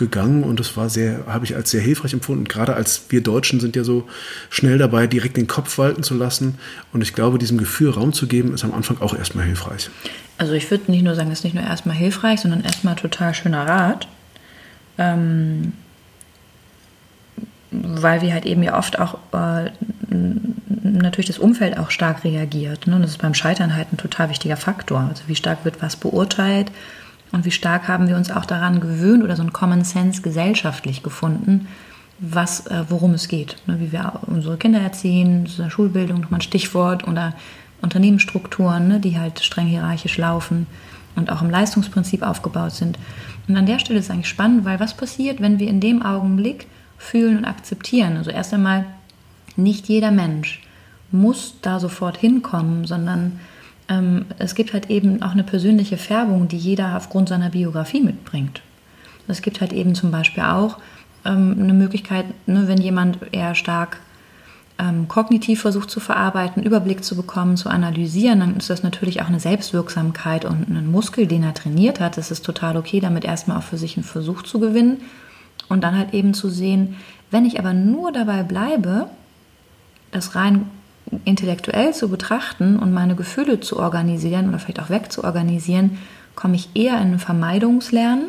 gegangen 0.02 0.44
und 0.44 0.60
das 0.60 0.76
war 0.76 0.90
sehr, 0.90 1.24
habe 1.26 1.44
ich 1.44 1.54
als 1.54 1.70
sehr 1.70 1.80
hilfreich 1.80 2.12
empfunden. 2.12 2.44
Gerade 2.44 2.74
als 2.74 3.06
wir 3.08 3.22
Deutschen 3.22 3.60
sind 3.60 3.76
ja 3.76 3.84
so 3.84 4.08
schnell 4.50 4.78
dabei, 4.78 5.06
direkt 5.06 5.36
den 5.36 5.46
Kopf 5.46 5.78
walten 5.78 6.02
zu 6.02 6.14
lassen. 6.14 6.58
Und 6.92 7.02
ich 7.02 7.14
glaube, 7.14 7.38
diesem 7.38 7.58
Gefühl 7.58 7.90
Raum 7.90 8.12
zu 8.12 8.26
geben, 8.26 8.52
ist 8.52 8.64
am 8.64 8.74
Anfang 8.74 9.00
auch 9.00 9.14
erstmal 9.14 9.44
hilfreich. 9.44 9.90
Also 10.38 10.52
ich 10.52 10.70
würde 10.70 10.90
nicht 10.90 11.02
nur 11.02 11.14
sagen, 11.14 11.30
es 11.30 11.38
ist 11.38 11.44
nicht 11.44 11.54
nur 11.54 11.64
erstmal 11.64 11.96
hilfreich, 11.96 12.40
sondern 12.40 12.62
erstmal 12.62 12.96
total 12.96 13.34
schöner 13.34 13.66
Rat. 13.66 14.08
Ähm, 14.98 15.72
weil 17.70 18.20
wir 18.20 18.32
halt 18.32 18.44
eben 18.44 18.62
ja 18.62 18.76
oft 18.76 18.98
auch 18.98 19.18
äh, 19.32 19.70
natürlich 20.82 21.26
das 21.26 21.38
Umfeld 21.38 21.78
auch 21.78 21.90
stark 21.90 22.24
reagiert. 22.24 22.86
Ne? 22.86 22.96
Und 22.96 23.02
das 23.02 23.12
ist 23.12 23.22
beim 23.22 23.34
Scheitern 23.34 23.74
halt 23.74 23.92
ein 23.92 23.96
total 23.96 24.30
wichtiger 24.30 24.56
Faktor. 24.56 25.00
Also 25.08 25.22
wie 25.26 25.36
stark 25.36 25.64
wird 25.64 25.80
was 25.80 25.96
beurteilt, 25.96 26.70
und 27.32 27.44
wie 27.44 27.50
stark 27.50 27.88
haben 27.88 28.08
wir 28.08 28.16
uns 28.16 28.30
auch 28.30 28.44
daran 28.44 28.80
gewöhnt 28.80 29.24
oder 29.24 29.36
so 29.36 29.42
ein 29.42 29.52
Common 29.52 29.84
Sense 29.84 30.22
gesellschaftlich 30.22 31.02
gefunden, 31.02 31.66
was, 32.18 32.66
äh, 32.66 32.84
worum 32.88 33.14
es 33.14 33.28
geht. 33.28 33.56
Ne, 33.66 33.80
wie 33.80 33.90
wir 33.90 34.20
unsere 34.26 34.58
Kinder 34.58 34.80
erziehen, 34.80 35.48
Schulbildung, 35.68 36.20
nochmal 36.20 36.38
ein 36.38 36.42
Stichwort, 36.42 37.08
oder 37.08 37.34
Unternehmensstrukturen, 37.80 38.86
ne, 38.86 39.00
die 39.00 39.18
halt 39.18 39.40
streng 39.40 39.66
hierarchisch 39.66 40.18
laufen 40.18 40.66
und 41.16 41.30
auch 41.30 41.42
im 41.42 41.50
Leistungsprinzip 41.50 42.22
aufgebaut 42.22 42.72
sind. 42.72 42.98
Und 43.48 43.56
an 43.56 43.66
der 43.66 43.78
Stelle 43.78 43.98
ist 43.98 44.06
es 44.06 44.10
eigentlich 44.10 44.28
spannend, 44.28 44.64
weil 44.64 44.78
was 44.78 44.94
passiert, 44.94 45.40
wenn 45.40 45.58
wir 45.58 45.68
in 45.68 45.80
dem 45.80 46.02
Augenblick 46.02 46.66
fühlen 46.96 47.38
und 47.38 47.44
akzeptieren? 47.44 48.16
Also 48.16 48.30
erst 48.30 48.54
einmal, 48.54 48.84
nicht 49.56 49.88
jeder 49.88 50.10
Mensch 50.10 50.62
muss 51.10 51.56
da 51.60 51.80
sofort 51.80 52.16
hinkommen, 52.16 52.86
sondern 52.86 53.40
ähm, 53.88 54.26
es 54.38 54.54
gibt 54.54 54.72
halt 54.72 54.90
eben 54.90 55.22
auch 55.22 55.32
eine 55.32 55.44
persönliche 55.44 55.96
Färbung, 55.96 56.48
die 56.48 56.56
jeder 56.56 56.96
aufgrund 56.96 57.28
seiner 57.28 57.50
Biografie 57.50 58.00
mitbringt. 58.00 58.62
Es 59.28 59.42
gibt 59.42 59.60
halt 59.60 59.72
eben 59.72 59.94
zum 59.94 60.10
Beispiel 60.10 60.42
auch 60.42 60.78
ähm, 61.24 61.56
eine 61.58 61.72
Möglichkeit, 61.72 62.26
ne, 62.46 62.66
wenn 62.66 62.78
jemand 62.78 63.18
eher 63.32 63.54
stark 63.54 63.98
ähm, 64.78 65.06
kognitiv 65.08 65.60
versucht 65.60 65.90
zu 65.90 66.00
verarbeiten, 66.00 66.62
Überblick 66.62 67.04
zu 67.04 67.14
bekommen, 67.14 67.56
zu 67.56 67.68
analysieren, 67.68 68.40
dann 68.40 68.56
ist 68.56 68.70
das 68.70 68.82
natürlich 68.82 69.22
auch 69.22 69.28
eine 69.28 69.40
Selbstwirksamkeit 69.40 70.44
und 70.44 70.68
ein 70.68 70.90
Muskel, 70.90 71.26
den 71.26 71.42
er 71.42 71.54
trainiert 71.54 72.00
hat. 72.00 72.16
Das 72.16 72.30
ist 72.30 72.44
total 72.44 72.76
okay, 72.76 73.00
damit 73.00 73.24
erstmal 73.24 73.58
auch 73.58 73.62
für 73.62 73.78
sich 73.78 73.96
einen 73.96 74.04
Versuch 74.04 74.42
zu 74.42 74.58
gewinnen 74.58 75.02
und 75.68 75.82
dann 75.82 75.96
halt 75.96 76.14
eben 76.14 76.34
zu 76.34 76.48
sehen, 76.48 76.96
wenn 77.30 77.44
ich 77.44 77.58
aber 77.58 77.72
nur 77.72 78.12
dabei 78.12 78.42
bleibe, 78.42 79.06
das 80.10 80.34
rein 80.34 80.66
intellektuell 81.24 81.94
zu 81.94 82.08
betrachten 82.08 82.78
und 82.78 82.92
meine 82.92 83.14
Gefühle 83.14 83.60
zu 83.60 83.78
organisieren 83.78 84.48
oder 84.48 84.58
vielleicht 84.58 84.80
auch 84.80 84.90
wegzuorganisieren, 84.90 85.98
komme 86.34 86.56
ich 86.56 86.70
eher 86.74 87.00
in 87.00 87.12
ein 87.12 87.18
Vermeidungslernen 87.18 88.26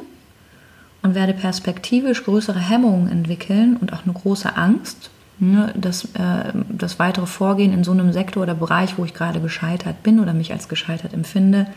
und 1.01 1.15
werde 1.15 1.33
perspektivisch 1.33 2.23
größere 2.23 2.59
Hemmungen 2.59 3.09
entwickeln 3.09 3.77
und 3.77 3.93
auch 3.93 4.03
eine 4.03 4.13
große 4.13 4.55
Angst, 4.55 5.09
ne, 5.39 5.73
das, 5.75 6.05
äh, 6.15 6.51
das 6.69 6.99
weitere 6.99 7.25
Vorgehen 7.25 7.73
in 7.73 7.83
so 7.83 7.91
einem 7.91 8.11
Sektor 8.13 8.43
oder 8.43 8.55
Bereich, 8.55 8.97
wo 8.97 9.05
ich 9.05 9.13
gerade 9.13 9.39
gescheitert 9.39 10.03
bin 10.03 10.19
oder 10.19 10.33
mich 10.33 10.51
als 10.51 10.67
gescheitert 10.67 11.13
empfinde, 11.13 11.67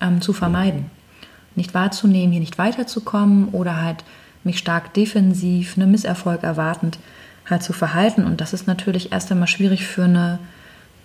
ähm, 0.00 0.20
zu 0.20 0.32
vermeiden. 0.32 0.86
Nicht 1.56 1.74
wahrzunehmen, 1.74 2.32
hier 2.32 2.40
nicht 2.40 2.58
weiterzukommen 2.58 3.48
oder 3.48 3.82
halt 3.82 4.04
mich 4.44 4.58
stark 4.58 4.94
defensiv, 4.94 5.76
einen 5.76 5.90
Misserfolg 5.90 6.42
erwartend 6.42 6.98
halt 7.48 7.62
zu 7.62 7.72
verhalten. 7.72 8.24
Und 8.24 8.40
das 8.40 8.52
ist 8.52 8.66
natürlich 8.66 9.12
erst 9.12 9.30
einmal 9.30 9.48
schwierig 9.48 9.86
für 9.86 10.04
eine, 10.04 10.38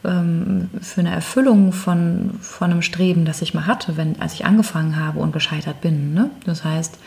ähm, 0.03 0.69
für 0.81 1.01
eine 1.01 1.11
Erfüllung 1.11 1.71
von, 1.71 2.31
von 2.41 2.71
einem 2.71 2.81
Streben, 2.81 3.25
das 3.25 3.41
ich 3.41 3.53
mal 3.53 3.67
hatte, 3.67 3.97
wenn, 3.97 4.21
als 4.21 4.33
ich 4.33 4.45
angefangen 4.45 4.99
habe 4.99 5.19
und 5.19 5.33
gescheitert 5.33 5.81
bin. 5.81 6.13
Ne? 6.13 6.29
Das 6.45 6.63
heißt, 6.63 6.97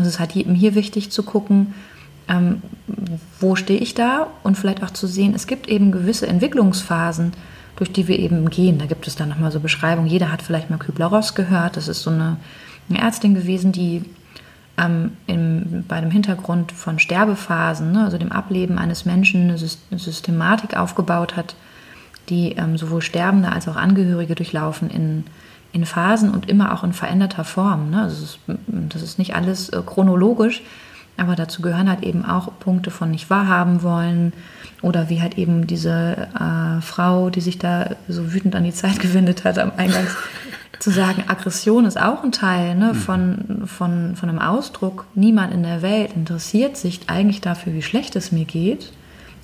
es 0.00 0.06
ist 0.06 0.20
halt 0.20 0.36
eben 0.36 0.54
hier 0.54 0.74
wichtig 0.74 1.10
zu 1.10 1.22
gucken, 1.22 1.74
ähm, 2.28 2.62
wo 3.40 3.56
stehe 3.56 3.80
ich 3.80 3.94
da 3.94 4.28
und 4.42 4.56
vielleicht 4.56 4.82
auch 4.82 4.90
zu 4.90 5.06
sehen, 5.06 5.34
es 5.34 5.46
gibt 5.46 5.68
eben 5.68 5.92
gewisse 5.92 6.26
Entwicklungsphasen, 6.26 7.32
durch 7.76 7.92
die 7.92 8.06
wir 8.06 8.18
eben 8.18 8.48
gehen. 8.50 8.78
Da 8.78 8.86
gibt 8.86 9.06
es 9.06 9.16
dann 9.16 9.28
nochmal 9.28 9.50
so 9.50 9.60
Beschreibungen. 9.60 10.08
Jeder 10.08 10.30
hat 10.30 10.42
vielleicht 10.42 10.70
mal 10.70 10.78
Kübler-Ross 10.78 11.34
gehört. 11.34 11.76
Das 11.76 11.88
ist 11.88 12.02
so 12.02 12.10
eine, 12.10 12.36
eine 12.88 13.00
Ärztin 13.00 13.34
gewesen, 13.34 13.72
die 13.72 14.04
ähm, 14.78 15.16
im, 15.26 15.84
bei 15.86 16.00
dem 16.00 16.10
Hintergrund 16.10 16.72
von 16.72 16.98
Sterbephasen, 16.98 17.92
ne, 17.92 18.04
also 18.04 18.18
dem 18.18 18.32
Ableben 18.32 18.78
eines 18.78 19.04
Menschen, 19.04 19.50
eine 19.50 19.58
Systematik 19.98 20.76
aufgebaut 20.76 21.36
hat, 21.36 21.54
die 22.28 22.52
ähm, 22.52 22.78
sowohl 22.78 23.02
Sterbende 23.02 23.50
als 23.50 23.68
auch 23.68 23.76
Angehörige 23.76 24.34
durchlaufen 24.34 24.90
in, 24.90 25.24
in 25.72 25.84
Phasen 25.84 26.30
und 26.30 26.48
immer 26.48 26.72
auch 26.72 26.84
in 26.84 26.92
veränderter 26.92 27.44
Form. 27.44 27.90
Ne? 27.90 28.02
Also 28.02 28.20
das, 28.20 28.30
ist, 28.30 28.38
das 28.66 29.02
ist 29.02 29.18
nicht 29.18 29.34
alles 29.34 29.68
äh, 29.70 29.82
chronologisch, 29.84 30.62
aber 31.16 31.36
dazu 31.36 31.62
gehören 31.62 31.88
halt 31.88 32.02
eben 32.02 32.24
auch 32.24 32.48
Punkte 32.58 32.90
von 32.90 33.10
nicht 33.10 33.30
wahrhaben 33.30 33.82
wollen 33.82 34.32
oder 34.80 35.08
wie 35.08 35.20
halt 35.20 35.38
eben 35.38 35.66
diese 35.66 36.28
äh, 36.34 36.80
Frau, 36.80 37.30
die 37.30 37.40
sich 37.40 37.58
da 37.58 37.90
so 38.08 38.32
wütend 38.32 38.54
an 38.54 38.64
die 38.64 38.72
Zeit 38.72 39.00
gewendet 39.00 39.44
hat 39.44 39.58
am 39.58 39.72
Eingangs 39.76 40.16
zu 40.82 40.90
sagen, 40.90 41.24
Aggression 41.28 41.84
ist 41.84 42.00
auch 42.00 42.24
ein 42.24 42.32
Teil 42.32 42.74
ne, 42.74 42.92
mhm. 42.92 42.96
von, 42.96 43.62
von, 43.66 44.16
von 44.16 44.28
einem 44.28 44.40
Ausdruck. 44.40 45.06
Niemand 45.14 45.54
in 45.54 45.62
der 45.62 45.80
Welt 45.80 46.12
interessiert 46.14 46.76
sich 46.76 47.02
eigentlich 47.06 47.40
dafür, 47.40 47.72
wie 47.72 47.82
schlecht 47.82 48.16
es 48.16 48.32
mir 48.32 48.44
geht. 48.44 48.92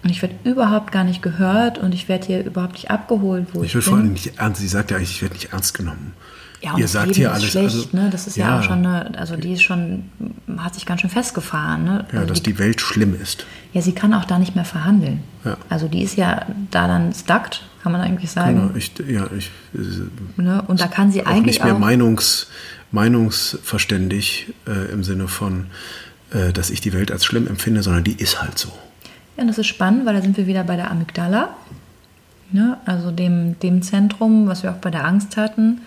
Und 0.02 0.10
ich 0.10 0.22
werde 0.22 0.34
überhaupt 0.44 0.92
gar 0.92 1.04
nicht 1.04 1.22
gehört 1.22 1.78
und 1.78 1.92
ich 1.92 2.08
werde 2.08 2.26
hier 2.26 2.44
überhaupt 2.44 2.74
nicht 2.74 2.90
abgeholt, 2.90 3.46
wo 3.52 3.62
ich, 3.62 3.68
ich 3.68 3.74
werde 3.74 3.86
vor 3.86 3.98
allem 3.98 4.12
nicht 4.12 4.38
ernst. 4.38 4.60
Sie 4.60 4.68
sagt 4.68 4.90
ja 4.90 4.96
eigentlich, 4.96 5.10
ich 5.10 5.22
werde 5.22 5.34
nicht 5.34 5.52
ernst 5.52 5.74
genommen. 5.74 6.12
Ja, 6.60 6.72
und 6.72 6.80
Ihr 6.80 6.88
sagt 6.88 7.14
hier 7.14 7.32
alles 7.32 7.44
schlecht, 7.44 7.74
also, 7.74 7.88
ne? 7.92 8.08
Das 8.10 8.26
ist 8.26 8.36
ja, 8.36 8.48
ja, 8.48 8.58
auch 8.58 8.62
schon 8.64 8.84
eine, 8.84 9.16
also 9.16 9.36
die 9.36 9.52
ist 9.52 9.62
schon, 9.62 10.04
hat 10.56 10.74
sich 10.74 10.86
ganz 10.86 11.02
schön 11.02 11.10
festgefahren. 11.10 11.84
Ne? 11.84 12.04
Ja, 12.12 12.20
also 12.20 12.30
dass 12.30 12.42
die, 12.42 12.52
die, 12.52 12.58
Welt 12.58 12.80
schlimm 12.80 13.16
ist. 13.20 13.46
Ja, 13.72 13.80
sie 13.80 13.92
kann 13.92 14.12
auch 14.12 14.24
da 14.24 14.38
nicht 14.38 14.56
mehr 14.56 14.64
verhandeln. 14.64 15.22
Ja. 15.44 15.56
Also 15.68 15.86
die 15.86 16.02
ist 16.02 16.16
ja 16.16 16.46
da 16.72 16.88
dann 16.88 17.12
stuckt, 17.14 17.64
kann 17.82 17.92
man 17.92 18.00
eigentlich 18.00 18.30
sagen. 18.30 18.56
Genau, 18.56 18.76
ich, 18.76 18.92
ja, 19.08 19.28
ich, 19.36 19.50
ne? 20.36 20.62
Und 20.66 20.80
da 20.80 20.88
kann 20.88 21.12
sie 21.12 21.22
auch 21.22 21.30
eigentlich 21.30 21.58
nicht 21.58 21.64
mehr 21.64 21.74
auch 21.74 21.78
Meinungs, 21.78 22.48
meinungsverständig 22.90 24.52
äh, 24.66 24.92
im 24.92 25.04
Sinne 25.04 25.28
von, 25.28 25.66
äh, 26.32 26.52
dass 26.52 26.70
ich 26.70 26.80
die 26.80 26.92
Welt 26.92 27.12
als 27.12 27.24
schlimm 27.24 27.46
empfinde, 27.46 27.84
sondern 27.84 28.02
die 28.02 28.14
ist 28.14 28.42
halt 28.42 28.58
so. 28.58 28.72
Ja, 29.36 29.42
und 29.42 29.48
das 29.48 29.58
ist 29.58 29.68
spannend, 29.68 30.06
weil 30.06 30.14
da 30.14 30.22
sind 30.22 30.36
wir 30.36 30.48
wieder 30.48 30.64
bei 30.64 30.74
der 30.74 30.90
Amygdala. 30.90 31.50
Ne? 32.50 32.78
Also 32.84 33.12
dem, 33.12 33.60
dem 33.60 33.82
Zentrum, 33.82 34.48
was 34.48 34.64
wir 34.64 34.72
auch 34.72 34.78
bei 34.78 34.90
der 34.90 35.04
Angst 35.04 35.36
hatten 35.36 35.82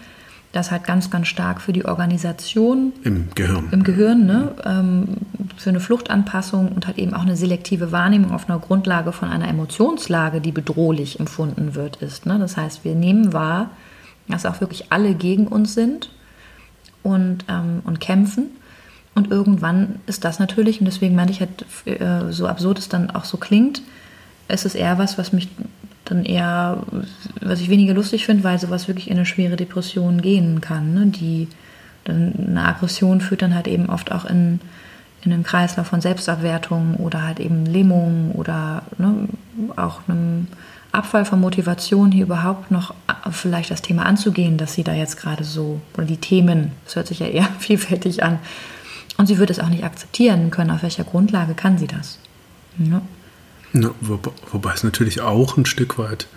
das 0.52 0.70
halt 0.72 0.84
ganz, 0.84 1.10
ganz 1.10 1.28
stark 1.28 1.62
für 1.62 1.72
die 1.72 1.86
Organisation 1.86 2.92
im 3.04 3.30
Gehirn, 3.36 3.70
im 3.72 3.84
Gehirn 3.84 4.26
ne, 4.26 4.54
ähm, 4.66 5.18
für 5.56 5.70
eine 5.70 5.80
Fluchtanpassung 5.80 6.70
und 6.70 6.88
halt 6.88 6.98
eben 6.98 7.14
auch 7.14 7.22
eine 7.22 7.38
selektive 7.38 7.92
Wahrnehmung 7.92 8.32
auf 8.32 8.50
einer 8.50 8.60
Grundlage 8.60 9.14
von 9.14 9.30
einer 9.30 9.48
Emotionslage, 9.48 10.42
die 10.42 10.52
bedrohlich 10.52 11.20
empfunden 11.20 11.76
wird, 11.76 11.98
ist. 11.98 12.26
Ne? 12.26 12.38
Das 12.38 12.58
heißt, 12.58 12.84
wir 12.84 12.96
nehmen 12.96 13.32
wahr, 13.32 13.70
dass 14.28 14.46
auch 14.46 14.60
wirklich 14.60 14.92
alle 14.92 15.14
gegen 15.14 15.48
uns 15.48 15.74
sind 15.74 16.10
und, 17.04 17.46
ähm, 17.48 17.82
und 17.86 18.02
kämpfen. 18.02 18.48
Und 19.16 19.32
irgendwann 19.32 20.00
ist 20.06 20.24
das 20.26 20.40
natürlich, 20.40 20.80
und 20.80 20.86
deswegen 20.86 21.16
meine 21.16 21.32
ich 21.32 21.40
halt, 21.40 21.66
äh, 21.86 22.32
so 22.32 22.48
absurd 22.48 22.80
es 22.80 22.90
dann 22.90 23.10
auch 23.10 23.26
so 23.26 23.38
klingt, 23.38 23.82
es 24.48 24.66
ist 24.66 24.76
eher 24.76 24.98
was, 24.98 25.18
was 25.18 25.32
mich 25.32 25.50
dann 26.06 26.26
eher, 26.26 26.84
was 27.42 27.62
ich 27.62 27.70
weniger 27.70 27.94
lustig 27.94 28.26
finde, 28.26 28.44
weil 28.44 28.60
sowas 28.60 28.88
wirklich 28.88 29.10
in 29.10 29.18
eine 29.18 29.26
schwere 29.26 29.56
Depression 29.56 30.22
gehen 30.22 30.62
kann. 30.62 30.94
Ne? 30.94 31.08
Die 31.08 31.48
dann 32.04 32.34
eine 32.48 32.66
Aggression 32.66 33.22
führt 33.22 33.42
dann 33.42 33.56
halt 33.56 33.68
eben 33.68 33.90
oft 33.90 34.12
auch 34.12 34.26
in, 34.26 34.60
in 35.24 35.32
einen 35.32 35.44
Kreislauf 35.44 35.88
von 35.88 36.02
Selbstabwertung 36.02 36.96
oder 36.96 37.24
halt 37.24 37.40
eben 37.40 37.66
Lähmung 37.66 38.32
oder 38.32 38.84
ne, 38.98 39.28
auch 39.76 40.02
einem 40.08 40.48
Abfall 40.92 41.26
von 41.26 41.40
Motivation, 41.40 42.12
hier 42.12 42.26
überhaupt 42.26 42.72
noch 42.72 42.94
vielleicht 43.32 43.72
das 43.72 43.82
Thema 43.82 44.06
anzugehen, 44.06 44.58
dass 44.58 44.74
sie 44.74 44.84
da 44.84 44.94
jetzt 44.94 45.18
gerade 45.18 45.44
so, 45.44 45.80
oder 45.94 46.06
die 46.06 46.18
Themen, 46.18 46.72
das 46.86 46.96
hört 46.96 47.08
sich 47.08 47.20
ja 47.20 47.28
eher 47.28 47.48
vielfältig 47.60 48.24
an. 48.24 48.40
Und 49.18 49.28
sie 49.28 49.38
wird 49.38 49.52
es 49.52 49.60
auch 49.60 49.70
nicht 49.70 49.84
akzeptieren 49.84 50.50
können. 50.50 50.72
Auf 50.72 50.84
welcher 50.84 51.04
Grundlage 51.04 51.54
kann 51.54 51.78
sie 51.78 51.88
das? 51.88 52.18
Ja. 52.78 53.02
Na, 53.74 53.92
wo, 54.02 54.20
wobei 54.52 54.74
es 54.74 54.84
natürlich 54.84 55.22
auch 55.22 55.58
ein 55.58 55.66
Stück 55.66 55.98
weit, 55.98 56.28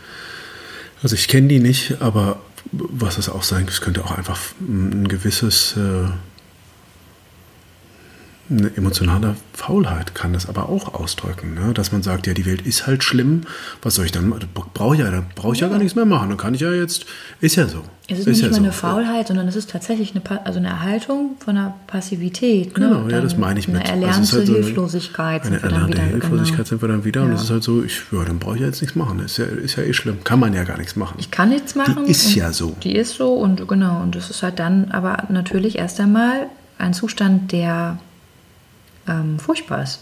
also 1.03 1.15
ich 1.15 1.29
kenne 1.29 1.49
die 1.49 1.61
nicht, 1.61 2.01
aber 2.01 2.41
was 2.73 3.19
es 3.19 3.29
auch 3.29 3.43
sein, 3.43 3.67
es 3.69 3.81
könnte 3.81 4.05
auch 4.05 4.13
einfach 4.13 4.41
ein 4.61 5.09
gewisses 5.09 5.77
äh, 5.77 6.09
eine 8.51 8.71
emotionale 8.77 9.37
Faulheit 9.55 10.15
kann 10.15 10.35
das 10.35 10.49
aber 10.49 10.69
auch 10.69 10.95
ausdrücken, 10.95 11.55
ne? 11.55 11.73
dass 11.73 11.93
man 11.93 12.03
sagt, 12.03 12.27
ja, 12.27 12.35
die 12.35 12.45
Welt 12.45 12.63
ist 12.63 12.87
halt 12.87 13.03
schlimm, 13.03 13.43
was 13.83 13.95
soll 13.95 14.05
ich 14.05 14.13
dann, 14.13 14.35
brauche 14.75 14.95
ich 14.95 15.01
ja, 15.01 15.11
da 15.11 15.23
brauche 15.35 15.55
ich 15.55 15.61
ja. 15.61 15.67
ja. 15.67 15.73
gar 15.73 15.79
nichts 15.79 15.95
mehr 15.95 16.05
machen, 16.05 16.29
dann 16.29 16.39
kann 16.39 16.55
ich 16.55 16.61
ja 16.61 16.73
jetzt, 16.73 17.07
ist 17.41 17.57
ja 17.57 17.67
so. 17.67 17.83
Es 18.07 18.19
ist, 18.19 18.27
ist 18.27 18.27
nicht 18.27 18.43
ja 18.43 18.49
nur 18.49 18.57
so. 18.57 18.63
eine 18.63 18.73
Faulheit, 18.73 19.29
sondern 19.29 19.49
es 19.49 19.57
ist 19.57 19.71
tatsächlich 19.71 20.15
eine, 20.15 20.45
also 20.45 20.59
eine 20.59 20.69
Erhaltung 20.69 21.37
von 21.39 21.57
einer 21.57 21.75
Passivität. 21.87 22.77
Ne? 22.77 22.89
Genau, 22.89 23.09
ja, 23.09 23.23
das 23.23 23.39
meine 23.39 23.59
ich 23.59 23.67
mit. 23.67 23.81
Eine 23.81 23.89
erlernte 23.89 24.19
also 24.19 24.37
halt 24.37 24.47
so 24.47 24.53
Hilflosigkeit. 24.53 25.47
Eine, 25.47 25.63
eine 25.63 25.73
erlernte 25.73 26.03
Hilflosigkeit 26.03 26.57
genau. 26.57 26.69
sind 26.69 26.83
wir 26.83 26.89
dann 26.89 27.05
wieder 27.05 27.23
ja. 27.23 27.27
und 27.29 27.33
es 27.33 27.45
ist 27.45 27.51
halt 27.51 27.63
so, 27.63 27.83
ich, 27.83 28.03
ja, 28.13 28.23
dann 28.25 28.39
brauche 28.39 28.57
ich 28.57 28.61
ja 28.61 28.67
jetzt 28.67 28.83
nichts 28.83 28.95
machen, 28.95 29.21
ist 29.21 29.39
ja, 29.39 29.47
ist 29.47 29.77
ja 29.77 29.85
eh 29.85 29.95
schlimm, 29.95 30.23
kann 30.23 30.39
man 30.39 30.53
ja 30.53 30.65
gar 30.65 30.77
nichts 30.77 30.97
machen. 30.97 31.15
Ich 31.19 31.31
kann 31.31 31.49
nichts 31.49 31.75
machen. 31.77 32.05
Die 32.05 32.11
ist 32.11 32.35
ja 32.35 32.53
so. 32.53 32.77
Die 32.83 32.95
ist 32.95 33.15
so 33.15 33.33
und 33.33 33.67
genau, 33.67 34.03
und 34.03 34.15
das 34.15 34.29
ist 34.29 34.43
halt 34.43 34.59
dann 34.59 34.91
aber 34.91 35.25
natürlich 35.31 35.79
erst 35.79 35.99
einmal 35.99 36.49
ein 36.77 36.93
Zustand, 36.93 37.53
der 37.53 37.99
ähm, 39.09 39.39
furchtbar 39.39 39.83
ist. 39.83 40.01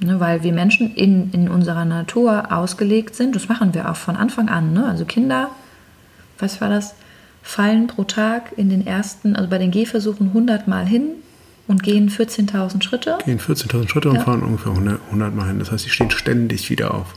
Ne, 0.00 0.18
weil 0.18 0.42
wir 0.42 0.52
Menschen 0.52 0.94
in, 0.94 1.30
in 1.30 1.48
unserer 1.48 1.84
Natur 1.84 2.50
ausgelegt 2.50 3.14
sind, 3.14 3.36
das 3.36 3.48
machen 3.48 3.74
wir 3.74 3.88
auch 3.90 3.96
von 3.96 4.16
Anfang 4.16 4.48
an. 4.48 4.72
Ne? 4.72 4.86
Also 4.86 5.04
Kinder, 5.04 5.50
was 6.38 6.60
war 6.60 6.68
das, 6.68 6.94
fallen 7.42 7.86
pro 7.86 8.02
Tag 8.04 8.52
in 8.56 8.70
den 8.70 8.86
ersten, 8.86 9.36
also 9.36 9.48
bei 9.48 9.58
den 9.58 9.70
Gehversuchen 9.70 10.28
100 10.28 10.66
Mal 10.66 10.84
hin 10.86 11.10
und 11.68 11.82
gehen 11.82 12.10
14.000 12.10 12.82
Schritte. 12.82 13.18
Gehen 13.24 13.38
14.000 13.38 13.88
Schritte 13.88 14.08
ja. 14.08 14.14
und 14.14 14.22
fahren 14.22 14.42
ungefähr 14.42 14.72
100, 14.72 15.00
100 15.06 15.34
Mal 15.34 15.46
hin. 15.46 15.58
Das 15.60 15.70
heißt, 15.70 15.84
sie 15.84 15.90
stehen 15.90 16.10
ständig 16.10 16.70
wieder 16.70 16.92
auf. 16.92 17.14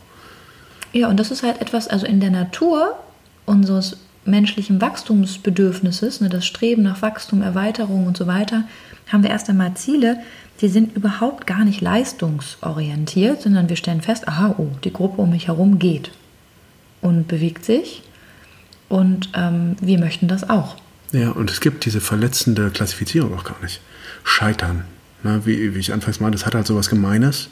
Ja, 0.93 1.09
und 1.09 1.19
das 1.19 1.31
ist 1.31 1.43
halt 1.43 1.61
etwas, 1.61 1.87
also 1.87 2.05
in 2.05 2.19
der 2.19 2.31
Natur 2.31 2.95
unseres 3.45 3.97
menschlichen 4.25 4.81
Wachstumsbedürfnisses, 4.81 6.21
ne, 6.21 6.29
das 6.29 6.45
Streben 6.45 6.83
nach 6.83 7.01
Wachstum, 7.01 7.41
Erweiterung 7.41 8.05
und 8.05 8.17
so 8.17 8.27
weiter, 8.27 8.65
haben 9.11 9.23
wir 9.23 9.29
erst 9.29 9.49
einmal 9.49 9.73
Ziele, 9.75 10.17
die 10.61 10.69
sind 10.69 10.95
überhaupt 10.95 11.45
gar 11.45 11.63
nicht 11.63 11.81
leistungsorientiert, 11.81 13.41
sondern 13.41 13.69
wir 13.69 13.75
stellen 13.75 14.01
fest, 14.01 14.27
aha, 14.27 14.55
oh, 14.57 14.69
die 14.83 14.93
Gruppe 14.93 15.21
um 15.21 15.31
mich 15.31 15.47
herum 15.47 15.79
geht 15.79 16.11
und 17.01 17.27
bewegt 17.27 17.65
sich 17.65 18.03
und 18.89 19.29
ähm, 19.33 19.75
wir 19.81 19.99
möchten 19.99 20.27
das 20.27 20.49
auch. 20.49 20.75
Ja, 21.11 21.31
und 21.31 21.49
es 21.49 21.61
gibt 21.61 21.85
diese 21.85 22.01
verletzende 22.01 22.69
Klassifizierung 22.69 23.37
auch 23.37 23.43
gar 23.43 23.61
nicht. 23.61 23.81
Scheitern. 24.23 24.85
Na, 25.23 25.45
wie, 25.45 25.73
wie 25.73 25.79
ich 25.79 25.93
anfangs 25.93 26.19
meinte, 26.19 26.37
das 26.37 26.45
hat 26.45 26.53
halt 26.53 26.67
so 26.67 26.75
was 26.75 26.89
Gemeines. 26.89 27.49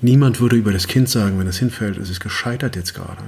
Niemand 0.00 0.40
würde 0.40 0.56
über 0.56 0.72
das 0.72 0.88
Kind 0.88 1.08
sagen, 1.08 1.38
wenn 1.38 1.46
es 1.46 1.58
hinfällt, 1.58 1.96
es 1.96 2.10
ist 2.10 2.20
gescheitert 2.20 2.76
jetzt 2.76 2.94
gerade. 2.94 3.22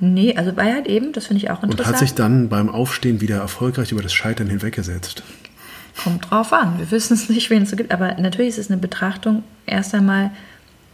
Nee, 0.00 0.36
also 0.36 0.52
bei 0.52 0.72
halt 0.72 0.86
eben, 0.86 1.12
das 1.12 1.26
finde 1.26 1.42
ich 1.42 1.50
auch 1.50 1.62
interessant. 1.62 1.80
Und 1.80 1.86
hat 1.86 1.98
sich 1.98 2.14
dann 2.14 2.48
beim 2.48 2.68
Aufstehen 2.68 3.20
wieder 3.20 3.38
erfolgreich 3.38 3.90
über 3.90 4.02
das 4.02 4.14
Scheitern 4.14 4.48
hinweggesetzt. 4.48 5.24
Kommt 6.02 6.30
drauf 6.30 6.52
an. 6.52 6.78
Wir 6.78 6.90
wissen 6.90 7.14
es 7.14 7.28
nicht, 7.28 7.50
wen 7.50 7.62
es 7.62 7.70
so 7.70 7.76
gibt. 7.76 7.92
Aber 7.92 8.14
natürlich 8.14 8.50
ist 8.50 8.58
es 8.58 8.70
eine 8.70 8.80
Betrachtung. 8.80 9.42
Erst 9.66 9.94
einmal, 9.94 10.30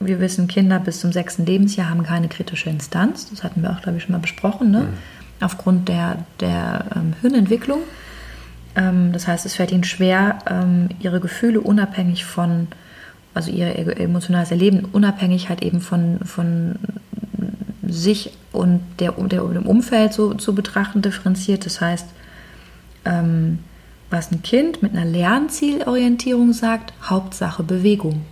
wir 0.01 0.21
wissen, 0.21 0.49
Kinder 0.49 0.79
bis 0.79 1.01
zum 1.01 1.12
sechsten 1.12 1.47
Lebensjahr 1.47 1.90
haben 1.90 2.03
keine 2.03 2.29
kritische 2.29 2.71
Instanz. 2.71 3.29
Das 3.31 3.45
hatten 3.45 3.62
wir 3.62 3.71
auch, 3.71 3.83
glaube 3.83 3.99
ich, 3.99 4.05
schon 4.05 4.12
mal 4.12 4.19
besprochen. 4.19 4.71
Ne? 4.71 4.81
Mhm. 4.81 4.88
Aufgrund 5.40 5.88
der, 5.88 6.25
der 6.40 6.87
ähm, 6.97 7.14
Hirnentwicklung. 7.21 7.81
Ähm, 8.77 9.12
das 9.12 9.29
heißt, 9.29 9.45
es 9.47 9.55
fällt 9.55 9.73
ihnen 9.73 9.85
schwer, 9.85 10.38
ähm, 10.49 10.88
ihre 11.00 11.21
Gefühle 11.21 11.61
unabhängig 11.61 12.25
von, 12.25 12.69
also 13.35 13.50
ihr 13.50 13.77
emotionales 13.98 14.50
Erleben 14.50 14.87
unabhängig 14.87 15.48
halt 15.48 15.63
eben 15.63 15.81
von, 15.81 16.19
von 16.25 16.77
sich 17.87 18.33
und 18.52 18.81
der, 19.00 19.13
der, 19.13 19.42
dem 19.42 19.67
Umfeld 19.67 20.13
so 20.13 20.35
zu 20.35 20.55
betrachten, 20.55 21.02
differenziert. 21.02 21.67
Das 21.67 21.81
heißt, 21.81 22.07
ähm, 23.05 23.59
was 24.15 24.31
ein 24.31 24.42
Kind 24.42 24.81
mit 24.81 24.92
einer 24.92 25.04
Lernzielorientierung 25.04 26.52
sagt, 26.52 26.92
Hauptsache 27.02 27.65
Bewegung. 27.65 28.23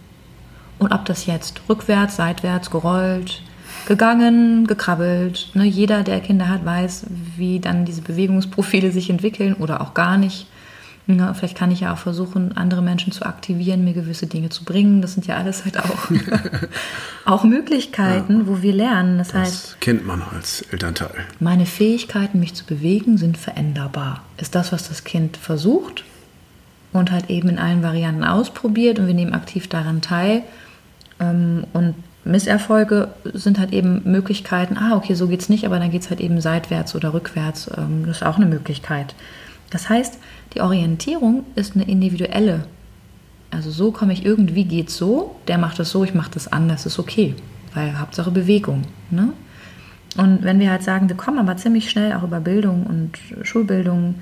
Und 0.78 0.92
ob 0.92 1.04
das 1.04 1.26
jetzt 1.26 1.60
rückwärts, 1.68 2.16
seitwärts, 2.16 2.70
gerollt, 2.70 3.42
gegangen, 3.86 4.66
gekrabbelt, 4.66 5.50
ne, 5.54 5.64
jeder, 5.64 6.04
der 6.04 6.20
Kinder 6.20 6.48
hat, 6.48 6.64
weiß, 6.64 7.06
wie 7.36 7.58
dann 7.58 7.84
diese 7.84 8.02
Bewegungsprofile 8.02 8.92
sich 8.92 9.10
entwickeln 9.10 9.54
oder 9.54 9.80
auch 9.80 9.92
gar 9.92 10.16
nicht. 10.16 10.46
Ja, 11.08 11.34
vielleicht 11.34 11.58
kann 11.58 11.72
ich 11.72 11.80
ja 11.80 11.92
auch 11.92 11.98
versuchen, 11.98 12.56
andere 12.56 12.80
Menschen 12.80 13.12
zu 13.12 13.26
aktivieren, 13.26 13.84
mir 13.84 13.92
gewisse 13.92 14.28
Dinge 14.28 14.50
zu 14.50 14.64
bringen. 14.64 15.02
Das 15.02 15.14
sind 15.14 15.26
ja 15.26 15.36
alles 15.36 15.64
halt 15.64 15.78
auch, 15.78 16.10
auch 17.24 17.44
Möglichkeiten, 17.44 18.40
ja, 18.40 18.46
wo 18.46 18.62
wir 18.62 18.72
lernen. 18.72 19.18
Das, 19.18 19.28
das 19.28 19.40
heißt, 19.40 19.80
kennt 19.80 20.06
man 20.06 20.22
als 20.22 20.62
Elternteil. 20.70 21.26
Meine 21.40 21.66
Fähigkeiten, 21.66 22.40
mich 22.40 22.54
zu 22.54 22.64
bewegen, 22.64 23.18
sind 23.18 23.38
veränderbar. 23.38 24.22
Ist 24.38 24.54
das, 24.54 24.72
was 24.72 24.88
das 24.88 25.04
Kind 25.04 25.36
versucht, 25.36 26.04
und 26.92 27.10
halt 27.10 27.30
eben 27.30 27.48
in 27.48 27.58
allen 27.58 27.82
Varianten 27.82 28.24
ausprobiert 28.24 28.98
und 28.98 29.06
wir 29.06 29.14
nehmen 29.14 29.32
aktiv 29.32 29.68
daran 29.68 30.00
teil. 30.00 30.42
Ähm, 31.20 31.64
und 31.72 31.94
Misserfolge 32.24 33.08
sind 33.24 33.58
halt 33.58 33.72
eben 33.72 34.02
Möglichkeiten, 34.04 34.76
ah, 34.76 34.96
okay, 34.96 35.14
so 35.14 35.26
geht's 35.26 35.48
nicht, 35.48 35.64
aber 35.64 35.78
dann 35.78 35.90
geht's 35.90 36.10
halt 36.10 36.20
eben 36.20 36.40
seitwärts 36.40 36.94
oder 36.94 37.14
rückwärts. 37.14 37.70
Ähm, 37.76 38.04
das 38.06 38.18
ist 38.18 38.22
auch 38.22 38.36
eine 38.36 38.46
Möglichkeit. 38.46 39.14
Das 39.70 39.88
heißt, 39.88 40.18
die 40.54 40.60
Orientierung 40.60 41.44
ist 41.54 41.74
eine 41.74 41.88
individuelle. 41.88 42.64
Also 43.52 43.70
so 43.70 43.92
komme 43.92 44.14
ich 44.14 44.24
irgendwie 44.24 44.64
geht's 44.64 44.96
so, 44.96 45.36
der 45.46 45.58
macht 45.58 45.78
es 45.78 45.90
so, 45.90 46.02
ich 46.04 46.14
mache 46.14 46.30
das 46.32 46.50
anders, 46.50 46.86
ist 46.86 46.98
okay, 46.98 47.34
weil 47.74 47.98
Hauptsache 47.98 48.30
Bewegung. 48.30 48.82
Ne? 49.10 49.32
Und 50.16 50.42
wenn 50.42 50.58
wir 50.58 50.70
halt 50.70 50.82
sagen, 50.82 51.08
wir 51.08 51.16
kommen 51.16 51.38
aber 51.38 51.56
ziemlich 51.56 51.90
schnell 51.90 52.14
auch 52.14 52.22
über 52.22 52.40
Bildung 52.40 52.84
und 52.86 53.46
Schulbildung 53.46 54.16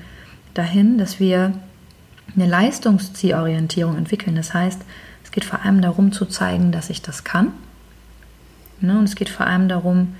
dahin, 0.55 0.99
dass 0.99 1.21
wir 1.21 1.53
eine 2.35 2.47
Leistungszielorientierung 2.47 3.97
entwickeln. 3.97 4.35
Das 4.35 4.53
heißt, 4.53 4.83
es 5.25 5.31
geht 5.31 5.45
vor 5.45 5.65
allem 5.65 5.81
darum 5.81 6.13
zu 6.13 6.27
zeigen, 6.27 6.73
dass 6.73 6.91
ich 6.91 7.01
das 7.01 7.23
kann. 7.23 7.53
Ne? 8.81 8.99
Und 8.99 9.05
es 9.05 9.15
geht 9.15 9.29
vor 9.29 9.47
allem 9.47 9.69
darum, 9.69 10.15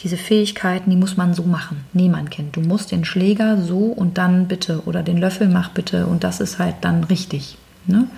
diese 0.00 0.16
Fähigkeiten, 0.16 0.90
die 0.90 0.96
muss 0.96 1.16
man 1.16 1.34
so 1.34 1.44
machen. 1.44 1.84
Mein 1.92 2.28
Kind, 2.28 2.56
du 2.56 2.60
musst 2.60 2.90
den 2.90 3.04
Schläger 3.04 3.62
so 3.62 3.78
und 3.78 4.18
dann 4.18 4.48
bitte 4.48 4.82
oder 4.86 5.02
den 5.02 5.18
Löffel 5.18 5.48
mach 5.48 5.70
bitte 5.70 6.06
und 6.06 6.24
das 6.24 6.40
ist 6.40 6.58
halt 6.58 6.76
dann 6.80 7.04
richtig. 7.04 7.56
Ne? 7.86 8.08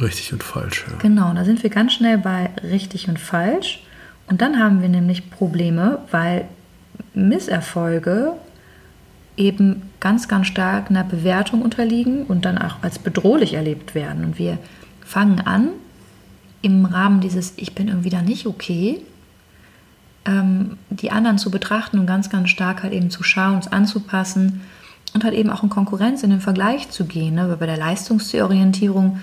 Richtig 0.00 0.32
und 0.32 0.42
falsch, 0.42 0.84
ja. 0.88 0.96
Genau, 0.98 1.32
da 1.32 1.44
sind 1.44 1.62
wir 1.62 1.70
ganz 1.70 1.92
schnell 1.92 2.18
bei 2.18 2.50
richtig 2.62 3.08
und 3.08 3.18
falsch. 3.18 3.82
Und 4.26 4.40
dann 4.40 4.58
haben 4.58 4.82
wir 4.82 4.88
nämlich 4.88 5.30
Probleme, 5.30 6.00
weil 6.10 6.46
Misserfolge 7.14 8.32
eben 9.36 9.82
ganz, 10.00 10.28
ganz 10.28 10.46
stark 10.46 10.90
einer 10.90 11.04
Bewertung 11.04 11.62
unterliegen 11.62 12.24
und 12.24 12.44
dann 12.44 12.58
auch 12.58 12.76
als 12.82 12.98
bedrohlich 12.98 13.54
erlebt 13.54 13.94
werden. 13.94 14.24
Und 14.24 14.38
wir 14.38 14.58
fangen 15.04 15.40
an, 15.40 15.70
im 16.62 16.84
Rahmen 16.84 17.20
dieses 17.20 17.52
Ich 17.56 17.74
bin 17.74 17.88
irgendwie 17.88 18.10
da 18.10 18.22
nicht 18.22 18.46
okay, 18.46 19.00
ähm, 20.24 20.78
die 20.90 21.12
anderen 21.12 21.38
zu 21.38 21.50
betrachten 21.50 21.98
und 21.98 22.06
ganz, 22.06 22.30
ganz 22.30 22.50
stark 22.50 22.82
halt 22.82 22.92
eben 22.92 23.10
zu 23.10 23.22
schauen, 23.22 23.56
uns 23.56 23.68
anzupassen 23.68 24.62
und 25.14 25.22
halt 25.22 25.34
eben 25.34 25.50
auch 25.50 25.62
in 25.62 25.68
Konkurrenz, 25.68 26.22
in 26.22 26.30
den 26.30 26.40
Vergleich 26.40 26.90
zu 26.90 27.04
gehen. 27.04 27.34
Ne? 27.34 27.48
Weil 27.48 27.56
bei 27.56 27.66
der 27.66 27.76
Leistungsorientierung, 27.76 29.20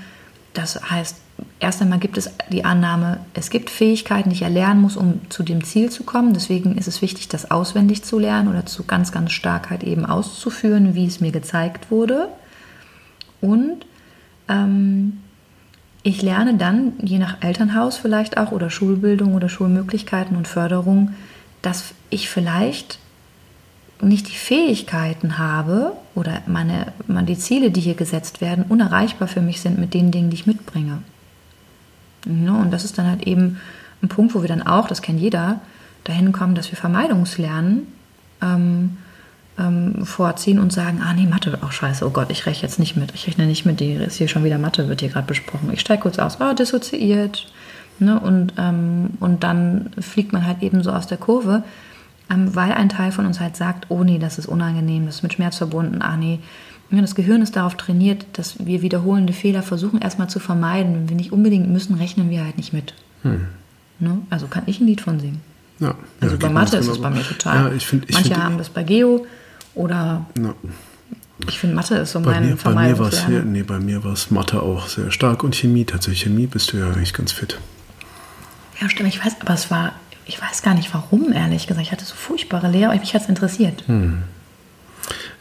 das 0.53 0.89
heißt, 0.89 1.17
erst 1.59 1.81
einmal 1.81 1.99
gibt 1.99 2.17
es 2.17 2.29
die 2.49 2.63
Annahme, 2.63 3.19
es 3.33 3.49
gibt 3.49 3.69
Fähigkeiten, 3.69 4.29
die 4.29 4.35
ich 4.35 4.41
erlernen 4.43 4.81
muss, 4.81 4.95
um 4.95 5.21
zu 5.29 5.43
dem 5.43 5.63
Ziel 5.63 5.89
zu 5.89 6.03
kommen. 6.03 6.33
Deswegen 6.33 6.77
ist 6.77 6.87
es 6.87 7.01
wichtig, 7.01 7.27
das 7.27 7.49
auswendig 7.49 8.03
zu 8.03 8.19
lernen 8.19 8.49
oder 8.49 8.65
zu 8.65 8.83
ganz, 8.83 9.11
ganz 9.11 9.31
stark 9.31 9.69
halt 9.69 9.83
eben 9.83 10.05
auszuführen, 10.05 10.93
wie 10.93 11.05
es 11.05 11.21
mir 11.21 11.31
gezeigt 11.31 11.89
wurde. 11.89 12.27
Und 13.41 13.85
ähm, 14.47 15.19
ich 16.03 16.21
lerne 16.21 16.55
dann, 16.55 16.93
je 17.01 17.17
nach 17.17 17.41
Elternhaus 17.41 17.97
vielleicht 17.97 18.37
auch 18.37 18.51
oder 18.51 18.69
Schulbildung 18.69 19.35
oder 19.35 19.49
Schulmöglichkeiten 19.49 20.35
und 20.37 20.47
Förderung, 20.47 21.13
dass 21.61 21.93
ich 22.09 22.29
vielleicht 22.29 22.99
nicht 24.07 24.27
die 24.27 24.35
Fähigkeiten 24.35 25.37
habe 25.37 25.93
oder 26.15 26.41
meine, 26.45 26.93
meine, 27.07 27.27
die 27.27 27.37
Ziele, 27.37 27.71
die 27.71 27.81
hier 27.81 27.95
gesetzt 27.95 28.41
werden, 28.41 28.65
unerreichbar 28.69 29.27
für 29.27 29.41
mich 29.41 29.61
sind 29.61 29.77
mit 29.79 29.93
den 29.93 30.11
Dingen, 30.11 30.29
die 30.29 30.35
ich 30.35 30.47
mitbringe. 30.47 30.99
Ja, 32.25 32.53
und 32.53 32.71
das 32.71 32.85
ist 32.85 32.97
dann 32.97 33.07
halt 33.07 33.27
eben 33.27 33.59
ein 34.01 34.09
Punkt, 34.09 34.35
wo 34.35 34.41
wir 34.41 34.47
dann 34.47 34.61
auch, 34.61 34.87
das 34.87 35.01
kennt 35.01 35.19
jeder, 35.19 35.61
dahin 36.03 36.31
kommen, 36.31 36.55
dass 36.55 36.71
wir 36.71 36.77
Vermeidungslernen 36.77 37.87
ähm, 38.41 38.97
ähm, 39.57 40.05
vorziehen 40.05 40.59
und 40.59 40.73
sagen, 40.73 41.01
ah 41.03 41.13
nee, 41.13 41.25
Mathe, 41.25 41.57
auch 41.61 41.67
oh, 41.67 41.71
scheiße, 41.71 42.05
oh 42.05 42.09
Gott, 42.09 42.31
ich 42.31 42.45
rechne 42.45 42.63
jetzt 42.63 42.79
nicht 42.79 42.95
mit, 42.95 43.13
ich 43.13 43.27
rechne 43.27 43.45
nicht 43.45 43.65
mit, 43.65 43.79
die 43.79 43.93
ist 43.93 44.17
hier 44.17 44.27
schon 44.27 44.43
wieder 44.43 44.57
Mathe, 44.57 44.89
wird 44.89 45.01
hier 45.01 45.09
gerade 45.09 45.27
besprochen. 45.27 45.71
Ich 45.71 45.81
steige 45.81 46.01
kurz 46.01 46.19
aus, 46.19 46.41
ah, 46.41 46.53
dissoziiert. 46.53 47.47
Ne? 47.99 48.19
Und, 48.19 48.53
ähm, 48.57 49.11
und 49.19 49.43
dann 49.43 49.91
fliegt 49.99 50.33
man 50.33 50.45
halt 50.45 50.61
eben 50.63 50.83
so 50.83 50.91
aus 50.91 51.07
der 51.07 51.17
Kurve, 51.17 51.63
ähm, 52.33 52.55
weil 52.55 52.71
ein 52.71 52.89
Teil 52.89 53.11
von 53.11 53.25
uns 53.25 53.39
halt 53.39 53.55
sagt, 53.55 53.85
oh 53.89 54.03
nee, 54.03 54.19
das 54.19 54.37
ist 54.37 54.47
unangenehm, 54.47 55.05
das 55.05 55.15
ist 55.15 55.23
mit 55.23 55.33
Schmerz 55.33 55.57
verbunden, 55.57 56.01
ah 56.01 56.17
nee. 56.17 56.39
Ja, 56.89 57.01
das 57.01 57.15
Gehirn 57.15 57.41
ist 57.41 57.55
darauf 57.55 57.75
trainiert, 57.75 58.25
dass 58.33 58.65
wir 58.65 58.81
wiederholende 58.83 59.33
Fehler 59.33 59.63
versuchen 59.63 59.99
erstmal 59.99 60.29
zu 60.29 60.39
vermeiden. 60.39 60.93
Wenn 60.93 61.09
wir 61.09 61.15
nicht 61.15 61.31
unbedingt 61.31 61.67
müssen, 61.67 61.95
rechnen 61.95 62.29
wir 62.29 62.43
halt 62.43 62.57
nicht 62.57 62.71
mit. 62.71 62.93
Hm. 63.23 63.47
Ne? 63.99 64.19
Also 64.29 64.45
kann 64.47 64.63
ich 64.67 64.79
ein 64.79 64.85
Lied 64.85 65.01
von 65.01 65.19
singen. 65.19 65.41
Ja, 65.79 65.95
also 66.21 66.35
ja, 66.35 66.39
bei 66.39 66.49
Mathe 66.49 66.77
ist 66.77 66.87
es 66.87 67.01
bei 67.01 67.09
mir 67.09 67.23
total. 67.23 67.69
Ja, 67.69 67.75
ich 67.75 67.87
find, 67.87 68.07
ich 68.09 68.15
Manche 68.15 68.29
find, 68.29 68.43
haben 68.43 68.57
das 68.59 68.69
bei 68.69 68.83
Geo, 68.83 69.25
oder 69.75 70.25
ja. 70.37 70.53
ich 71.47 71.59
finde, 71.59 71.75
Mathe 71.75 71.95
ist 71.95 72.11
so 72.11 72.19
bei 72.19 72.39
mein 72.39 72.49
mir, 72.49 72.55
bei 72.95 73.41
nee, 73.43 73.63
bei 73.63 73.79
mir 73.79 74.03
war 74.03 74.13
es 74.13 74.29
Mathe 74.29 74.61
auch 74.61 74.87
sehr 74.87 75.09
stark 75.09 75.43
und 75.43 75.55
Chemie. 75.55 75.85
Tatsächlich 75.85 76.23
Chemie 76.23 76.45
bist 76.45 76.73
du 76.73 76.77
ja 76.77 76.91
eigentlich 76.91 77.13
ganz 77.13 77.31
fit. 77.31 77.59
Ja, 78.79 78.89
stimmt. 78.89 79.09
Ich 79.09 79.23
weiß, 79.23 79.37
aber 79.39 79.53
es 79.53 79.71
war, 79.71 79.93
ich 80.25 80.41
weiß 80.41 80.61
gar 80.61 80.73
nicht 80.73 80.93
warum, 80.93 81.31
ehrlich 81.31 81.67
gesagt. 81.67 81.85
Ich 81.85 81.91
hatte 81.91 82.05
so 82.05 82.15
furchtbare 82.15 82.69
Lehrer, 82.69 82.91
aber 82.91 82.99
mich 82.99 83.13
hat 83.13 83.23
es 83.23 83.29
interessiert. 83.29 83.83
Hm. 83.87 84.23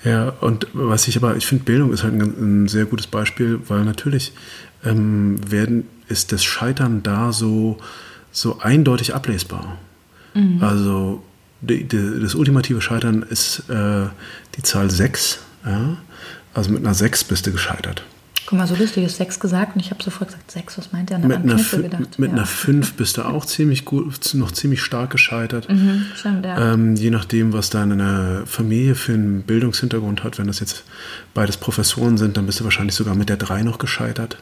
Ja, 0.05 0.31
und 0.41 0.67
was 0.73 1.07
ich 1.07 1.17
aber, 1.17 1.37
ich 1.37 1.47
finde, 1.47 1.65
Bildung 1.65 1.93
ist 1.93 2.03
halt 2.03 2.15
ein, 2.15 2.65
ein, 2.65 2.69
sehr 2.69 2.87
gutes 2.87 3.07
Beispiel, 3.07 3.61
weil 3.69 3.85
natürlich 3.85 4.33
ähm, 4.85 5.39
werden, 5.49 5.87
ist 6.09 6.33
das 6.33 6.43
Scheitern 6.43 7.03
da 7.03 7.33
so, 7.33 7.79
so 8.33 8.59
eindeutig 8.59 9.15
ablesbar. 9.15 9.79
Mhm. 10.35 10.63
Also 10.63 11.23
die, 11.61 11.85
die, 11.85 12.21
das 12.21 12.35
ultimative 12.35 12.81
Scheitern 12.81 13.23
ist 13.23 13.71
äh, 13.71 14.07
die 14.57 14.63
Zahl 14.63 14.91
6. 14.91 15.39
Ja? 15.65 15.97
Also 16.55 16.73
mit 16.73 16.85
einer 16.85 16.95
6 16.95 17.25
bist 17.25 17.47
du 17.47 17.53
gescheitert. 17.53 18.05
Guck 18.53 18.59
mal, 18.59 18.67
so 18.67 18.75
lustig 18.75 19.03
ist 19.05 19.17
6 19.17 19.41
gesagt 19.41 19.77
und 19.77 19.81
ich 19.81 19.91
habe 19.91 20.03
sofort 20.03 20.29
gesagt 20.29 20.51
6, 20.51 20.77
was 20.77 20.93
meint 20.93 21.09
der? 21.09 21.19
Mit, 21.21 21.39
einer, 21.39 21.57
gedacht. 21.57 22.19
mit 22.19 22.29
ja. 22.29 22.37
einer 22.37 22.45
5 22.45 22.93
bist 22.97 23.17
du 23.17 23.23
auch 23.23 23.47
ziemlich 23.47 23.87
gut, 23.87 24.35
noch 24.35 24.53
ziemlich 24.53 24.83
stark 24.83 25.09
gescheitert. 25.09 25.71
Mhm, 25.71 26.05
stimmt, 26.15 26.45
ja. 26.45 26.75
ähm, 26.75 26.95
je 26.95 27.09
nachdem, 27.09 27.55
was 27.55 27.71
deine 27.71 28.43
Familie 28.45 28.95
für 28.95 29.15
einen 29.15 29.41
Bildungshintergrund 29.45 30.23
hat, 30.23 30.39
wenn 30.39 30.49
das 30.49 30.61
jetzt 30.61 30.85
beides 31.33 31.57
Professoren 31.57 32.19
sind, 32.19 32.37
dann 32.37 32.45
bist 32.45 32.61
du 32.61 32.65
wahrscheinlich 32.65 32.95
sogar 32.95 33.15
mit 33.15 33.31
der 33.31 33.39
3 33.39 33.63
noch 33.63 33.79
gescheitert. 33.79 34.37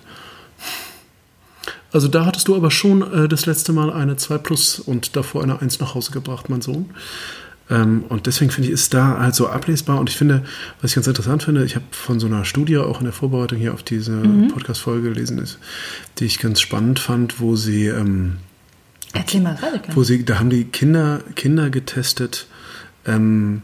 Also 1.93 2.09
da 2.09 2.27
hattest 2.27 2.49
du 2.49 2.57
aber 2.57 2.73
schon 2.73 3.03
äh, 3.13 3.29
das 3.29 3.47
letzte 3.47 3.73
Mal 3.73 3.93
eine 3.93 4.17
2 4.17 4.39
plus 4.39 4.81
und 4.81 5.15
davor 5.15 5.45
eine 5.45 5.63
1 5.63 5.79
nach 5.79 5.95
Hause 5.95 6.11
gebracht, 6.11 6.51
mein 6.51 6.63
Sohn. 6.63 6.91
Ähm, 7.71 8.05
und 8.09 8.27
deswegen 8.27 8.51
finde 8.51 8.68
ich, 8.68 8.75
ist 8.75 8.93
da 8.93 9.18
halt 9.18 9.35
so 9.35 9.49
ablesbar. 9.49 9.99
Und 10.01 10.11
ich 10.11 10.16
finde, 10.16 10.45
was 10.81 10.91
ich 10.91 10.97
ganz 10.97 11.07
interessant 11.07 11.45
finde, 11.45 11.64
ich 11.64 11.77
habe 11.77 11.85
von 11.93 12.18
so 12.18 12.27
einer 12.27 12.45
Studie 12.45 12.79
auch 12.79 12.99
in 12.99 13.05
der 13.05 13.12
Vorbereitung 13.12 13.59
hier 13.59 13.73
auf 13.73 13.83
diese 13.83 14.12
mhm. 14.12 14.49
Podcast-Folge 14.49 15.11
gelesen, 15.11 15.39
ist, 15.39 15.59
die 16.18 16.27
ich 16.27 16.41
ganz 16.41 16.61
spannend 16.61 16.99
fand, 16.99 17.41
wo 17.41 17.57
sie 17.57 17.87
ähm, 17.87 18.39
Erzähl 19.12 19.41
mal 19.41 19.55
gerade. 19.55 19.81
Wo 19.95 20.03
sie, 20.03 20.25
da 20.25 20.39
haben 20.39 20.51
die 20.51 20.64
Kinder, 20.64 21.21
Kinder 21.35 21.71
getestet 21.71 22.47
ähm, 23.07 23.62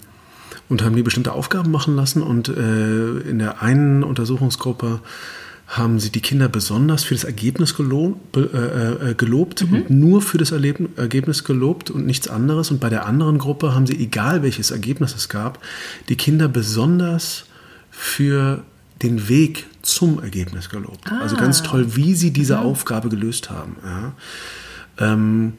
und 0.68 0.82
haben 0.82 0.96
die 0.96 1.02
bestimmte 1.02 1.32
Aufgaben 1.32 1.70
machen 1.70 1.96
lassen. 1.96 2.22
Und 2.22 2.48
äh, 2.48 3.18
in 3.20 3.38
der 3.38 3.62
einen 3.62 4.02
Untersuchungsgruppe 4.02 5.00
haben 5.66 5.98
sie 5.98 6.10
die 6.10 6.20
Kinder 6.20 6.48
besonders 6.48 7.02
für 7.02 7.14
das 7.14 7.24
Ergebnis 7.24 7.74
gelobt, 7.74 8.36
äh, 8.36 9.10
äh, 9.10 9.14
gelobt 9.14 9.66
mhm. 9.66 9.74
und 9.74 9.90
nur 9.90 10.22
für 10.22 10.38
das 10.38 10.52
Ergebnis 10.52 11.42
gelobt 11.42 11.90
und 11.90 12.06
nichts 12.06 12.28
anderes. 12.28 12.70
Und 12.70 12.78
bei 12.80 12.88
der 12.88 13.04
anderen 13.04 13.38
Gruppe 13.38 13.74
haben 13.74 13.86
sie, 13.86 13.98
egal 13.98 14.42
welches 14.42 14.70
Ergebnis 14.70 15.14
es 15.16 15.28
gab, 15.28 15.60
die 16.08 16.16
Kinder 16.16 16.46
besonders 16.46 17.46
für 17.90 18.62
den 19.02 19.28
Weg 19.28 19.66
zum 19.82 20.22
Ergebnis 20.22 20.68
gelobt. 20.68 21.10
Ah. 21.10 21.20
Also 21.20 21.36
ganz 21.36 21.62
toll, 21.62 21.96
wie 21.96 22.14
sie 22.14 22.30
diese 22.32 22.56
mhm. 22.56 22.62
Aufgabe 22.62 23.08
gelöst 23.08 23.50
haben. 23.50 23.76
Ja. 23.84 24.12
Ähm, 24.98 25.54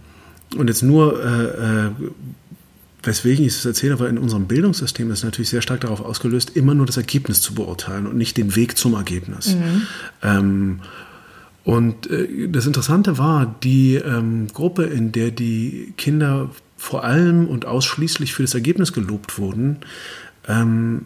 und 0.56 0.70
jetzt 0.70 0.84
nur, 0.84 1.22
äh, 1.22 1.88
äh 1.88 1.92
weswegen 3.08 3.46
ich 3.46 3.56
es 3.56 3.66
erzähle, 3.66 4.00
weil 4.00 4.10
in 4.10 4.18
unserem 4.18 4.46
Bildungssystem 4.46 5.10
ist 5.10 5.24
natürlich 5.24 5.50
sehr 5.50 5.62
stark 5.62 5.82
darauf 5.82 6.02
ausgelöst, 6.02 6.52
immer 6.56 6.76
nur 6.76 6.86
das 6.86 6.98
Ergebnis 6.98 7.42
zu 7.42 7.56
beurteilen 7.56 8.06
und 8.06 8.18
nicht 8.18 8.38
den 8.38 8.56
Weg 8.56 8.78
zum 8.78 8.94
Ergebnis. 8.94 9.56
Mhm. 9.56 9.82
Ähm, 10.22 10.80
und 11.64 12.10
äh, 12.12 12.50
das 12.50 12.68
Interessante 12.68 13.18
war, 13.18 13.56
die 13.64 13.96
ähm, 13.96 14.48
Gruppe, 14.54 14.84
in 14.84 15.12
der 15.12 15.32
die 15.32 15.94
Kinder 15.98 16.50
vor 16.76 17.04
allem 17.04 17.48
und 17.48 17.66
ausschließlich 17.66 18.34
für 18.34 18.44
das 18.44 18.54
Ergebnis 18.54 18.94
gelobt 18.94 19.40
wurden, 19.40 19.78
ähm, 20.48 21.06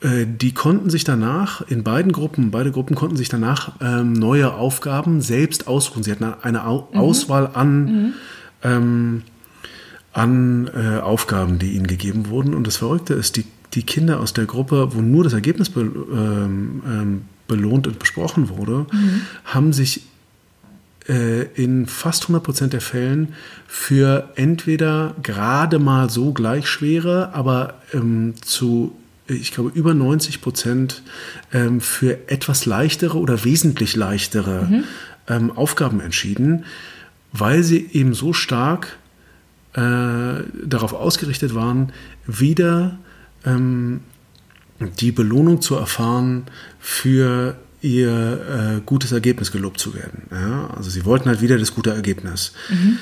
äh, 0.00 0.26
die 0.26 0.52
konnten 0.52 0.90
sich 0.90 1.04
danach, 1.04 1.62
in 1.62 1.84
beiden 1.84 2.12
Gruppen, 2.12 2.50
beide 2.50 2.72
Gruppen 2.72 2.96
konnten 2.96 3.16
sich 3.16 3.28
danach 3.28 3.72
ähm, 3.80 4.12
neue 4.12 4.52
Aufgaben 4.52 5.20
selbst 5.20 5.68
aussuchen. 5.68 6.02
Sie 6.02 6.10
hatten 6.10 6.24
eine 6.24 6.66
Au 6.66 6.88
mhm. 6.92 6.98
Auswahl 6.98 7.50
an 7.54 7.84
mhm. 7.84 8.12
ähm, 8.62 9.22
an 10.14 10.70
äh, 10.74 11.00
Aufgaben, 11.00 11.58
die 11.58 11.72
ihnen 11.72 11.86
gegeben 11.86 12.28
wurden. 12.28 12.54
Und 12.54 12.66
das 12.66 12.78
Verrückte 12.78 13.14
ist, 13.14 13.36
die, 13.36 13.44
die 13.74 13.82
Kinder 13.82 14.20
aus 14.20 14.32
der 14.32 14.46
Gruppe, 14.46 14.94
wo 14.94 15.02
nur 15.02 15.24
das 15.24 15.32
Ergebnis 15.32 15.68
be, 15.68 15.80
ähm, 15.82 16.82
ähm, 16.86 17.22
belohnt 17.46 17.86
und 17.86 17.98
besprochen 17.98 18.48
wurde, 18.48 18.86
mhm. 18.92 19.20
haben 19.44 19.72
sich 19.72 20.02
äh, 21.08 21.42
in 21.54 21.86
fast 21.86 22.22
100 22.22 22.42
Prozent 22.42 22.72
der 22.72 22.80
Fällen 22.80 23.34
für 23.66 24.30
entweder 24.36 25.14
gerade 25.22 25.78
mal 25.80 26.08
so 26.08 26.32
gleich 26.32 26.68
schwere, 26.68 27.34
aber 27.34 27.74
ähm, 27.92 28.34
zu 28.40 28.96
ich 29.26 29.52
glaube, 29.52 29.70
über 29.74 29.94
90 29.94 30.42
Prozent 30.42 31.02
ähm, 31.52 31.80
für 31.80 32.28
etwas 32.28 32.66
leichtere 32.66 33.18
oder 33.18 33.42
wesentlich 33.44 33.96
leichtere 33.96 34.66
mhm. 34.66 34.84
ähm, 35.28 35.50
Aufgaben 35.50 36.00
entschieden, 36.00 36.66
weil 37.32 37.62
sie 37.62 37.88
eben 37.92 38.12
so 38.12 38.34
stark 38.34 38.98
äh, 39.74 40.42
darauf 40.64 40.92
ausgerichtet 40.92 41.54
waren, 41.54 41.92
wieder 42.26 42.98
ähm, 43.44 44.00
die 45.00 45.12
Belohnung 45.12 45.60
zu 45.60 45.74
erfahren 45.76 46.44
für 46.78 47.56
ihr 47.80 48.78
äh, 48.78 48.80
gutes 48.86 49.12
Ergebnis 49.12 49.52
gelobt 49.52 49.78
zu 49.78 49.94
werden. 49.94 50.22
Ja? 50.30 50.70
Also 50.74 50.90
sie 50.90 51.04
wollten 51.04 51.28
halt 51.28 51.42
wieder 51.42 51.58
das 51.58 51.74
gute 51.74 51.90
Ergebnis. 51.90 52.52
Mhm. 52.70 52.98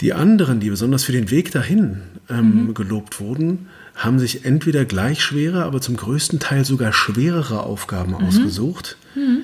Die 0.00 0.14
anderen, 0.14 0.60
die 0.60 0.70
besonders 0.70 1.04
für 1.04 1.12
den 1.12 1.30
Weg 1.30 1.52
dahin 1.52 2.00
ähm, 2.28 2.66
mhm. 2.66 2.74
gelobt 2.74 3.20
wurden, 3.20 3.68
haben 3.94 4.18
sich 4.18 4.44
entweder 4.44 4.84
gleich 4.84 5.22
schwere, 5.22 5.64
aber 5.64 5.80
zum 5.80 5.96
größten 5.96 6.38
Teil 6.40 6.64
sogar 6.64 6.92
schwerere 6.92 7.62
Aufgaben 7.62 8.12
mhm. 8.12 8.26
ausgesucht, 8.26 8.96
mhm. 9.14 9.42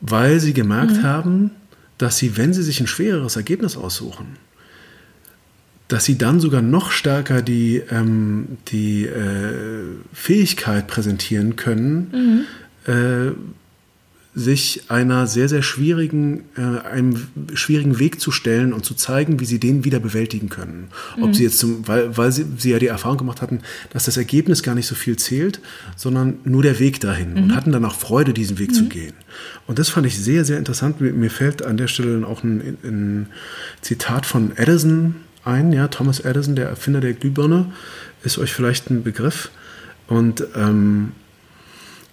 weil 0.00 0.40
sie 0.40 0.54
gemerkt 0.54 0.96
mhm. 0.98 1.02
haben, 1.02 1.50
dass 1.98 2.16
sie, 2.16 2.36
wenn 2.36 2.54
sie 2.54 2.62
sich 2.62 2.80
ein 2.80 2.86
schwereres 2.86 3.36
Ergebnis 3.36 3.76
aussuchen, 3.76 4.38
dass 5.92 6.06
sie 6.06 6.16
dann 6.16 6.40
sogar 6.40 6.62
noch 6.62 6.90
stärker 6.90 7.42
die, 7.42 7.82
ähm, 7.90 8.56
die 8.68 9.04
äh, 9.04 9.52
Fähigkeit 10.14 10.86
präsentieren 10.86 11.56
können, 11.56 12.46
mhm. 12.86 12.92
äh, 12.92 13.32
sich 14.34 14.84
einer 14.88 15.26
sehr, 15.26 15.50
sehr 15.50 15.60
schwierigen, 15.60 16.44
äh, 16.56 16.88
einem 16.88 17.26
schwierigen 17.52 17.98
Weg 17.98 18.22
zu 18.22 18.30
stellen 18.30 18.72
und 18.72 18.86
zu 18.86 18.94
zeigen, 18.94 19.38
wie 19.40 19.44
sie 19.44 19.60
den 19.60 19.84
wieder 19.84 20.00
bewältigen 20.00 20.48
können. 20.48 20.88
Ob 21.20 21.28
mhm. 21.28 21.34
sie 21.34 21.42
jetzt 21.42 21.58
zum, 21.58 21.86
weil, 21.86 22.16
weil 22.16 22.32
sie, 22.32 22.46
sie 22.56 22.70
ja 22.70 22.78
die 22.78 22.86
Erfahrung 22.86 23.18
gemacht 23.18 23.42
hatten, 23.42 23.60
dass 23.92 24.06
das 24.06 24.16
Ergebnis 24.16 24.62
gar 24.62 24.74
nicht 24.74 24.86
so 24.86 24.94
viel 24.94 25.16
zählt, 25.16 25.60
sondern 25.96 26.38
nur 26.44 26.62
der 26.62 26.78
Weg 26.78 27.00
dahin 27.00 27.34
mhm. 27.34 27.42
und 27.42 27.54
hatten 27.54 27.72
dann 27.72 27.84
auch 27.84 27.96
Freude, 27.96 28.32
diesen 28.32 28.58
Weg 28.58 28.70
mhm. 28.70 28.74
zu 28.74 28.84
gehen. 28.86 29.12
Und 29.66 29.78
das 29.78 29.90
fand 29.90 30.06
ich 30.06 30.18
sehr, 30.18 30.46
sehr 30.46 30.56
interessant. 30.56 31.02
Mir, 31.02 31.12
mir 31.12 31.30
fällt 31.30 31.62
an 31.62 31.76
der 31.76 31.88
Stelle 31.88 32.14
dann 32.14 32.24
auch 32.24 32.42
ein, 32.42 32.78
ein 32.82 33.26
Zitat 33.82 34.24
von 34.24 34.56
Edison 34.56 35.16
ein, 35.44 35.72
ja, 35.72 35.88
Thomas 35.88 36.20
Edison, 36.20 36.56
der 36.56 36.68
Erfinder 36.68 37.00
der 37.00 37.12
Glühbirne, 37.14 37.72
ist 38.22 38.38
euch 38.38 38.52
vielleicht 38.52 38.90
ein 38.90 39.02
Begriff. 39.02 39.50
Und 40.06 40.44
ähm, 40.56 41.12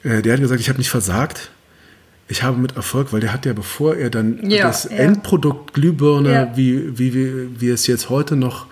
äh, 0.04 0.22
der 0.22 0.34
hat 0.34 0.42
gesagt, 0.42 0.62
ich 0.62 0.70
habe 0.70 0.80
nicht 0.80 0.90
versagt, 0.90 1.52
ich 2.28 2.44
habe 2.44 2.58
mit 2.58 2.76
Erfolg, 2.76 3.12
weil 3.12 3.22
der 3.22 3.34
hat 3.34 3.46
ja, 3.46 3.54
bevor 3.54 3.96
er 3.96 4.10
dann 4.10 4.50
ja, 4.50 4.68
das 4.68 4.86
ja. 4.86 4.92
Endprodukt 4.92 5.74
Glühbirne, 5.74 6.32
ja. 6.32 6.52
wie, 6.56 6.98
wie, 6.98 7.14
wie 7.14 7.60
wir 7.60 7.74
es 7.74 7.88
jetzt 7.88 8.10
heute 8.10 8.36
noch 8.36 8.68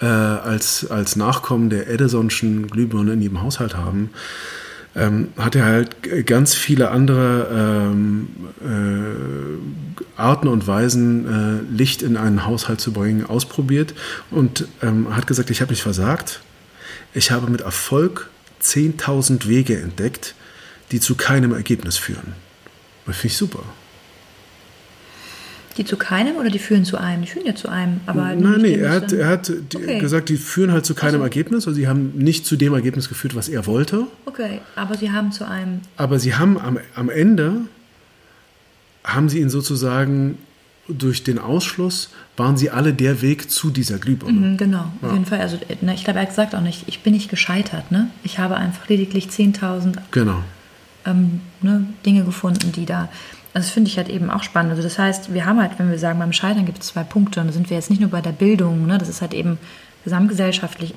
äh, 0.00 0.04
als, 0.04 0.90
als 0.90 1.16
Nachkommen 1.16 1.70
der 1.70 1.88
Edisonschen 1.88 2.68
Glühbirne 2.68 3.14
in 3.14 3.22
jedem 3.22 3.42
Haushalt 3.42 3.76
haben, 3.76 4.10
ähm, 4.98 5.28
hat 5.38 5.54
er 5.54 5.64
halt 5.64 6.26
ganz 6.26 6.54
viele 6.54 6.90
andere 6.90 7.48
ähm, 7.92 8.28
äh, 8.60 10.20
Arten 10.20 10.48
und 10.48 10.66
Weisen, 10.66 11.26
äh, 11.70 11.76
Licht 11.76 12.02
in 12.02 12.16
einen 12.16 12.44
Haushalt 12.44 12.80
zu 12.80 12.92
bringen, 12.92 13.24
ausprobiert 13.24 13.94
und 14.30 14.66
ähm, 14.82 15.14
hat 15.14 15.26
gesagt, 15.26 15.50
ich 15.50 15.60
habe 15.60 15.70
nicht 15.70 15.82
versagt. 15.82 16.40
Ich 17.14 17.30
habe 17.30 17.50
mit 17.50 17.60
Erfolg 17.60 18.28
10.000 18.62 19.46
Wege 19.48 19.80
entdeckt, 19.80 20.34
die 20.90 21.00
zu 21.00 21.14
keinem 21.14 21.52
Ergebnis 21.52 21.96
führen. 21.96 22.34
Das 23.06 23.16
finde 23.16 23.28
ich 23.28 23.36
super. 23.36 23.62
Die 25.78 25.84
zu 25.84 25.96
keinem 25.96 26.36
oder 26.36 26.50
die 26.50 26.58
führen 26.58 26.84
zu 26.84 26.98
einem? 26.98 27.22
Die 27.22 27.28
führen 27.28 27.46
ja 27.46 27.54
zu 27.54 27.68
einem. 27.68 28.00
Aber 28.06 28.34
Nein, 28.34 28.60
nee, 28.60 28.74
er 28.74 28.90
hat, 28.90 29.12
er 29.12 29.28
hat 29.28 29.50
okay. 29.74 30.00
gesagt, 30.00 30.28
die 30.28 30.36
führen 30.36 30.72
halt 30.72 30.84
zu 30.84 30.94
keinem 30.94 31.14
also. 31.14 31.24
Ergebnis. 31.24 31.66
Also 31.66 31.76
sie 31.76 31.86
haben 31.86 32.12
nicht 32.16 32.44
zu 32.44 32.56
dem 32.56 32.74
Ergebnis 32.74 33.08
geführt, 33.08 33.36
was 33.36 33.48
er 33.48 33.66
wollte. 33.66 34.06
Okay, 34.26 34.60
aber 34.74 34.96
sie 34.96 35.12
haben 35.12 35.30
zu 35.30 35.46
einem. 35.46 35.80
Aber 35.96 36.18
sie 36.18 36.34
haben 36.34 36.58
am, 36.58 36.78
am 36.96 37.08
Ende, 37.08 37.62
haben 39.04 39.28
sie 39.28 39.38
ihn 39.38 39.50
sozusagen 39.50 40.38
durch 40.88 41.22
den 41.22 41.38
Ausschluss, 41.38 42.10
waren 42.36 42.56
sie 42.56 42.70
alle 42.70 42.92
der 42.92 43.22
Weg 43.22 43.50
zu 43.50 43.70
dieser 43.70 43.98
Glühbirne. 43.98 44.32
Mhm, 44.32 44.56
genau, 44.56 44.90
ja. 45.00 45.08
auf 45.08 45.12
jeden 45.12 45.26
Fall. 45.26 45.40
Also 45.40 45.58
ne, 45.80 45.94
ich 45.94 46.02
glaube, 46.02 46.18
er 46.18 46.22
hat 46.22 46.30
gesagt 46.30 46.54
auch 46.54 46.60
nicht, 46.60 46.84
ich 46.88 47.00
bin 47.00 47.12
nicht 47.12 47.30
gescheitert. 47.30 47.92
Ne? 47.92 48.10
Ich 48.24 48.38
habe 48.38 48.56
einfach 48.56 48.88
lediglich 48.88 49.28
10.000 49.28 49.98
genau 50.10 50.42
ähm, 51.08 51.40
ne, 51.60 51.86
Dinge 52.04 52.24
gefunden, 52.24 52.72
die 52.72 52.86
da. 52.86 53.08
Also 53.58 53.66
das 53.66 53.74
finde 53.74 53.90
ich 53.90 53.96
halt 53.96 54.08
eben 54.08 54.30
auch 54.30 54.44
spannend. 54.44 54.70
Also 54.70 54.84
das 54.84 55.00
heißt, 55.00 55.34
wir 55.34 55.44
haben 55.44 55.60
halt, 55.60 55.72
wenn 55.78 55.90
wir 55.90 55.98
sagen, 55.98 56.20
beim 56.20 56.32
Scheitern 56.32 56.64
gibt 56.64 56.78
es 56.80 56.86
zwei 56.86 57.02
Punkte, 57.02 57.40
und 57.40 57.48
da 57.48 57.52
sind 57.52 57.68
wir 57.70 57.76
jetzt 57.76 57.90
nicht 57.90 58.00
nur 58.00 58.08
bei 58.08 58.20
der 58.20 58.30
Bildung, 58.30 58.86
ne, 58.86 58.98
das 58.98 59.08
ist 59.08 59.20
halt 59.20 59.34
eben 59.34 59.58
gesamtgesellschaftlich 60.04 60.94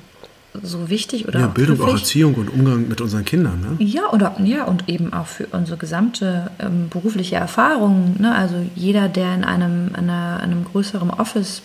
so 0.62 0.88
wichtig 0.88 1.26
oder 1.26 1.40
ja, 1.40 1.46
Bildung, 1.48 1.80
auch 1.80 1.94
Erziehung 1.94 2.34
und 2.34 2.50
Umgang 2.50 2.86
mit 2.86 3.00
unseren 3.00 3.24
Kindern. 3.24 3.78
Ne? 3.78 3.84
Ja, 3.84 4.10
oder, 4.12 4.36
ja, 4.44 4.62
und 4.62 4.88
eben 4.88 5.12
auch 5.12 5.26
für 5.26 5.46
unsere 5.46 5.76
gesamte 5.76 6.52
ähm, 6.60 6.88
berufliche 6.88 7.34
Erfahrung. 7.34 8.14
Ne? 8.20 8.32
Also 8.32 8.54
jeder, 8.76 9.08
der 9.08 9.34
in 9.34 9.42
einem, 9.42 9.90
einer, 9.94 10.38
einem 10.40 10.64
größeren 10.64 11.10
Office 11.10 11.62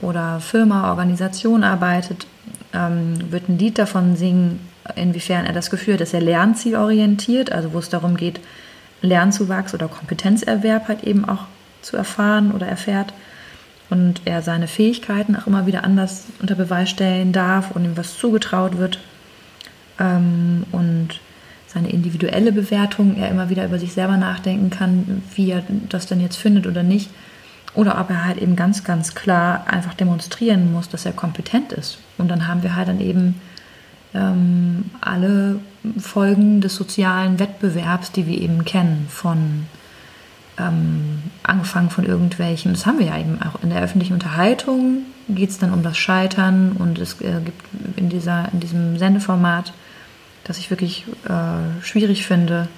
oder 0.00 0.38
Firma, 0.38 0.90
Organisation 0.90 1.64
arbeitet, 1.64 2.28
ähm, 2.72 3.14
wird 3.32 3.48
ein 3.48 3.58
Lied 3.58 3.78
davon 3.78 4.14
singen, 4.14 4.60
inwiefern 4.94 5.44
er 5.44 5.54
das 5.54 5.70
Gefühl 5.70 5.94
hat, 5.94 6.02
dass 6.02 6.14
er 6.14 6.20
lernzielorientiert, 6.20 7.50
also 7.50 7.72
wo 7.72 7.80
es 7.80 7.88
darum 7.88 8.16
geht, 8.16 8.38
Lernzuwachs 9.02 9.74
oder 9.74 9.88
Kompetenzerwerb 9.88 10.88
halt 10.88 11.04
eben 11.04 11.24
auch 11.24 11.44
zu 11.82 11.96
erfahren 11.96 12.52
oder 12.52 12.66
erfährt 12.66 13.12
und 13.88 14.22
er 14.24 14.42
seine 14.42 14.68
Fähigkeiten 14.68 15.36
auch 15.36 15.46
immer 15.46 15.66
wieder 15.66 15.84
anders 15.84 16.24
unter 16.40 16.54
Beweis 16.54 16.90
stellen 16.90 17.32
darf 17.32 17.70
und 17.72 17.84
ihm 17.84 17.96
was 17.96 18.16
zugetraut 18.18 18.78
wird 18.78 18.98
ähm, 19.98 20.64
und 20.72 21.20
seine 21.66 21.90
individuelle 21.90 22.52
Bewertung 22.52 23.16
er 23.16 23.28
immer 23.28 23.48
wieder 23.48 23.64
über 23.64 23.78
sich 23.78 23.92
selber 23.92 24.16
nachdenken 24.16 24.70
kann, 24.70 25.22
wie 25.34 25.50
er 25.50 25.62
das 25.88 26.06
denn 26.06 26.20
jetzt 26.20 26.36
findet 26.36 26.66
oder 26.66 26.82
nicht. 26.82 27.10
Oder 27.74 28.00
ob 28.00 28.10
er 28.10 28.24
halt 28.24 28.38
eben 28.38 28.56
ganz, 28.56 28.82
ganz 28.82 29.14
klar 29.14 29.64
einfach 29.68 29.94
demonstrieren 29.94 30.72
muss, 30.72 30.88
dass 30.88 31.06
er 31.06 31.12
kompetent 31.12 31.72
ist. 31.72 31.98
Und 32.18 32.28
dann 32.28 32.48
haben 32.48 32.64
wir 32.64 32.74
halt 32.74 32.88
dann 32.88 33.00
eben 33.00 33.40
ähm, 34.14 34.90
alle 35.00 35.60
Folgen 35.98 36.60
des 36.60 36.74
sozialen 36.74 37.38
Wettbewerbs, 37.38 38.12
die 38.12 38.26
wir 38.26 38.40
eben 38.40 38.64
kennen, 38.64 39.06
von 39.08 39.66
ähm, 40.58 41.22
angefangen 41.42 41.90
von 41.90 42.04
irgendwelchen, 42.04 42.72
das 42.72 42.86
haben 42.86 42.98
wir 42.98 43.06
ja 43.06 43.18
eben 43.18 43.40
auch 43.42 43.62
in 43.62 43.70
der 43.70 43.82
öffentlichen 43.82 44.14
Unterhaltung, 44.14 45.04
geht 45.28 45.50
es 45.50 45.58
dann 45.58 45.72
um 45.72 45.82
das 45.82 45.96
Scheitern 45.96 46.72
und 46.72 46.98
es 46.98 47.20
äh, 47.20 47.40
gibt 47.44 47.62
in, 47.96 48.08
dieser, 48.08 48.52
in 48.52 48.60
diesem 48.60 48.98
Sendeformat, 48.98 49.72
das 50.44 50.58
ich 50.58 50.70
wirklich 50.70 51.06
äh, 51.28 51.82
schwierig 51.82 52.26
finde, 52.26 52.68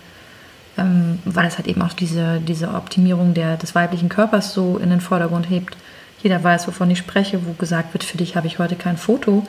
ähm, 0.76 1.18
weil 1.24 1.46
es 1.46 1.56
halt 1.56 1.66
eben 1.66 1.82
auch 1.82 1.92
diese, 1.92 2.40
diese 2.40 2.74
Optimierung 2.74 3.34
der, 3.34 3.56
des 3.56 3.74
weiblichen 3.74 4.08
Körpers 4.08 4.52
so 4.52 4.78
in 4.78 4.90
den 4.90 5.00
Vordergrund 5.00 5.48
hebt. 5.50 5.76
Jeder 6.22 6.42
weiß, 6.42 6.68
wovon 6.68 6.90
ich 6.90 6.98
spreche, 6.98 7.44
wo 7.46 7.52
gesagt 7.54 7.94
wird, 7.94 8.04
für 8.04 8.18
dich 8.18 8.36
habe 8.36 8.46
ich 8.46 8.58
heute 8.58 8.76
kein 8.76 8.96
Foto 8.96 9.46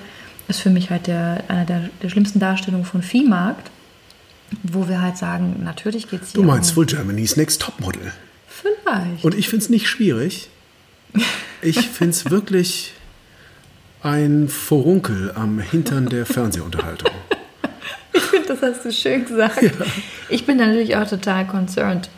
ist 0.48 0.60
für 0.60 0.70
mich 0.70 0.90
halt 0.90 1.08
der, 1.08 1.44
eine 1.48 1.66
der, 1.66 1.90
der 2.02 2.10
schlimmsten 2.10 2.40
Darstellungen 2.40 2.86
von 2.86 3.02
Viehmarkt, 3.02 3.72
wo 4.64 4.88
wir 4.88 5.02
halt 5.02 5.18
sagen, 5.18 5.62
natürlich 5.64 6.10
geht 6.10 6.24
es 6.24 6.32
hier. 6.32 6.42
Du 6.42 6.48
meinst 6.48 6.72
um, 6.72 6.78
wohl 6.78 6.86
Germany's 6.86 7.38
Next 7.38 7.62
Topmodel? 7.62 8.12
Vielleicht. 8.48 9.24
Und 9.24 9.36
ich 9.36 9.50
finde 9.50 9.64
es 9.66 9.70
nicht 9.70 9.88
schwierig. 9.88 10.50
Ich 11.62 11.80
finde 11.90 12.12
es 12.12 12.30
wirklich 12.30 12.94
ein 14.04 14.50
Vorunkel 14.50 15.32
am 15.34 15.60
Hintern 15.60 16.08
der 16.08 16.26
Fernsehunterhaltung. 16.26 17.12
ich 18.14 18.22
finde, 18.22 18.48
das 18.48 18.62
hast 18.62 18.86
du 18.86 18.92
schön 18.92 19.26
gesagt. 19.26 19.62
Ja. 19.62 19.72
Ich 20.30 20.46
bin 20.46 20.58
natürlich 20.58 20.96
auch 20.96 21.08
total 21.08 21.48
concerned, 21.48 22.10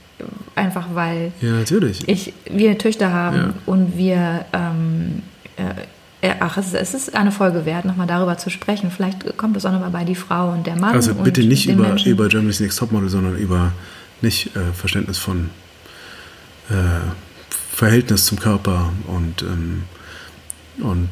einfach 0.55 0.87
weil 0.93 1.31
ja, 1.41 1.51
natürlich. 1.51 2.07
Ich, 2.07 2.33
wir 2.49 2.77
Töchter 2.77 3.13
haben 3.13 3.37
ja. 3.37 3.53
und 3.65 3.97
wir 3.97 4.45
ähm, 4.51 5.21
äh, 5.57 5.63
ach, 6.39 6.57
es, 6.57 6.73
ist 6.73 7.15
eine 7.15 7.31
Folge 7.31 7.65
wert, 7.65 7.85
nochmal 7.85 8.07
darüber 8.07 8.37
zu 8.37 8.49
sprechen. 8.49 8.91
Vielleicht 8.91 9.37
kommt 9.37 9.57
es 9.57 9.65
auch 9.65 9.71
nochmal 9.71 9.89
bei 9.89 10.03
die 10.03 10.15
Frau 10.15 10.51
und 10.51 10.65
der 10.67 10.75
Mann. 10.75 10.93
Also 10.93 11.13
bitte 11.13 11.43
nicht 11.43 11.67
über, 11.67 11.95
über 12.05 12.27
Germany's 12.27 12.59
Next 12.59 12.79
Topmodel, 12.79 13.09
sondern 13.09 13.37
über 13.37 13.71
nicht 14.21 14.55
äh, 14.55 14.73
Verständnis 14.73 15.17
von 15.17 15.49
äh, 16.69 16.73
Verhältnis 17.49 18.25
zum 18.25 18.39
Körper 18.39 18.93
und, 19.07 19.41
ähm, 19.41 19.83
und 20.79 21.09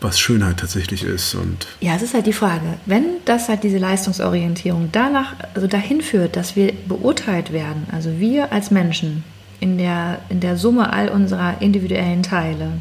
was 0.00 0.20
Schönheit 0.20 0.58
tatsächlich 0.58 1.02
ist. 1.02 1.34
Und 1.34 1.66
ja, 1.80 1.96
es 1.96 2.02
ist 2.02 2.14
halt 2.14 2.26
die 2.26 2.32
Frage, 2.32 2.78
wenn 2.84 3.04
das 3.24 3.48
halt 3.48 3.64
diese 3.64 3.78
Leistungsorientierung 3.78 4.90
danach, 4.92 5.34
also 5.54 5.66
dahin 5.66 6.02
führt, 6.02 6.36
dass 6.36 6.56
wir 6.56 6.72
beurteilt 6.86 7.52
werden, 7.52 7.86
also 7.90 8.18
wir 8.18 8.52
als 8.52 8.70
Menschen 8.70 9.24
in 9.60 9.78
der, 9.78 10.20
in 10.28 10.40
der 10.40 10.58
Summe 10.58 10.92
all 10.92 11.08
unserer 11.08 11.62
individuellen 11.62 12.22
Teile, 12.22 12.72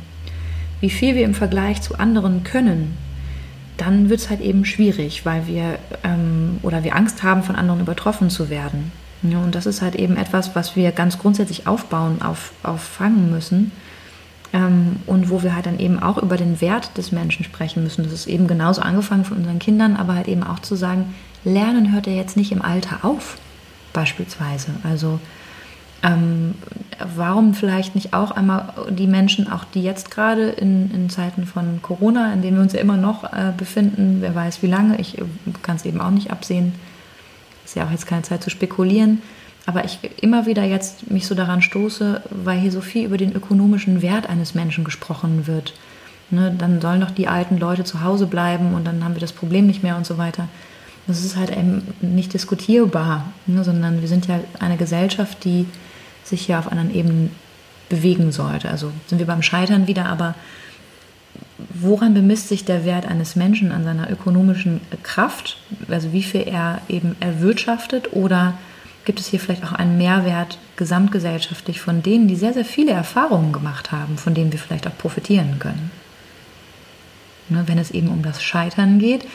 wie 0.83 0.89
viel 0.89 1.15
wir 1.15 1.23
im 1.23 1.33
Vergleich 1.33 1.81
zu 1.81 1.97
anderen 1.97 2.43
können, 2.43 2.97
dann 3.77 4.09
wird 4.09 4.19
es 4.19 4.29
halt 4.29 4.41
eben 4.41 4.65
schwierig, 4.65 5.25
weil 5.25 5.47
wir 5.47 5.79
ähm, 6.03 6.57
oder 6.61 6.83
wir 6.83 6.93
Angst 6.93 7.23
haben, 7.23 7.41
von 7.41 7.55
anderen 7.55 7.79
übertroffen 7.79 8.29
zu 8.29 8.49
werden. 8.49 8.91
Ja, 9.21 9.37
und 9.37 9.55
das 9.55 9.65
ist 9.65 9.81
halt 9.81 9.95
eben 9.95 10.17
etwas, 10.17 10.57
was 10.57 10.75
wir 10.75 10.91
ganz 10.91 11.19
grundsätzlich 11.19 11.67
aufbauen, 11.67 12.21
auf, 12.21 12.51
auffangen 12.63 13.31
müssen. 13.31 13.71
Ähm, 14.51 14.97
und 15.05 15.29
wo 15.29 15.41
wir 15.41 15.55
halt 15.55 15.67
dann 15.67 15.79
eben 15.79 16.03
auch 16.03 16.17
über 16.21 16.35
den 16.35 16.59
Wert 16.59 16.97
des 16.97 17.13
Menschen 17.13 17.45
sprechen 17.45 17.81
müssen. 17.81 18.03
Das 18.03 18.11
ist 18.11 18.27
eben 18.27 18.47
genauso 18.47 18.81
angefangen 18.81 19.23
von 19.23 19.37
unseren 19.37 19.59
Kindern, 19.59 19.95
aber 19.95 20.15
halt 20.15 20.27
eben 20.27 20.43
auch 20.43 20.59
zu 20.59 20.75
sagen, 20.75 21.15
Lernen 21.45 21.93
hört 21.93 22.07
ja 22.07 22.13
jetzt 22.13 22.35
nicht 22.35 22.51
im 22.51 22.61
Alter 22.61 23.05
auf, 23.05 23.37
beispielsweise. 23.93 24.71
Also 24.83 25.21
ähm, 26.03 26.55
warum 27.15 27.53
vielleicht 27.53 27.95
nicht 27.95 28.13
auch 28.13 28.31
einmal 28.31 28.73
die 28.89 29.07
Menschen, 29.07 29.49
auch 29.49 29.63
die 29.63 29.81
jetzt 29.81 30.11
gerade 30.11 30.49
in, 30.49 30.91
in 30.91 31.09
Zeiten 31.09 31.45
von 31.45 31.81
Corona, 31.81 32.33
in 32.33 32.41
denen 32.41 32.57
wir 32.57 32.63
uns 32.63 32.73
ja 32.73 32.81
immer 32.81 32.97
noch 32.97 33.23
äh, 33.23 33.53
befinden, 33.55 34.17
wer 34.19 34.35
weiß 34.35 34.61
wie 34.61 34.67
lange, 34.67 34.99
ich 34.99 35.17
äh, 35.17 35.23
kann 35.61 35.77
es 35.77 35.85
eben 35.85 36.01
auch 36.01 36.11
nicht 36.11 36.29
absehen, 36.29 36.73
ist 37.63 37.75
ja 37.75 37.85
auch 37.85 37.91
jetzt 37.91 38.05
keine 38.05 38.23
Zeit 38.23 38.43
zu 38.43 38.49
spekulieren, 38.49 39.21
aber 39.65 39.85
ich 39.85 39.99
immer 40.21 40.45
wieder 40.45 40.63
jetzt 40.63 41.09
mich 41.09 41.25
so 41.25 41.35
daran 41.35 41.61
stoße, 41.61 42.21
weil 42.29 42.59
hier 42.59 42.71
so 42.71 42.81
viel 42.81 43.05
über 43.05 43.17
den 43.17 43.33
ökonomischen 43.33 44.01
Wert 44.01 44.29
eines 44.29 44.53
Menschen 44.55 44.83
gesprochen 44.83 45.47
wird. 45.47 45.73
Ne, 46.31 46.53
dann 46.57 46.81
sollen 46.81 47.01
doch 47.01 47.11
die 47.11 47.27
alten 47.27 47.59
Leute 47.59 47.83
zu 47.83 48.01
Hause 48.01 48.25
bleiben 48.27 48.73
und 48.73 48.85
dann 48.85 49.03
haben 49.03 49.13
wir 49.13 49.21
das 49.21 49.33
Problem 49.33 49.67
nicht 49.67 49.83
mehr 49.83 49.95
und 49.95 50.05
so 50.05 50.17
weiter. 50.17 50.47
Das 51.05 51.23
ist 51.23 51.35
halt 51.35 51.51
eben 51.51 51.83
nicht 52.01 52.33
diskutierbar, 52.33 53.25
ne, 53.45 53.63
sondern 53.63 54.01
wir 54.01 54.07
sind 54.07 54.27
ja 54.27 54.39
eine 54.59 54.77
Gesellschaft, 54.77 55.43
die 55.43 55.65
sich 56.33 56.45
hier 56.47 56.59
auf 56.59 56.71
anderen 56.71 56.93
Ebenen 56.93 57.31
bewegen 57.89 58.31
sollte. 58.31 58.69
Also 58.69 58.91
sind 59.07 59.19
wir 59.19 59.27
beim 59.27 59.43
Scheitern 59.43 59.87
wieder, 59.87 60.07
aber 60.07 60.35
woran 61.73 62.13
bemisst 62.13 62.49
sich 62.49 62.65
der 62.65 62.85
Wert 62.85 63.05
eines 63.05 63.35
Menschen 63.35 63.71
an 63.71 63.83
seiner 63.83 64.09
ökonomischen 64.09 64.81
Kraft? 65.03 65.57
Also 65.89 66.11
wie 66.11 66.23
viel 66.23 66.41
er 66.47 66.81
eben 66.89 67.15
erwirtschaftet 67.19 68.13
oder 68.13 68.55
gibt 69.05 69.19
es 69.19 69.27
hier 69.27 69.39
vielleicht 69.39 69.63
auch 69.63 69.73
einen 69.73 69.97
Mehrwert 69.97 70.57
gesamtgesellschaftlich 70.75 71.81
von 71.81 72.01
denen, 72.01 72.27
die 72.27 72.35
sehr, 72.35 72.53
sehr 72.53 72.65
viele 72.65 72.91
Erfahrungen 72.91 73.51
gemacht 73.51 73.91
haben, 73.91 74.17
von 74.17 74.33
denen 74.33 74.51
wir 74.51 74.59
vielleicht 74.59 74.87
auch 74.87 74.97
profitieren 74.97 75.59
können. 75.59 75.91
Ne, 77.49 77.63
wenn 77.67 77.77
es 77.77 77.91
eben 77.91 78.07
um 78.07 78.23
das 78.23 78.41
Scheitern 78.41 78.99
geht 78.99 79.25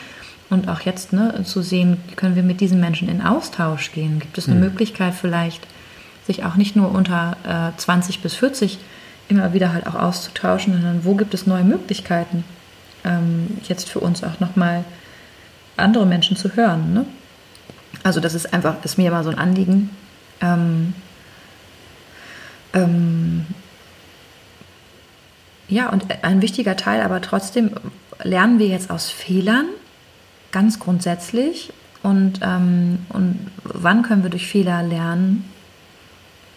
und 0.49 0.67
auch 0.67 0.81
jetzt 0.81 1.13
ne, 1.13 1.43
zu 1.43 1.61
sehen, 1.61 1.97
können 2.15 2.35
wir 2.35 2.43
mit 2.43 2.59
diesen 2.59 2.79
Menschen 2.79 3.07
in 3.07 3.21
Austausch 3.21 3.91
gehen? 3.91 4.19
Gibt 4.19 4.37
es 4.37 4.47
eine 4.47 4.55
mhm. 4.55 4.61
Möglichkeit 4.61 5.13
vielleicht, 5.13 5.67
sich 6.29 6.45
auch 6.45 6.55
nicht 6.55 6.75
nur 6.75 6.91
unter 6.91 7.73
äh, 7.73 7.77
20 7.77 8.21
bis 8.21 8.35
40 8.35 8.77
immer 9.29 9.51
wieder 9.53 9.73
halt 9.73 9.87
auch 9.87 9.95
auszutauschen, 9.95 10.73
sondern 10.73 11.03
wo 11.03 11.15
gibt 11.15 11.33
es 11.33 11.47
neue 11.47 11.63
Möglichkeiten, 11.63 12.43
ähm, 13.03 13.57
jetzt 13.67 13.89
für 13.89 13.99
uns 13.99 14.23
auch 14.23 14.39
nochmal 14.39 14.83
andere 15.75 16.05
Menschen 16.05 16.37
zu 16.37 16.55
hören. 16.55 16.93
Ne? 16.93 17.05
Also 18.03 18.19
das 18.19 18.35
ist 18.35 18.53
einfach, 18.53 18.75
ist 18.83 18.97
mir 18.97 19.07
immer 19.07 19.23
so 19.23 19.31
ein 19.31 19.39
Anliegen. 19.39 19.89
Ähm, 20.41 20.93
ähm, 22.73 23.47
ja, 25.67 25.89
und 25.89 26.05
ein 26.23 26.43
wichtiger 26.43 26.75
Teil, 26.75 27.01
aber 27.01 27.21
trotzdem 27.21 27.71
lernen 28.21 28.59
wir 28.59 28.67
jetzt 28.67 28.91
aus 28.91 29.09
Fehlern, 29.09 29.65
ganz 30.51 30.79
grundsätzlich. 30.79 31.73
Und, 32.03 32.39
ähm, 32.43 32.99
und 33.09 33.47
wann 33.63 34.03
können 34.03 34.21
wir 34.21 34.29
durch 34.29 34.47
Fehler 34.47 34.83
lernen? 34.83 35.45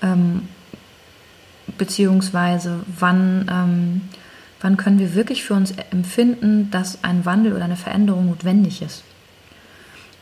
Ähm, 0.03 0.49
beziehungsweise 1.79 2.81
wann, 2.99 3.47
ähm, 3.51 4.01
wann 4.61 4.77
können 4.77 4.99
wir 4.99 5.15
wirklich 5.15 5.45
für 5.45 5.55
uns 5.55 5.73
empfinden, 5.91 6.71
dass 6.71 7.03
ein 7.05 7.25
Wandel 7.25 7.53
oder 7.53 7.65
eine 7.65 7.77
Veränderung 7.77 8.27
notwendig 8.27 8.83
ist? 8.83 9.05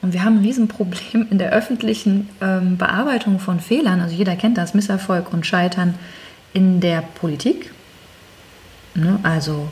Und 0.03 0.14
wir 0.14 0.24
haben 0.24 0.39
ein 0.39 0.45
Riesenproblem 0.45 1.28
in 1.31 1.39
der 1.39 1.53
öffentlichen 1.53 2.28
ähm, 2.41 2.78
Bearbeitung 2.78 3.39
von 3.39 3.61
Fehlern. 3.61 4.01
Also 4.01 4.14
jeder 4.14 4.37
kennt 4.37 4.57
das, 4.57 4.74
Misserfolg 4.74 5.33
und 5.33 5.47
Scheitern 5.47 5.95
in 6.53 6.81
der 6.81 7.03
Politik. 7.03 7.72
Ne? 8.95 9.18
Also 9.22 9.70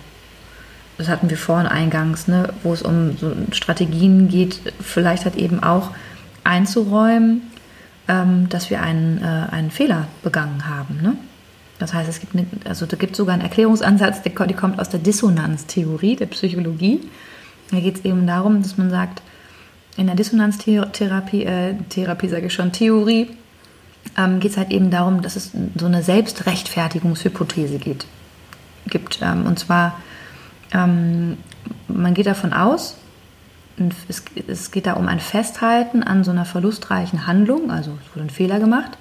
das 0.98 1.08
hatten 1.08 1.30
wir 1.30 1.36
vorhin 1.36 1.66
eingangs, 1.66 2.28
ne? 2.28 2.52
wo 2.62 2.72
es 2.72 2.82
um 2.82 3.16
so 3.16 3.32
Strategien 3.52 4.28
geht, 4.28 4.60
vielleicht 4.80 5.24
halt 5.24 5.36
eben 5.36 5.62
auch 5.62 5.92
einzuräumen, 6.44 7.42
ähm, 8.08 8.48
dass 8.48 8.70
wir 8.70 8.82
einen, 8.82 9.18
äh, 9.22 9.52
einen 9.52 9.70
Fehler 9.70 10.08
begangen 10.22 10.66
haben. 10.66 11.00
Ne? 11.02 11.16
Das 11.78 11.94
heißt, 11.94 12.08
es 12.08 12.20
gibt, 12.20 12.34
eine, 12.34 12.46
also 12.64 12.86
da 12.86 12.96
gibt 12.96 13.14
sogar 13.14 13.34
einen 13.34 13.42
Erklärungsansatz, 13.42 14.22
der, 14.22 14.46
die 14.46 14.54
kommt 14.54 14.80
aus 14.80 14.88
der 14.88 15.00
Dissonanztheorie 15.00 16.16
der 16.16 16.26
Psychologie. 16.26 17.00
Da 17.70 17.80
geht 17.80 17.98
es 17.98 18.04
eben 18.04 18.26
darum, 18.26 18.62
dass 18.62 18.78
man 18.78 18.90
sagt, 18.90 19.22
in 19.96 20.06
der 20.06 20.16
Dissonanztherapie, 20.16 21.44
äh, 21.44 21.74
Therapie 21.88 22.28
sage 22.28 22.46
ich 22.46 22.54
schon, 22.54 22.72
Theorie, 22.72 23.30
ähm, 24.16 24.40
geht 24.40 24.52
es 24.52 24.56
halt 24.56 24.70
eben 24.70 24.90
darum, 24.90 25.22
dass 25.22 25.36
es 25.36 25.52
so 25.76 25.86
eine 25.86 26.02
Selbstrechtfertigungshypothese 26.02 27.78
gibt. 27.78 28.06
gibt 28.88 29.18
ähm, 29.22 29.44
und 29.46 29.58
zwar, 29.58 30.00
ähm, 30.72 31.36
man 31.88 32.14
geht 32.14 32.26
davon 32.26 32.52
aus, 32.52 32.96
es, 34.08 34.22
es, 34.46 34.70
geht 34.70 34.86
da 34.86 34.94
um 34.94 35.08
ein 35.08 35.20
Festhalten 35.20 36.02
an 36.02 36.24
so 36.24 36.30
einer 36.30 36.44
verlustreichen 36.44 37.26
Handlung, 37.26 37.70
also 37.70 37.92
es 38.04 38.14
wurde 38.14 38.26
ein 38.26 38.30
Fehler 38.30 38.58
gemacht. 38.58 38.98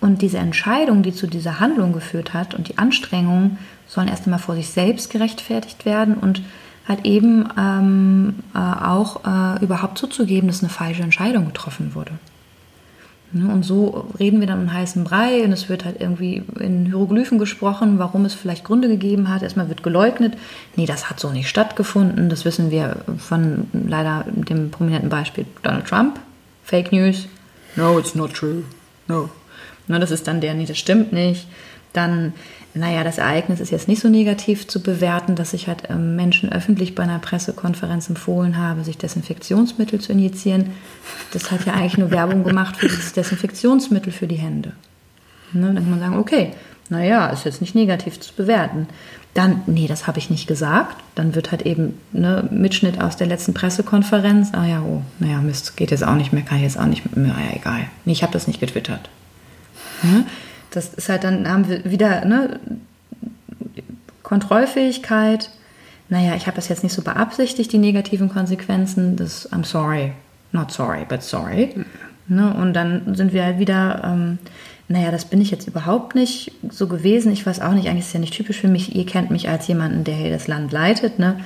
Und 0.00 0.22
diese 0.22 0.38
Entscheidung, 0.38 1.02
die 1.02 1.12
zu 1.12 1.26
dieser 1.26 1.58
Handlung 1.58 1.92
geführt 1.92 2.34
hat 2.34 2.54
und 2.54 2.68
die 2.68 2.78
Anstrengungen 2.78 3.58
sollen 3.86 4.08
erst 4.08 4.26
einmal 4.26 4.38
vor 4.38 4.54
sich 4.54 4.68
selbst 4.68 5.10
gerechtfertigt 5.10 5.84
werden 5.86 6.14
und 6.14 6.42
halt 6.86 7.04
eben 7.04 7.48
ähm, 7.58 8.34
äh, 8.54 8.58
auch 8.58 9.24
äh, 9.24 9.64
überhaupt 9.64 9.98
zuzugeben, 9.98 10.48
dass 10.48 10.62
eine 10.62 10.70
falsche 10.70 11.02
Entscheidung 11.02 11.46
getroffen 11.46 11.94
wurde. 11.94 12.12
Ne, 13.36 13.52
und 13.52 13.64
so 13.64 14.08
reden 14.18 14.40
wir 14.40 14.46
dann 14.46 14.60
um 14.60 14.72
heißen 14.72 15.04
Brei 15.04 15.44
und 15.44 15.52
es 15.52 15.68
wird 15.68 15.84
halt 15.84 16.00
irgendwie 16.00 16.42
in 16.58 16.86
Hieroglyphen 16.86 17.38
gesprochen, 17.38 17.98
warum 17.98 18.24
es 18.24 18.32
vielleicht 18.32 18.64
Gründe 18.64 18.88
gegeben 18.88 19.28
hat. 19.28 19.42
Erstmal 19.42 19.68
wird 19.68 19.82
geleugnet, 19.82 20.38
nee, 20.74 20.86
das 20.86 21.10
hat 21.10 21.20
so 21.20 21.30
nicht 21.30 21.48
stattgefunden. 21.48 22.30
Das 22.30 22.46
wissen 22.46 22.70
wir 22.70 22.96
von 23.18 23.68
leider 23.72 24.24
dem 24.26 24.70
prominenten 24.70 25.10
Beispiel 25.10 25.44
Donald 25.62 25.86
Trump. 25.86 26.18
Fake 26.64 26.92
News. 26.92 27.28
No, 27.76 27.98
it's 27.98 28.14
not 28.14 28.32
true. 28.32 28.64
No. 29.06 29.28
Ne, 29.86 30.00
das 30.00 30.10
ist 30.12 30.26
dann 30.26 30.40
der, 30.40 30.54
nee, 30.54 30.64
das 30.64 30.78
stimmt 30.78 31.12
nicht. 31.12 31.46
Dann 31.96 32.34
naja, 32.76 33.04
das 33.04 33.16
Ereignis 33.16 33.60
ist 33.60 33.70
jetzt 33.70 33.88
nicht 33.88 34.02
so 34.02 34.08
negativ 34.08 34.68
zu 34.68 34.82
bewerten, 34.82 35.34
dass 35.34 35.54
ich 35.54 35.66
halt 35.66 35.84
ähm, 35.88 36.14
Menschen 36.14 36.52
öffentlich 36.52 36.94
bei 36.94 37.04
einer 37.04 37.18
Pressekonferenz 37.18 38.10
empfohlen 38.10 38.58
habe, 38.58 38.84
sich 38.84 38.98
Desinfektionsmittel 38.98 39.98
zu 39.98 40.12
injizieren. 40.12 40.72
Das 41.32 41.50
hat 41.50 41.64
ja 41.64 41.72
eigentlich 41.72 41.96
nur 41.96 42.10
Werbung 42.10 42.44
gemacht 42.44 42.76
für 42.76 42.88
dieses 42.88 43.14
Desinfektionsmittel 43.14 44.12
für 44.12 44.26
die 44.26 44.36
Hände. 44.36 44.72
Ne, 45.52 45.66
dann 45.66 45.76
kann 45.76 45.90
man 45.90 46.00
sagen, 46.00 46.18
okay, 46.18 46.52
naja, 46.90 47.28
ist 47.28 47.44
jetzt 47.44 47.62
nicht 47.62 47.74
negativ 47.74 48.20
zu 48.20 48.34
bewerten. 48.34 48.88
Dann, 49.32 49.62
nee, 49.66 49.86
das 49.86 50.06
habe 50.06 50.18
ich 50.18 50.28
nicht 50.28 50.46
gesagt. 50.46 50.96
Dann 51.14 51.34
wird 51.34 51.52
halt 51.52 51.62
eben 51.62 51.98
ne, 52.12 52.46
Mitschnitt 52.50 53.00
aus 53.00 53.16
der 53.16 53.26
letzten 53.26 53.54
Pressekonferenz. 53.54 54.50
Ah 54.52 54.66
ja, 54.66 54.82
oh, 54.82 55.02
naja, 55.18 55.40
Mist, 55.40 55.76
geht 55.76 55.90
jetzt 55.90 56.04
auch 56.04 56.14
nicht 56.14 56.32
mehr, 56.32 56.42
kann 56.42 56.58
ich 56.58 56.64
jetzt 56.64 56.78
auch 56.78 56.86
nicht 56.86 57.16
mehr. 57.16 57.32
Naja, 57.32 57.50
egal. 57.54 57.86
Nee, 58.04 58.12
ich 58.12 58.22
habe 58.22 58.32
das 58.32 58.46
nicht 58.46 58.60
getwittert. 58.60 59.08
Ne? 60.02 60.26
Das 60.76 60.92
ist 60.92 61.08
halt 61.08 61.24
dann, 61.24 61.48
haben 61.48 61.68
wir 61.68 61.90
wieder 61.90 62.26
ne, 62.26 62.60
Kontrollfähigkeit. 64.22 65.50
Naja, 66.10 66.34
ich 66.36 66.46
habe 66.46 66.56
das 66.56 66.68
jetzt 66.68 66.82
nicht 66.82 66.92
so 66.92 67.00
beabsichtigt, 67.02 67.72
die 67.72 67.78
negativen 67.78 68.28
Konsequenzen. 68.28 69.16
Das, 69.16 69.50
I'm 69.52 69.64
sorry, 69.64 70.12
not 70.52 70.70
sorry, 70.70 71.06
but 71.08 71.22
sorry. 71.22 71.74
Ne, 72.28 72.52
und 72.54 72.74
dann 72.74 73.14
sind 73.14 73.32
wir 73.32 73.44
halt 73.44 73.58
wieder, 73.58 74.02
ähm, 74.04 74.38
naja, 74.88 75.10
das 75.10 75.24
bin 75.24 75.40
ich 75.40 75.50
jetzt 75.50 75.66
überhaupt 75.66 76.14
nicht 76.14 76.52
so 76.68 76.88
gewesen. 76.88 77.32
Ich 77.32 77.46
weiß 77.46 77.60
auch 77.60 77.72
nicht, 77.72 77.88
eigentlich 77.88 78.00
ist 78.00 78.08
es 78.08 78.12
ja 78.12 78.20
nicht 78.20 78.34
typisch 78.34 78.60
für 78.60 78.68
mich. 78.68 78.94
Ihr 78.94 79.06
kennt 79.06 79.30
mich 79.30 79.48
als 79.48 79.66
jemanden, 79.68 80.04
der 80.04 80.14
hier 80.14 80.30
das 80.30 80.46
Land 80.46 80.72
leitet. 80.72 81.18
Ne? 81.18 81.40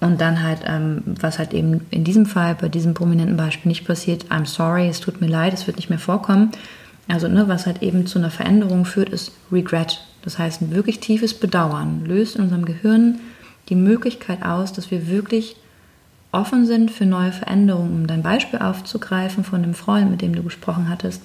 Und 0.00 0.20
dann 0.20 0.42
halt, 0.42 0.58
ähm, 0.66 1.02
was 1.20 1.38
halt 1.38 1.54
eben 1.54 1.86
in 1.90 2.02
diesem 2.02 2.26
Fall, 2.26 2.56
bei 2.60 2.68
diesem 2.68 2.94
prominenten 2.94 3.36
Beispiel 3.36 3.68
nicht 3.68 3.86
passiert, 3.86 4.24
I'm 4.30 4.46
sorry, 4.46 4.88
es 4.88 4.98
tut 4.98 5.20
mir 5.20 5.28
leid, 5.28 5.54
es 5.54 5.68
wird 5.68 5.76
nicht 5.76 5.90
mehr 5.90 6.00
vorkommen. 6.00 6.50
Also, 7.08 7.28
ne, 7.28 7.48
was 7.48 7.66
halt 7.66 7.82
eben 7.82 8.06
zu 8.06 8.18
einer 8.18 8.30
Veränderung 8.30 8.84
führt, 8.84 9.08
ist 9.08 9.32
Regret. 9.50 10.04
Das 10.22 10.38
heißt, 10.38 10.62
ein 10.62 10.70
wirklich 10.70 11.00
tiefes 11.00 11.34
Bedauern 11.34 12.04
löst 12.06 12.36
in 12.36 12.42
unserem 12.42 12.64
Gehirn 12.64 13.20
die 13.68 13.74
Möglichkeit 13.74 14.42
aus, 14.44 14.72
dass 14.72 14.90
wir 14.90 15.08
wirklich 15.08 15.56
offen 16.30 16.64
sind 16.64 16.90
für 16.90 17.04
neue 17.06 17.32
Veränderungen. 17.32 17.92
Um 17.94 18.06
dein 18.06 18.22
Beispiel 18.22 18.60
aufzugreifen 18.60 19.44
von 19.44 19.62
dem 19.62 19.74
Freund, 19.74 20.10
mit 20.10 20.22
dem 20.22 20.34
du 20.34 20.42
gesprochen 20.42 20.88
hattest, 20.88 21.22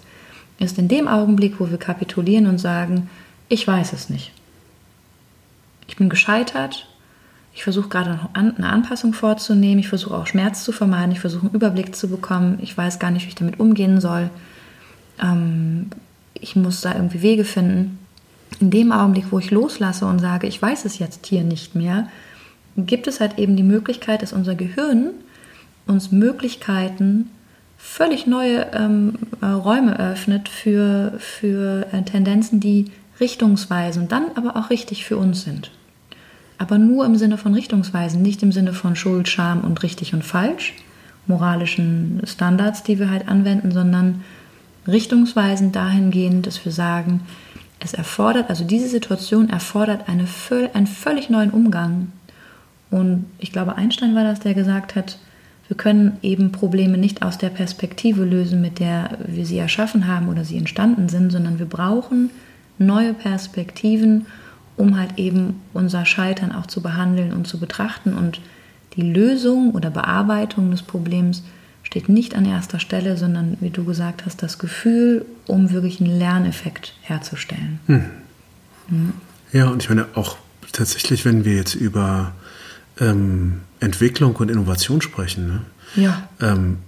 ist 0.59 0.77
in 0.77 0.87
dem 0.87 1.07
Augenblick, 1.07 1.59
wo 1.59 1.69
wir 1.69 1.77
kapitulieren 1.77 2.47
und 2.47 2.57
sagen, 2.57 3.09
ich 3.47 3.67
weiß 3.67 3.93
es 3.93 4.09
nicht. 4.09 4.31
Ich 5.87 5.95
bin 5.95 6.09
gescheitert. 6.09 6.87
Ich 7.53 7.63
versuche 7.63 7.89
gerade 7.89 8.19
eine 8.33 8.69
Anpassung 8.69 9.13
vorzunehmen. 9.13 9.79
Ich 9.79 9.87
versuche 9.87 10.15
auch 10.15 10.27
Schmerz 10.27 10.63
zu 10.63 10.71
vermeiden. 10.71 11.11
Ich 11.11 11.19
versuche 11.19 11.45
einen 11.45 11.55
Überblick 11.55 11.95
zu 11.95 12.07
bekommen. 12.07 12.59
Ich 12.61 12.77
weiß 12.77 12.99
gar 12.99 13.11
nicht, 13.11 13.25
wie 13.25 13.29
ich 13.29 13.35
damit 13.35 13.59
umgehen 13.59 14.01
soll 14.01 14.29
ähm, 15.21 15.87
ich 16.33 16.55
muss 16.55 16.81
da 16.81 16.93
irgendwie 16.93 17.21
Wege 17.21 17.45
finden. 17.45 17.99
In 18.59 18.71
dem 18.71 18.91
Augenblick, 18.91 19.25
wo 19.31 19.39
ich 19.39 19.51
loslasse 19.51 20.05
und 20.05 20.19
sage, 20.19 20.47
ich 20.47 20.61
weiß 20.61 20.85
es 20.85 20.99
jetzt 20.99 21.25
hier 21.25 21.43
nicht 21.43 21.75
mehr, 21.75 22.07
gibt 22.77 23.07
es 23.07 23.19
halt 23.19 23.37
eben 23.37 23.55
die 23.55 23.63
Möglichkeit, 23.63 24.21
dass 24.21 24.33
unser 24.33 24.55
Gehirn 24.55 25.11
uns 25.85 26.11
Möglichkeiten, 26.11 27.29
völlig 27.77 28.27
neue 28.27 28.67
ähm, 28.73 29.13
äh, 29.41 29.45
Räume 29.45 29.99
öffnet 29.99 30.49
für, 30.49 31.13
für 31.19 31.87
äh, 31.91 32.01
Tendenzen, 32.03 32.59
die 32.59 32.85
richtungsweisend, 33.19 34.11
dann 34.11 34.25
aber 34.35 34.57
auch 34.57 34.69
richtig 34.69 35.05
für 35.05 35.17
uns 35.17 35.43
sind. 35.43 35.71
Aber 36.57 36.77
nur 36.77 37.05
im 37.05 37.15
Sinne 37.15 37.37
von 37.37 37.53
richtungsweisen, 37.53 38.21
nicht 38.21 38.41
im 38.41 38.51
Sinne 38.51 38.73
von 38.73 38.95
Schuld, 38.95 39.27
Scham 39.27 39.61
und 39.61 39.83
richtig 39.83 40.13
und 40.13 40.23
falsch, 40.23 40.73
moralischen 41.27 42.21
Standards, 42.25 42.83
die 42.83 42.99
wir 42.99 43.09
halt 43.09 43.27
anwenden, 43.27 43.71
sondern 43.71 44.23
richtungsweisend 44.87 45.75
dahingehend, 45.75 46.47
dass 46.47 46.63
wir 46.63 46.71
sagen, 46.71 47.21
es 47.79 47.93
erfordert, 47.93 48.49
also 48.49 48.63
diese 48.63 48.87
Situation 48.87 49.49
erfordert 49.49 50.07
eine, 50.07 50.25
einen 50.73 50.87
völlig 50.87 51.29
neuen 51.29 51.51
Umgang. 51.51 52.11
Und 52.89 53.25
ich 53.37 53.51
glaube, 53.51 53.75
Einstein 53.75 54.15
war 54.15 54.23
das, 54.23 54.39
der 54.39 54.53
gesagt 54.53 54.95
hat, 54.95 55.19
wir 55.67 55.77
können 55.77 56.17
eben 56.21 56.51
Probleme 56.51 56.97
nicht 56.97 57.21
aus 57.21 57.37
der 57.37 57.49
Perspektive 57.49 58.23
lösen, 58.23 58.61
mit 58.61 58.79
der 58.79 59.17
wir 59.27 59.45
sie 59.45 59.57
erschaffen 59.57 60.07
haben 60.07 60.29
oder 60.29 60.45
sie 60.45 60.57
entstanden 60.57 61.09
sind, 61.09 61.31
sondern 61.31 61.59
wir 61.59 61.65
brauchen 61.65 62.29
neue 62.77 63.13
Perspektiven, 63.13 64.27
um 64.77 64.97
halt 64.97 65.17
eben 65.17 65.61
unser 65.73 66.05
Scheitern 66.05 66.53
auch 66.53 66.67
zu 66.67 66.81
behandeln 66.81 67.33
und 67.33 67.47
zu 67.47 67.59
betrachten. 67.59 68.13
Und 68.13 68.39
die 68.95 69.01
Lösung 69.01 69.71
oder 69.71 69.89
Bearbeitung 69.89 70.71
des 70.71 70.83
Problems 70.83 71.43
steht 71.87 72.09
nicht 72.09 72.35
an 72.35 72.43
erster 72.43 72.81
Stelle, 72.81 73.15
sondern 73.15 73.55
wie 73.61 73.69
du 73.69 73.85
gesagt 73.85 74.25
hast, 74.25 74.43
das 74.43 74.59
Gefühl, 74.59 75.25
um 75.47 75.71
wirklich 75.71 76.01
einen 76.01 76.19
Lerneffekt 76.19 76.93
herzustellen. 77.01 77.79
Hm. 77.87 78.05
Mhm. 78.89 79.13
Ja, 79.53 79.69
und 79.69 79.81
ich 79.81 79.87
meine 79.87 80.05
auch 80.13 80.35
tatsächlich, 80.73 81.23
wenn 81.23 81.45
wir 81.45 81.55
jetzt 81.55 81.75
über 81.75 82.33
ähm, 82.99 83.61
Entwicklung 83.79 84.35
und 84.35 84.51
Innovation 84.51 85.01
sprechen. 85.01 85.47
Ne? 85.47 85.61
Ja. 85.95 86.27
Ähm, 86.41 86.79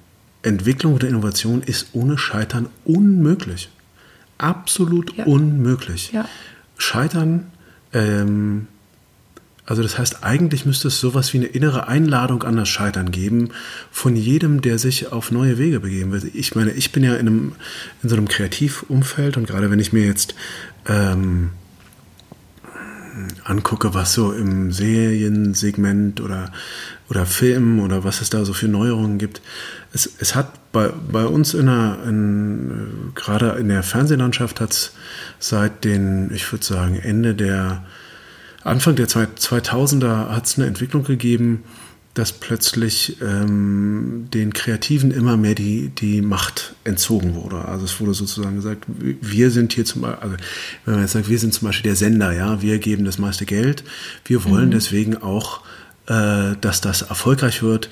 Entwicklung 0.43 0.95
oder 0.95 1.07
Innovation 1.07 1.61
ist 1.61 1.87
ohne 1.93 2.17
Scheitern 2.17 2.67
unmöglich. 2.83 3.69
Absolut 4.37 5.15
ja. 5.15 5.23
unmöglich. 5.23 6.11
Ja. 6.11 6.25
Scheitern, 6.77 7.47
ähm, 7.93 8.67
also 9.69 9.83
das 9.83 9.99
heißt, 9.99 10.23
eigentlich 10.23 10.65
müsste 10.65 10.87
es 10.87 10.99
sowas 10.99 11.31
wie 11.31 11.37
eine 11.37 11.45
innere 11.45 11.87
Einladung 11.87 12.41
an 12.41 12.57
das 12.57 12.67
Scheitern 12.67 13.11
geben 13.11 13.49
von 13.91 14.15
jedem, 14.15 14.61
der 14.61 14.79
sich 14.79 15.11
auf 15.11 15.29
neue 15.29 15.59
Wege 15.59 15.79
begeben 15.79 16.11
will. 16.11 16.31
Ich 16.33 16.55
meine, 16.55 16.71
ich 16.71 16.91
bin 16.91 17.03
ja 17.03 17.13
in, 17.13 17.27
einem, 17.27 17.51
in 18.01 18.09
so 18.09 18.15
einem 18.15 18.27
Kreativumfeld 18.27 19.37
und 19.37 19.45
gerade 19.45 19.69
wenn 19.69 19.79
ich 19.79 19.93
mir 19.93 20.07
jetzt 20.07 20.33
ähm, 20.87 21.51
angucke, 23.43 23.93
was 23.93 24.13
so 24.13 24.31
im 24.33 24.71
Seriensegment 24.71 26.19
oder, 26.19 26.51
oder 27.07 27.27
Film 27.27 27.79
oder 27.79 28.03
was 28.03 28.21
es 28.21 28.31
da 28.31 28.45
so 28.45 28.53
für 28.53 28.67
Neuerungen 28.67 29.19
gibt. 29.19 29.39
Es, 29.93 30.09
es 30.17 30.33
hat 30.33 30.71
bei, 30.71 30.91
bei 31.11 31.25
uns 31.27 31.53
in 31.53 31.67
der, 31.67 31.99
in, 32.07 33.11
gerade 33.13 33.49
in 33.59 33.69
der 33.69 33.83
Fernsehlandschaft 33.83 34.61
hat 34.61 34.71
es 34.71 34.93
seit 35.37 35.83
den, 35.83 36.31
ich 36.33 36.51
würde 36.51 36.65
sagen, 36.65 36.95
Ende 36.95 37.35
der, 37.35 37.83
Anfang 38.69 38.95
der 38.95 39.07
2000er 39.07 40.29
hat 40.29 40.45
es 40.45 40.57
eine 40.57 40.67
Entwicklung 40.67 41.03
gegeben, 41.03 41.63
dass 42.13 42.33
plötzlich 42.33 43.17
ähm, 43.21 44.27
den 44.33 44.51
Kreativen 44.51 45.11
immer 45.11 45.37
mehr 45.37 45.55
die, 45.55 45.89
die 45.89 46.21
Macht 46.21 46.75
entzogen 46.83 47.35
wurde. 47.35 47.65
Also 47.65 47.85
es 47.85 47.99
wurde 47.99 48.13
sozusagen 48.13 48.55
gesagt, 48.55 48.85
wir 48.87 49.51
sind 49.51 49.73
hier 49.73 49.85
zum 49.85 50.01
Beispiel, 50.01 50.21
also 50.21 50.35
wenn 50.85 50.93
man 50.95 51.03
jetzt 51.03 51.13
sagt, 51.13 51.29
wir 51.29 51.39
sind 51.39 51.53
zum 51.53 51.67
Beispiel 51.67 51.89
der 51.89 51.95
Sender, 51.95 52.31
ja, 52.33 52.61
wir 52.61 52.79
geben 52.79 53.05
das 53.05 53.19
meiste 53.19 53.45
Geld, 53.45 53.83
wir 54.25 54.43
wollen 54.43 54.67
mhm. 54.67 54.71
deswegen 54.71 55.17
auch, 55.17 55.61
äh, 56.07 56.55
dass 56.59 56.81
das 56.81 57.03
erfolgreich 57.03 57.61
wird. 57.63 57.89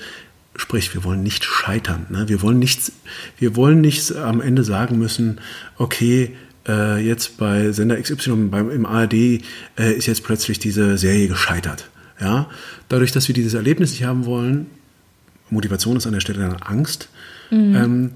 Sprich, 0.56 0.92
wir 0.92 1.04
wollen 1.04 1.22
nicht 1.22 1.44
scheitern. 1.44 2.06
Ne? 2.10 2.28
Wir 2.28 2.42
wollen 2.42 2.58
nichts, 2.58 2.90
wir 3.38 3.54
wollen 3.54 3.80
nicht 3.80 4.16
am 4.16 4.40
Ende 4.40 4.64
sagen 4.64 4.98
müssen, 4.98 5.40
okay, 5.76 6.34
äh, 6.68 6.98
jetzt 6.98 7.38
bei 7.38 7.72
Sender 7.72 8.00
XY 8.00 8.48
beim, 8.50 8.70
im 8.70 8.86
ARD 8.86 9.14
äh, 9.14 9.40
ist 9.76 10.06
jetzt 10.06 10.24
plötzlich 10.24 10.58
diese 10.58 10.98
Serie 10.98 11.28
gescheitert. 11.28 11.88
Ja, 12.20 12.48
dadurch, 12.88 13.12
dass 13.12 13.28
wir 13.28 13.34
dieses 13.34 13.54
Erlebnis 13.54 13.92
nicht 13.92 14.04
haben 14.04 14.26
wollen, 14.26 14.66
Motivation 15.50 15.96
ist 15.96 16.06
an 16.06 16.12
der 16.12 16.20
Stelle 16.20 16.40
dann 16.40 16.56
Angst, 16.56 17.08
mhm. 17.50 17.76
ähm, 17.76 18.10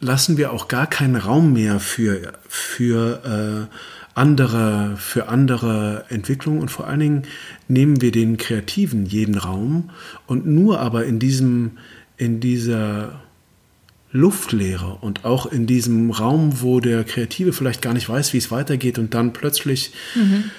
lassen 0.00 0.36
wir 0.36 0.52
auch 0.52 0.68
gar 0.68 0.86
keinen 0.86 1.16
Raum 1.16 1.52
mehr 1.52 1.80
für, 1.80 2.32
für 2.48 3.68
äh, 3.70 3.76
andere, 4.14 4.96
für 4.96 5.28
andere 5.28 6.04
Entwicklungen 6.08 6.60
und 6.60 6.70
vor 6.70 6.86
allen 6.86 7.00
Dingen 7.00 7.22
nehmen 7.68 8.00
wir 8.00 8.12
den 8.12 8.36
Kreativen 8.36 9.06
jeden 9.06 9.36
Raum 9.36 9.90
und 10.26 10.46
nur 10.46 10.78
aber 10.80 11.04
in 11.04 11.18
diesem, 11.18 11.72
in 12.16 12.40
dieser 12.40 13.20
Luftleere 14.16 14.96
und 15.00 15.24
auch 15.24 15.46
in 15.46 15.66
diesem 15.66 16.12
Raum, 16.12 16.62
wo 16.62 16.78
der 16.78 17.02
Kreative 17.02 17.52
vielleicht 17.52 17.82
gar 17.82 17.94
nicht 17.94 18.08
weiß, 18.08 18.32
wie 18.32 18.38
es 18.38 18.52
weitergeht 18.52 18.98
und 18.98 19.12
dann 19.12 19.32
plötzlich 19.32 19.92
mhm 20.14 20.50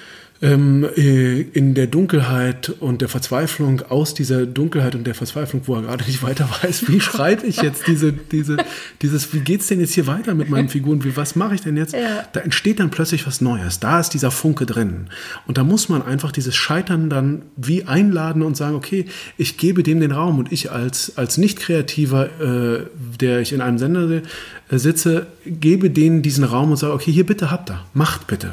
ähm, 0.42 0.86
äh, 0.96 1.40
in 1.40 1.74
der 1.74 1.86
Dunkelheit 1.86 2.68
und 2.80 3.00
der 3.00 3.08
Verzweiflung, 3.08 3.82
aus 3.88 4.14
dieser 4.14 4.44
Dunkelheit 4.44 4.94
und 4.94 5.06
der 5.06 5.14
Verzweiflung, 5.14 5.62
wo 5.66 5.76
er 5.76 5.82
gerade 5.82 6.04
nicht 6.04 6.22
weiter 6.22 6.48
weiß, 6.62 6.88
wie 6.88 7.00
schreibe 7.00 7.46
ich 7.46 7.62
jetzt 7.62 7.86
diese, 7.86 8.12
diese, 8.12 8.58
dieses, 9.02 9.32
wie 9.32 9.40
geht's 9.40 9.68
denn 9.68 9.80
jetzt 9.80 9.94
hier 9.94 10.06
weiter 10.06 10.34
mit 10.34 10.50
meinen 10.50 10.68
Figuren, 10.68 11.04
wie, 11.04 11.16
was 11.16 11.36
mache 11.36 11.54
ich 11.54 11.62
denn 11.62 11.76
jetzt? 11.76 11.94
Ja. 11.94 12.24
Da 12.32 12.40
entsteht 12.40 12.80
dann 12.80 12.90
plötzlich 12.90 13.26
was 13.26 13.40
Neues, 13.40 13.80
da 13.80 13.98
ist 14.00 14.10
dieser 14.10 14.30
Funke 14.30 14.66
drin. 14.66 15.06
Und 15.46 15.56
da 15.58 15.64
muss 15.64 15.88
man 15.88 16.02
einfach 16.02 16.32
dieses 16.32 16.54
Scheitern 16.54 17.08
dann 17.08 17.42
wie 17.56 17.84
einladen 17.84 18.42
und 18.42 18.56
sagen, 18.56 18.76
okay, 18.76 19.06
ich 19.38 19.56
gebe 19.56 19.82
dem 19.82 20.00
den 20.00 20.12
Raum 20.12 20.38
und 20.38 20.52
ich 20.52 20.70
als, 20.70 21.16
als 21.16 21.38
Nicht-Kreativer, 21.38 22.40
äh, 22.40 22.86
der 23.20 23.40
ich 23.40 23.52
in 23.52 23.60
einem 23.60 23.78
Sender 23.78 24.10
äh, 24.10 24.78
sitze, 24.78 25.26
gebe 25.46 25.90
denen 25.90 26.22
diesen 26.22 26.44
Raum 26.44 26.70
und 26.70 26.76
sage, 26.76 26.92
okay, 26.92 27.12
hier 27.12 27.26
bitte 27.26 27.50
habt 27.50 27.70
ihr, 27.70 27.80
macht 27.94 28.26
bitte. 28.26 28.52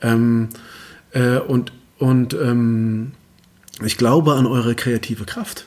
Ähm, 0.00 0.48
äh, 1.12 1.38
und 1.38 1.72
und 1.98 2.34
ähm, 2.34 3.12
ich 3.84 3.96
glaube 3.96 4.34
an 4.34 4.46
eure 4.46 4.74
kreative 4.74 5.24
Kraft. 5.24 5.66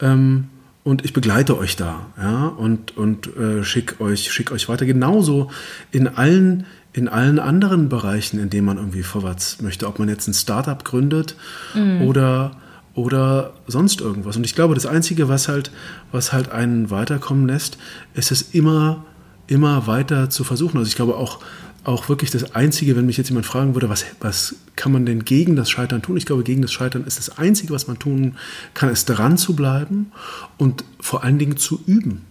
Ähm, 0.00 0.48
und 0.84 1.04
ich 1.04 1.12
begleite 1.12 1.56
euch 1.58 1.76
da, 1.76 2.06
ja, 2.18 2.48
und, 2.48 2.96
und 2.96 3.36
äh, 3.36 3.62
schick 3.62 4.00
euch, 4.00 4.32
schick 4.32 4.50
euch 4.50 4.68
weiter. 4.68 4.84
Genauso 4.84 5.48
in 5.92 6.08
allen, 6.08 6.66
in 6.92 7.08
allen 7.08 7.38
anderen 7.38 7.88
Bereichen, 7.88 8.40
in 8.40 8.50
denen 8.50 8.66
man 8.66 8.78
irgendwie 8.78 9.04
vorwärts 9.04 9.62
möchte, 9.62 9.86
ob 9.86 10.00
man 10.00 10.08
jetzt 10.08 10.26
ein 10.26 10.34
Startup 10.34 10.84
gründet 10.84 11.36
mhm. 11.74 12.02
oder, 12.02 12.56
oder 12.94 13.52
sonst 13.68 14.00
irgendwas. 14.00 14.36
Und 14.36 14.44
ich 14.44 14.56
glaube, 14.56 14.74
das 14.74 14.84
Einzige, 14.84 15.28
was 15.28 15.46
halt, 15.46 15.70
was 16.10 16.32
halt 16.32 16.50
einen 16.50 16.90
weiterkommen 16.90 17.46
lässt, 17.46 17.78
ist 18.14 18.32
es 18.32 18.42
immer, 18.52 19.04
immer 19.46 19.86
weiter 19.86 20.30
zu 20.30 20.42
versuchen. 20.42 20.78
Also 20.78 20.88
ich 20.88 20.96
glaube 20.96 21.14
auch, 21.14 21.38
auch 21.84 22.08
wirklich 22.08 22.30
das 22.30 22.54
Einzige, 22.54 22.96
wenn 22.96 23.06
mich 23.06 23.16
jetzt 23.16 23.28
jemand 23.28 23.46
fragen 23.46 23.74
würde, 23.74 23.88
was, 23.88 24.04
was 24.20 24.56
kann 24.76 24.92
man 24.92 25.04
denn 25.04 25.24
gegen 25.24 25.56
das 25.56 25.70
Scheitern 25.70 26.02
tun? 26.02 26.16
Ich 26.16 26.26
glaube, 26.26 26.44
gegen 26.44 26.62
das 26.62 26.72
Scheitern 26.72 27.04
ist 27.04 27.18
das 27.18 27.38
Einzige, 27.38 27.72
was 27.72 27.88
man 27.88 27.98
tun 27.98 28.36
kann, 28.74 28.88
ist 28.88 29.06
dran 29.06 29.36
zu 29.36 29.56
bleiben 29.56 30.12
und 30.58 30.84
vor 31.00 31.24
allen 31.24 31.38
Dingen 31.38 31.56
zu 31.56 31.80
üben. 31.86 32.22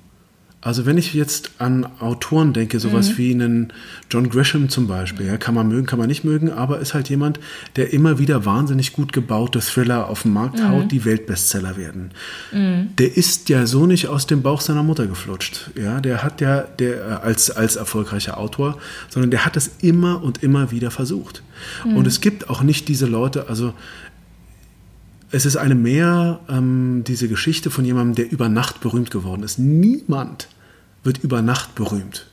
Also 0.64 0.86
wenn 0.86 1.00
ich 1.00 1.16
jetzt 1.16 1.52
an 1.58 1.88
Autoren 2.00 2.54
denke, 2.54 2.80
sowas 2.80 3.10
mhm. 3.10 3.18
wie 3.18 3.32
einen 3.32 3.74
John 4.12 4.30
Grisham 4.30 4.70
zum 4.70 4.86
Beispiel, 4.86 5.26
ja, 5.26 5.38
kann 5.38 5.56
man 5.56 5.68
mögen, 5.68 5.88
kann 5.88 5.98
man 5.98 6.08
nicht 6.08 6.24
mögen, 6.24 6.52
aber 6.52 6.80
ist 6.80 6.94
halt 6.94 7.10
jemand, 7.10 7.40
der 7.78 7.94
immer 7.94 8.20
wieder 8.20 8.46
wahnsinnig 8.46 8.94
gut 8.94 9.12
gebaute 9.12 9.60
Thriller 9.60 10.08
auf 10.08 10.22
den 10.22 10.34
Markt 10.34 10.60
mhm. 10.60 10.70
haut, 10.70 10.92
die 10.92 11.04
Weltbestseller 11.04 11.78
werden. 11.78 12.12
Mhm. 12.52 12.90
Der 13.00 13.18
ist 13.18 13.50
ja 13.50 13.66
so 13.66 13.88
nicht 13.88 14.08
aus 14.08 14.28
dem 14.28 14.44
Bauch 14.44 14.62
seiner 14.62 14.84
Mutter 14.84 15.08
geflutscht. 15.08 15.72
Ja, 15.76 16.00
der 16.00 16.22
hat 16.22 16.42
ja, 16.42 16.62
der 16.62 16.96
äh, 16.96 17.14
als, 17.24 17.50
als 17.50 17.76
erfolgreicher 17.76 18.38
Autor, 18.38 18.78
sondern 19.10 19.32
der 19.32 19.46
hat 19.46 19.58
es 19.58 19.72
immer 19.82 20.22
und 20.24 20.44
immer 20.44 20.70
wieder 20.70 20.92
versucht. 20.92 21.42
Mhm. 21.86 21.98
Und 21.98 22.08
es 22.08 22.22
gibt 22.22 22.52
auch 22.52 22.62
nicht 22.62 22.88
diese 22.88 23.08
Leute, 23.08 23.50
also 23.50 23.74
es 25.32 25.46
ist 25.46 25.56
eine 25.56 25.76
mehr 25.76 26.40
ähm, 26.50 27.04
diese 27.06 27.28
Geschichte 27.28 27.72
von 27.72 27.86
jemandem, 27.86 28.16
der 28.16 28.32
über 28.32 28.50
Nacht 28.50 28.82
berühmt 28.82 29.12
geworden 29.12 29.44
ist. 29.44 29.60
Niemand 29.60 30.48
wird 31.04 31.20
über 31.24 31.42
Nacht 31.42 31.76
berühmt, 31.76 32.28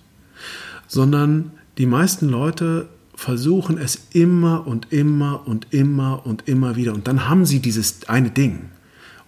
sondern 0.87 1.53
die 1.79 1.87
meisten 1.87 2.29
Leute 2.29 2.89
versuchen 3.15 3.79
es 3.79 3.99
immer 4.13 4.67
und 4.67 4.93
immer 4.93 5.47
und 5.47 5.69
immer 5.71 6.27
und 6.27 6.47
immer 6.49 6.77
wieder. 6.77 6.95
Und 6.95 7.09
dann 7.09 7.29
haben 7.29 7.47
sie 7.47 7.61
dieses 7.61 8.09
eine 8.09 8.31
Ding. 8.31 8.71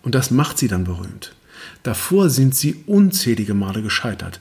Und 0.03 0.15
das 0.15 0.31
macht 0.31 0.59
sie 0.59 0.69
dann 0.69 0.85
berühmt. 0.85 1.35
Davor 1.83 2.31
sind 2.31 2.55
sie 2.55 2.85
unzählige 2.87 3.55
Male 3.55 3.83
gescheitert. 3.83 4.41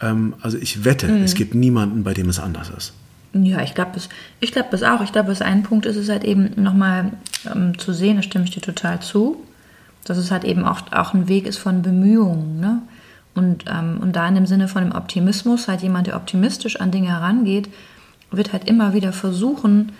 Ähm, 0.00 0.34
also 0.40 0.58
ich 0.58 0.84
wette, 0.84 1.08
mhm. 1.08 1.22
es 1.22 1.34
gibt 1.34 1.54
niemanden, 1.54 2.04
bei 2.04 2.14
dem 2.14 2.28
es 2.28 2.38
anders 2.38 2.70
ist. 2.70 2.92
Ja, 3.32 3.62
ich 3.62 3.74
glaube 3.74 3.92
es, 3.96 4.08
ich 4.40 4.52
glaube 4.52 4.74
es 4.74 4.82
auch. 4.82 5.02
Ich 5.02 5.12
glaube, 5.12 5.30
es 5.32 5.42
ein 5.42 5.62
Punkt 5.62 5.86
ist 5.86 5.96
es 5.96 6.08
halt 6.08 6.24
eben 6.24 6.50
nochmal 6.56 7.12
ähm, 7.54 7.78
zu 7.78 7.92
sehen, 7.92 8.16
da 8.16 8.22
stimme 8.22 8.44
ich 8.44 8.50
dir 8.50 8.60
total 8.60 9.00
zu, 9.00 9.42
dass 10.04 10.18
es 10.18 10.30
halt 10.30 10.44
eben 10.44 10.64
auch, 10.64 10.80
auch 10.92 11.14
ein 11.14 11.28
Weg 11.28 11.46
ist 11.46 11.58
von 11.58 11.82
Bemühungen. 11.82 12.60
Ne? 12.60 12.82
Und, 13.34 13.64
ähm, 13.68 13.98
und 14.00 14.14
da 14.14 14.26
in 14.28 14.34
dem 14.34 14.46
Sinne 14.46 14.68
von 14.68 14.82
dem 14.82 14.92
Optimismus, 14.92 15.68
halt 15.68 15.82
jemand, 15.82 16.06
der 16.06 16.16
optimistisch 16.16 16.80
an 16.80 16.90
Dinge 16.90 17.08
herangeht, 17.08 17.68
wird 18.30 18.52
halt 18.52 18.68
immer 18.68 18.92
wieder 18.94 19.12
versuchen, 19.12 19.92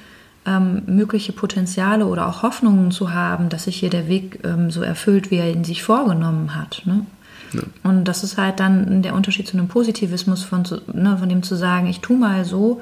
ähm, 0.46 0.82
mögliche 0.86 1.32
Potenziale 1.32 2.06
oder 2.06 2.28
auch 2.28 2.42
Hoffnungen 2.42 2.90
zu 2.90 3.12
haben, 3.12 3.48
dass 3.48 3.64
sich 3.64 3.76
hier 3.76 3.90
der 3.90 4.08
Weg 4.08 4.40
ähm, 4.44 4.70
so 4.70 4.82
erfüllt, 4.82 5.30
wie 5.30 5.36
er 5.36 5.50
ihn 5.50 5.64
sich 5.64 5.82
vorgenommen 5.82 6.54
hat. 6.54 6.82
Ne? 6.84 7.04
Ja. 7.52 7.62
Und 7.82 8.04
das 8.04 8.22
ist 8.22 8.38
halt 8.38 8.60
dann 8.60 9.02
der 9.02 9.14
Unterschied 9.14 9.48
zu 9.48 9.56
einem 9.56 9.68
Positivismus, 9.68 10.44
von, 10.44 10.64
ne, 10.92 11.18
von 11.18 11.28
dem 11.28 11.42
zu 11.42 11.56
sagen, 11.56 11.88
ich 11.88 12.00
tue 12.00 12.16
mal 12.16 12.44
so, 12.44 12.80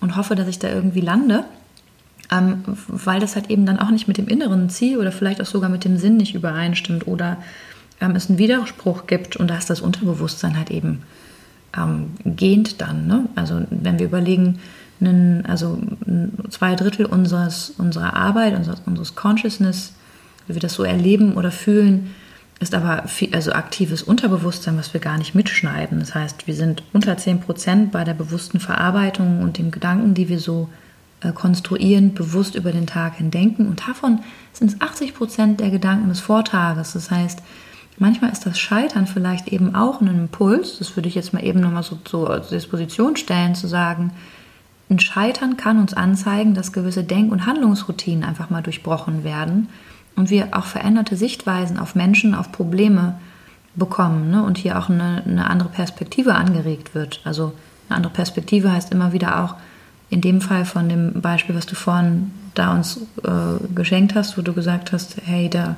und 0.00 0.16
hoffe, 0.16 0.34
dass 0.34 0.48
ich 0.48 0.58
da 0.58 0.68
irgendwie 0.68 1.00
lande, 1.00 1.44
ähm, 2.34 2.62
weil 2.88 3.20
das 3.20 3.36
halt 3.36 3.50
eben 3.50 3.66
dann 3.66 3.78
auch 3.78 3.90
nicht 3.90 4.08
mit 4.08 4.18
dem 4.18 4.28
inneren 4.28 4.68
Ziel 4.70 4.98
oder 4.98 5.12
vielleicht 5.12 5.40
auch 5.40 5.46
sogar 5.46 5.70
mit 5.70 5.84
dem 5.84 5.96
Sinn 5.96 6.16
nicht 6.16 6.34
übereinstimmt 6.34 7.06
oder 7.06 7.38
ähm, 8.00 8.16
es 8.16 8.28
einen 8.28 8.38
Widerspruch 8.38 9.06
gibt 9.06 9.36
und 9.36 9.48
da 9.48 9.56
ist 9.56 9.70
das 9.70 9.80
Unterbewusstsein 9.80 10.56
halt 10.56 10.70
eben 10.70 11.02
ähm, 11.76 12.10
gehend 12.24 12.80
dann. 12.80 13.06
Ne? 13.06 13.28
Also 13.34 13.62
wenn 13.70 13.98
wir 13.98 14.06
überlegen, 14.06 14.58
einen, 15.00 15.44
also 15.46 15.78
zwei 16.50 16.74
Drittel 16.74 17.06
unseres, 17.06 17.70
unserer 17.78 18.14
Arbeit, 18.14 18.56
unseres, 18.56 18.80
unseres 18.86 19.14
Consciousness, 19.14 19.92
wie 20.46 20.54
wir 20.54 20.60
das 20.60 20.74
so 20.74 20.84
erleben 20.84 21.34
oder 21.34 21.50
fühlen, 21.50 22.14
ist 22.60 22.74
aber 22.74 23.08
viel, 23.08 23.34
also 23.34 23.52
aktives 23.52 24.02
Unterbewusstsein, 24.02 24.78
was 24.78 24.94
wir 24.94 25.00
gar 25.00 25.18
nicht 25.18 25.34
mitschneiden. 25.34 25.98
Das 25.98 26.14
heißt, 26.14 26.46
wir 26.46 26.54
sind 26.54 26.82
unter 26.92 27.16
10 27.16 27.40
Prozent 27.40 27.92
bei 27.92 28.04
der 28.04 28.14
bewussten 28.14 28.60
Verarbeitung 28.60 29.42
und 29.42 29.58
den 29.58 29.70
Gedanken, 29.70 30.14
die 30.14 30.28
wir 30.28 30.38
so 30.38 30.68
konstruieren, 31.32 32.14
bewusst 32.14 32.54
über 32.54 32.72
den 32.72 32.86
Tag 32.86 33.16
hin 33.16 33.30
denken. 33.30 33.68
Und 33.68 33.86
davon 33.86 34.20
sind 34.52 34.72
es 34.72 34.80
80 34.80 35.14
Prozent 35.14 35.60
der 35.60 35.70
Gedanken 35.70 36.08
des 36.08 36.20
Vortages. 36.20 36.92
Das 36.92 37.10
heißt, 37.10 37.40
manchmal 37.98 38.30
ist 38.30 38.46
das 38.46 38.58
Scheitern 38.58 39.06
vielleicht 39.06 39.48
eben 39.48 39.74
auch 39.74 40.00
ein 40.00 40.08
Impuls. 40.08 40.78
Das 40.78 40.96
würde 40.96 41.08
ich 41.08 41.14
jetzt 41.14 41.32
mal 41.32 41.44
eben 41.44 41.60
nochmal 41.60 41.82
so 41.82 41.96
zur 42.04 42.40
Disposition 42.40 43.16
stellen, 43.16 43.54
zu 43.54 43.66
sagen, 43.66 44.12
ein 44.90 45.00
Scheitern 45.00 45.56
kann 45.56 45.80
uns 45.80 45.94
anzeigen, 45.94 46.54
dass 46.54 46.72
gewisse 46.72 47.04
Denk- 47.04 47.32
und 47.32 47.46
Handlungsroutinen 47.46 48.22
einfach 48.22 48.50
mal 48.50 48.62
durchbrochen 48.62 49.24
werden 49.24 49.68
und 50.14 50.30
wir 50.30 50.48
auch 50.52 50.66
veränderte 50.66 51.16
Sichtweisen 51.16 51.78
auf 51.78 51.94
Menschen, 51.94 52.34
auf 52.34 52.52
Probleme 52.52 53.18
bekommen 53.74 54.30
ne? 54.30 54.42
und 54.44 54.58
hier 54.58 54.78
auch 54.78 54.88
eine, 54.88 55.22
eine, 55.26 55.48
andere 55.48 55.68
Perspektive 55.68 56.34
angeregt 56.34 56.94
wird. 56.94 57.20
Also 57.24 57.52
eine 57.88 57.96
andere 57.96 58.12
Perspektive 58.12 58.70
heißt 58.70 58.92
immer 58.92 59.12
wieder 59.12 59.42
auch, 59.42 59.56
in 60.10 60.20
dem 60.20 60.40
Fall 60.40 60.64
von 60.64 60.88
dem 60.88 61.20
Beispiel, 61.20 61.54
was 61.54 61.66
du 61.66 61.74
vorhin 61.74 62.30
da 62.54 62.72
uns 62.74 63.00
äh, 63.22 63.74
geschenkt 63.74 64.14
hast, 64.14 64.38
wo 64.38 64.42
du 64.42 64.52
gesagt 64.52 64.92
hast, 64.92 65.16
hey, 65.24 65.48
da 65.48 65.76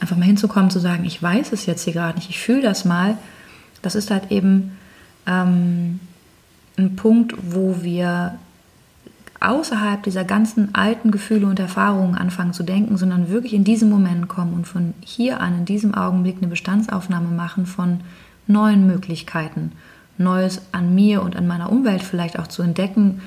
einfach 0.00 0.16
mal 0.16 0.24
hinzukommen, 0.24 0.70
zu 0.70 0.80
sagen, 0.80 1.04
ich 1.04 1.22
weiß 1.22 1.52
es 1.52 1.66
jetzt 1.66 1.84
hier 1.84 1.92
gerade 1.92 2.18
nicht, 2.18 2.30
ich 2.30 2.38
fühle 2.38 2.62
das 2.62 2.84
mal, 2.84 3.16
das 3.82 3.94
ist 3.94 4.10
halt 4.10 4.30
eben 4.30 4.76
ähm, 5.26 6.00
ein 6.76 6.96
Punkt, 6.96 7.34
wo 7.42 7.82
wir 7.82 8.38
außerhalb 9.40 10.02
dieser 10.02 10.24
ganzen 10.24 10.74
alten 10.74 11.10
Gefühle 11.10 11.46
und 11.46 11.58
Erfahrungen 11.58 12.14
anfangen 12.14 12.52
zu 12.52 12.62
denken, 12.62 12.98
sondern 12.98 13.30
wirklich 13.30 13.54
in 13.54 13.64
diesem 13.64 13.88
Moment 13.88 14.28
kommen 14.28 14.52
und 14.52 14.66
von 14.66 14.92
hier 15.00 15.40
an, 15.40 15.58
in 15.58 15.64
diesem 15.64 15.94
Augenblick, 15.94 16.36
eine 16.38 16.48
Bestandsaufnahme 16.48 17.30
machen 17.30 17.64
von 17.64 18.00
neuen 18.46 18.86
Möglichkeiten, 18.86 19.72
Neues 20.18 20.60
an 20.72 20.94
mir 20.94 21.22
und 21.22 21.36
an 21.36 21.46
meiner 21.46 21.72
Umwelt 21.72 22.02
vielleicht 22.02 22.38
auch 22.38 22.48
zu 22.48 22.62
entdecken, 22.62 23.22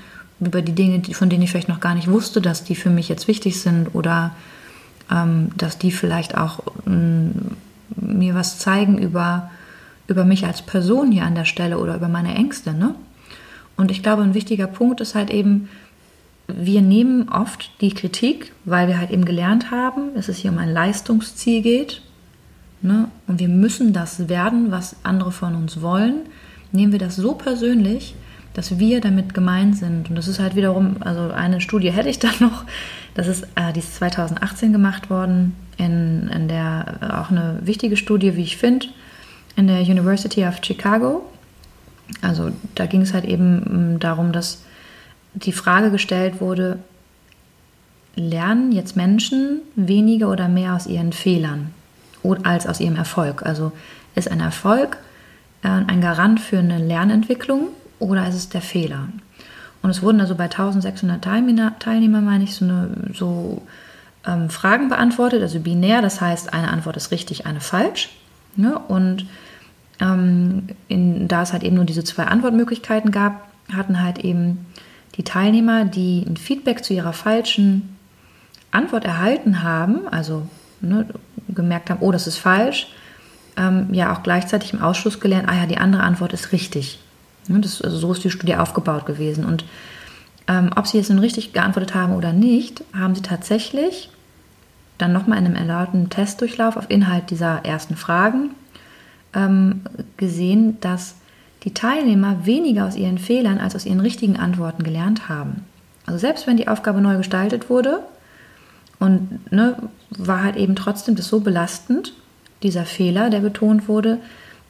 über 0.45 0.61
die 0.61 0.73
Dinge, 0.73 1.01
von 1.13 1.29
denen 1.29 1.43
ich 1.43 1.51
vielleicht 1.51 1.69
noch 1.69 1.79
gar 1.79 1.95
nicht 1.95 2.09
wusste, 2.09 2.41
dass 2.41 2.63
die 2.63 2.75
für 2.75 2.89
mich 2.89 3.09
jetzt 3.09 3.27
wichtig 3.27 3.61
sind 3.61 3.93
oder 3.93 4.35
ähm, 5.11 5.49
dass 5.57 5.77
die 5.77 5.91
vielleicht 5.91 6.37
auch 6.37 6.59
ähm, 6.87 7.33
mir 7.95 8.35
was 8.35 8.59
zeigen 8.59 8.97
über, 8.97 9.49
über 10.07 10.25
mich 10.25 10.45
als 10.45 10.61
Person 10.61 11.11
hier 11.11 11.23
an 11.23 11.35
der 11.35 11.45
Stelle 11.45 11.77
oder 11.77 11.95
über 11.95 12.07
meine 12.07 12.35
Ängste. 12.35 12.73
Ne? 12.73 12.95
Und 13.75 13.91
ich 13.91 14.03
glaube, 14.03 14.23
ein 14.23 14.33
wichtiger 14.33 14.67
Punkt 14.67 15.01
ist 15.01 15.15
halt 15.15 15.29
eben, 15.29 15.69
wir 16.47 16.81
nehmen 16.81 17.29
oft 17.29 17.71
die 17.81 17.93
Kritik, 17.93 18.51
weil 18.65 18.87
wir 18.87 18.97
halt 18.97 19.11
eben 19.11 19.25
gelernt 19.25 19.71
haben, 19.71 20.13
dass 20.15 20.27
es 20.27 20.37
hier 20.37 20.51
um 20.51 20.57
ein 20.57 20.71
Leistungsziel 20.71 21.61
geht. 21.61 22.01
Ne? 22.81 23.07
Und 23.27 23.39
wir 23.39 23.47
müssen 23.47 23.93
das 23.93 24.27
werden, 24.27 24.71
was 24.71 24.97
andere 25.03 25.31
von 25.31 25.55
uns 25.55 25.81
wollen. 25.81 26.21
Nehmen 26.71 26.91
wir 26.91 26.99
das 26.99 27.15
so 27.15 27.33
persönlich, 27.33 28.15
dass 28.53 28.77
wir 28.79 29.01
damit 29.01 29.33
gemeint 29.33 29.77
sind. 29.77 30.09
Und 30.09 30.15
das 30.15 30.27
ist 30.27 30.39
halt 30.39 30.55
wiederum, 30.55 30.97
also 31.01 31.31
eine 31.31 31.61
Studie 31.61 31.91
hätte 31.91 32.09
ich 32.09 32.19
da 32.19 32.29
noch, 32.39 32.65
das 33.15 33.27
ist, 33.27 33.43
äh, 33.55 33.73
die 33.73 33.79
ist 33.79 33.95
2018 33.95 34.71
gemacht 34.71 35.09
worden, 35.09 35.55
in, 35.77 36.29
in 36.29 36.47
der 36.47 36.99
äh, 37.01 37.05
auch 37.13 37.31
eine 37.31 37.59
wichtige 37.63 37.97
Studie, 37.97 38.35
wie 38.35 38.43
ich 38.43 38.57
finde, 38.57 38.87
in 39.55 39.67
der 39.67 39.81
University 39.81 40.45
of 40.45 40.59
Chicago. 40.63 41.23
Also 42.21 42.51
da 42.75 42.85
ging 42.85 43.01
es 43.01 43.13
halt 43.13 43.25
eben 43.25 43.95
mm, 43.95 43.99
darum, 43.99 44.31
dass 44.31 44.63
die 45.33 45.51
Frage 45.51 45.89
gestellt 45.89 46.41
wurde, 46.41 46.79
lernen 48.15 48.71
jetzt 48.71 48.95
Menschen 48.95 49.61
weniger 49.75 50.29
oder 50.29 50.47
mehr 50.47 50.75
aus 50.75 50.85
ihren 50.85 51.13
Fehlern 51.13 51.71
als 52.43 52.67
aus 52.67 52.79
ihrem 52.79 52.95
Erfolg? 52.95 53.43
Also 53.43 53.71
ist 54.15 54.29
ein 54.29 54.39
Erfolg 54.39 54.97
äh, 55.63 55.67
ein 55.67 56.01
Garant 56.01 56.39
für 56.39 56.59
eine 56.59 56.77
Lernentwicklung 56.77 57.69
oder 58.03 58.27
ist 58.27 58.35
es 58.35 58.49
der 58.49 58.61
Fehler? 58.61 59.07
Und 59.81 59.89
es 59.89 60.01
wurden 60.01 60.21
also 60.21 60.35
bei 60.35 60.45
1600 60.45 61.23
Teilnehmer, 61.23 61.77
Teilnehmer 61.79 62.21
meine 62.21 62.45
ich, 62.45 62.55
so, 62.55 62.65
eine, 62.65 62.89
so 63.13 63.61
ähm, 64.25 64.49
Fragen 64.49 64.89
beantwortet, 64.89 65.41
also 65.41 65.59
binär, 65.59 66.01
das 66.01 66.21
heißt, 66.21 66.53
eine 66.53 66.69
Antwort 66.69 66.97
ist 66.97 67.11
richtig, 67.11 67.45
eine 67.45 67.59
falsch. 67.59 68.09
Ne? 68.55 68.79
Und 68.79 69.25
ähm, 69.99 70.67
in, 70.87 71.27
da 71.27 71.41
es 71.41 71.53
halt 71.53 71.63
eben 71.63 71.75
nur 71.75 71.85
diese 71.85 72.03
zwei 72.03 72.25
Antwortmöglichkeiten 72.25 73.11
gab, 73.11 73.47
hatten 73.73 74.01
halt 74.01 74.19
eben 74.19 74.65
die 75.17 75.23
Teilnehmer, 75.23 75.85
die 75.85 76.25
ein 76.27 76.37
Feedback 76.37 76.83
zu 76.83 76.93
ihrer 76.93 77.13
falschen 77.13 77.97
Antwort 78.71 79.05
erhalten 79.05 79.63
haben, 79.63 80.07
also 80.07 80.47
ne, 80.81 81.07
gemerkt 81.49 81.89
haben, 81.89 82.01
oh, 82.01 82.11
das 82.11 82.25
ist 82.25 82.37
falsch, 82.37 82.87
ähm, 83.57 83.89
ja 83.91 84.13
auch 84.13 84.23
gleichzeitig 84.23 84.73
im 84.73 84.81
Ausschluss 84.81 85.19
gelernt, 85.19 85.47
ah 85.47 85.55
ja, 85.55 85.65
die 85.65 85.77
andere 85.77 86.03
Antwort 86.03 86.33
ist 86.33 86.51
richtig. 86.51 86.99
Ne, 87.47 87.59
das, 87.59 87.81
also 87.81 87.97
so 87.97 88.11
ist 88.11 88.23
die 88.23 88.31
Studie 88.31 88.55
aufgebaut 88.55 89.05
gewesen. 89.05 89.45
Und 89.45 89.65
ähm, 90.47 90.71
ob 90.75 90.87
sie 90.87 90.97
jetzt 90.97 91.09
nun 91.09 91.19
richtig 91.19 91.53
geantwortet 91.53 91.95
haben 91.95 92.15
oder 92.15 92.33
nicht, 92.33 92.83
haben 92.93 93.15
sie 93.15 93.21
tatsächlich 93.21 94.09
dann 94.97 95.13
nochmal 95.13 95.39
in 95.39 95.45
einem 95.45 95.55
erlaubten 95.55 96.09
Testdurchlauf 96.09 96.77
auf 96.77 96.89
Inhalt 96.89 97.29
dieser 97.29 97.65
ersten 97.65 97.95
Fragen 97.95 98.51
ähm, 99.33 99.81
gesehen, 100.17 100.79
dass 100.81 101.15
die 101.63 101.73
Teilnehmer 101.73 102.45
weniger 102.45 102.85
aus 102.85 102.95
ihren 102.95 103.17
Fehlern 103.17 103.57
als 103.57 103.75
aus 103.75 103.85
ihren 103.85 104.01
richtigen 104.01 104.37
Antworten 104.37 104.83
gelernt 104.83 105.29
haben. 105.29 105.65
Also 106.05 106.19
selbst 106.19 106.45
wenn 106.47 106.57
die 106.57 106.67
Aufgabe 106.67 107.01
neu 107.01 107.17
gestaltet 107.17 107.69
wurde 107.69 107.99
und 108.99 109.51
ne, 109.51 109.77
war 110.09 110.43
halt 110.43 110.57
eben 110.57 110.75
trotzdem 110.75 111.15
das 111.15 111.27
so 111.27 111.39
belastend, 111.39 112.13
dieser 112.61 112.85
Fehler, 112.85 113.29
der 113.29 113.39
betont 113.39 113.87
wurde, 113.87 114.19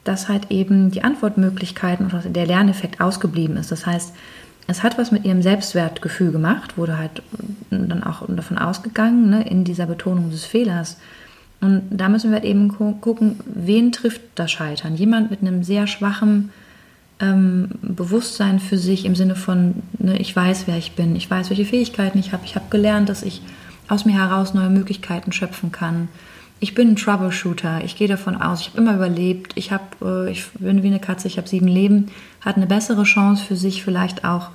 dass 0.04 0.28
halt 0.30 0.52
eben 0.52 0.92
die 0.92 1.04
Antwortmöglichkeiten 1.04 2.08
und 2.12 2.36
der 2.36 2.46
Lerneffekt 2.46 3.00
ausgeblieben 3.00 3.58
ist. 3.58 3.72
Das 3.72 3.86
heißt, 3.86 4.14
es 4.68 4.84
hat 4.84 4.98
was 4.98 5.12
mit 5.12 5.26
ihrem 5.26 5.42
Selbstwertgefühl 5.42 6.32
gemacht, 6.32 6.78
wurde 6.78 6.98
halt 6.98 7.22
dann 7.70 8.04
auch 8.04 8.24
davon 8.28 8.58
ausgegangen, 8.58 9.30
ne, 9.30 9.48
in 9.48 9.64
dieser 9.64 9.86
Betonung 9.86 10.32
des 10.32 10.46
Fehlers. 10.46 10.98
Und 11.60 11.84
da 11.92 12.10
müssen 12.10 12.32
wir 12.32 12.36
halt 12.36 12.46
eben 12.46 12.70
gucken, 12.70 13.40
wen 13.46 13.92
trifft 13.92 14.22
das 14.36 14.52
Scheitern? 14.52 14.96
Jemand 14.96 15.32
mit 15.32 15.42
einem 15.42 15.64
sehr 15.64 15.88
schwachen 15.88 16.52
ähm, 17.20 17.70
Bewusstsein 17.82 18.60
für 18.60 18.78
sich 18.78 19.06
im 19.06 19.16
Sinne 19.16 19.36
von, 19.36 19.76
ne, 19.98 20.18
ich 20.18 20.36
weiß, 20.36 20.64
wer 20.68 20.78
ich 20.78 20.94
bin, 20.94 21.16
ich 21.16 21.30
weiß, 21.30 21.50
welche 21.50 21.66
Fähigkeiten 21.66 22.20
ich 22.20 22.34
habe, 22.34 22.44
ich 22.46 22.56
habe 22.56 22.66
gelernt, 22.70 23.10
dass 23.10 23.24
ich 23.24 23.42
aus 23.88 24.06
mir 24.06 24.18
heraus 24.18 24.54
neue 24.54 24.70
Möglichkeiten 24.70 25.32
schöpfen 25.32 25.72
kann. 25.72 26.10
Ich 26.64 26.76
bin 26.76 26.92
ein 26.92 26.96
Troubleshooter, 26.96 27.84
ich 27.84 27.98
gehe 27.98 28.08
davon 28.08 28.42
aus, 28.42 28.62
ich 28.62 28.70
habe 28.70 28.78
immer 28.78 28.96
überlebt, 28.96 29.52
ich, 29.56 29.74
hab, 29.74 30.02
äh, 30.02 30.32
ich 30.32 30.50
bin 30.54 30.82
wie 30.82 30.88
eine 30.88 31.02
Katze, 31.02 31.28
ich 31.28 31.36
habe 31.38 31.46
sieben 31.46 31.68
Leben, 31.68 32.08
hat 32.40 32.56
eine 32.56 32.68
bessere 32.68 33.04
Chance 33.04 33.44
für 33.44 33.58
sich 33.58 33.84
vielleicht 33.84 34.24
auch 34.24 34.50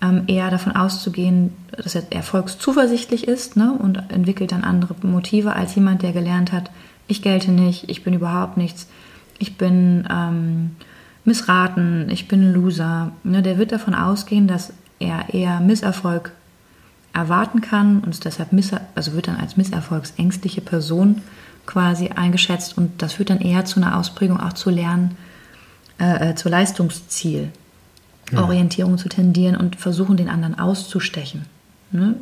ähm, 0.00 0.22
eher 0.28 0.52
davon 0.52 0.76
auszugehen, 0.76 1.52
dass 1.76 1.96
er 1.96 2.04
erfolgszuversichtlich 2.10 3.26
ist 3.26 3.56
ne, 3.56 3.72
und 3.76 3.96
entwickelt 4.12 4.52
dann 4.52 4.62
andere 4.62 4.94
Motive 5.02 5.56
als 5.56 5.74
jemand, 5.74 6.02
der 6.02 6.12
gelernt 6.12 6.52
hat, 6.52 6.70
ich 7.08 7.22
gelte 7.22 7.50
nicht, 7.50 7.90
ich 7.90 8.04
bin 8.04 8.14
überhaupt 8.14 8.56
nichts, 8.56 8.86
ich 9.40 9.56
bin... 9.56 10.06
Ähm, 10.08 10.70
missraten, 11.24 12.08
ich 12.10 12.26
bin 12.26 12.48
ein 12.48 12.52
Loser. 12.52 13.12
Ne, 13.22 13.42
der 13.42 13.56
wird 13.56 13.70
davon 13.70 13.94
ausgehen, 13.94 14.48
dass 14.48 14.72
er 14.98 15.32
eher 15.32 15.60
Misserfolg 15.60 16.32
erwarten 17.12 17.60
kann 17.60 18.00
und 18.00 18.10
ist 18.10 18.24
deshalb 18.24 18.52
Misser 18.52 18.80
also 18.94 19.12
wird 19.12 19.28
dann 19.28 19.36
als 19.36 19.56
misserfolgsängstliche 19.56 20.60
Person 20.60 21.22
quasi 21.66 22.08
eingeschätzt 22.08 22.76
und 22.76 23.02
das 23.02 23.14
führt 23.14 23.30
dann 23.30 23.40
eher 23.40 23.64
zu 23.64 23.80
einer 23.80 23.98
Ausprägung, 23.98 24.40
auch 24.40 24.54
zu 24.54 24.70
lernen, 24.70 25.16
äh, 26.00 26.30
äh, 26.30 26.34
zur 26.34 26.50
Leistungszielorientierung 26.50 28.92
ja. 28.92 28.98
zu 28.98 29.08
tendieren 29.08 29.56
und 29.56 29.76
versuchen, 29.76 30.16
den 30.16 30.28
anderen 30.28 30.58
auszustechen. 30.58 31.46
Ne? 31.92 32.16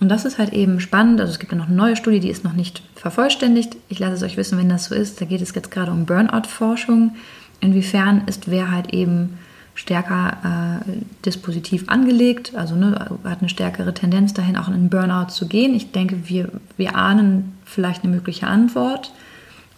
Und 0.00 0.08
das 0.08 0.24
ist 0.24 0.38
halt 0.38 0.52
eben 0.52 0.80
spannend. 0.80 1.20
Also 1.20 1.32
es 1.32 1.38
gibt 1.38 1.52
ja 1.52 1.58
noch 1.58 1.66
eine 1.66 1.76
neue 1.76 1.96
Studie, 1.96 2.20
die 2.20 2.30
ist 2.30 2.44
noch 2.44 2.54
nicht 2.54 2.82
vervollständigt. 2.94 3.76
Ich 3.88 3.98
lasse 3.98 4.14
es 4.14 4.22
euch 4.22 4.36
wissen, 4.36 4.58
wenn 4.58 4.68
das 4.68 4.86
so 4.86 4.94
ist. 4.94 5.20
Da 5.20 5.26
geht 5.26 5.42
es 5.42 5.54
jetzt 5.54 5.70
gerade 5.70 5.92
um 5.92 6.06
Burnout-Forschung 6.06 7.12
inwiefern 7.60 8.22
ist 8.26 8.50
wer 8.50 8.70
halt 8.70 8.92
eben 8.92 9.38
stärker 9.80 10.82
äh, 10.84 10.92
dispositiv 11.24 11.84
angelegt, 11.88 12.54
also 12.54 12.74
ne, 12.74 13.16
hat 13.24 13.40
eine 13.40 13.48
stärkere 13.48 13.94
Tendenz 13.94 14.34
dahin, 14.34 14.58
auch 14.58 14.68
in 14.68 14.74
einen 14.74 14.90
Burnout 14.90 15.30
zu 15.30 15.48
gehen. 15.48 15.74
Ich 15.74 15.90
denke, 15.90 16.28
wir, 16.28 16.52
wir 16.76 16.96
ahnen 16.96 17.54
vielleicht 17.64 18.04
eine 18.04 18.12
mögliche 18.12 18.46
Antwort. 18.46 19.10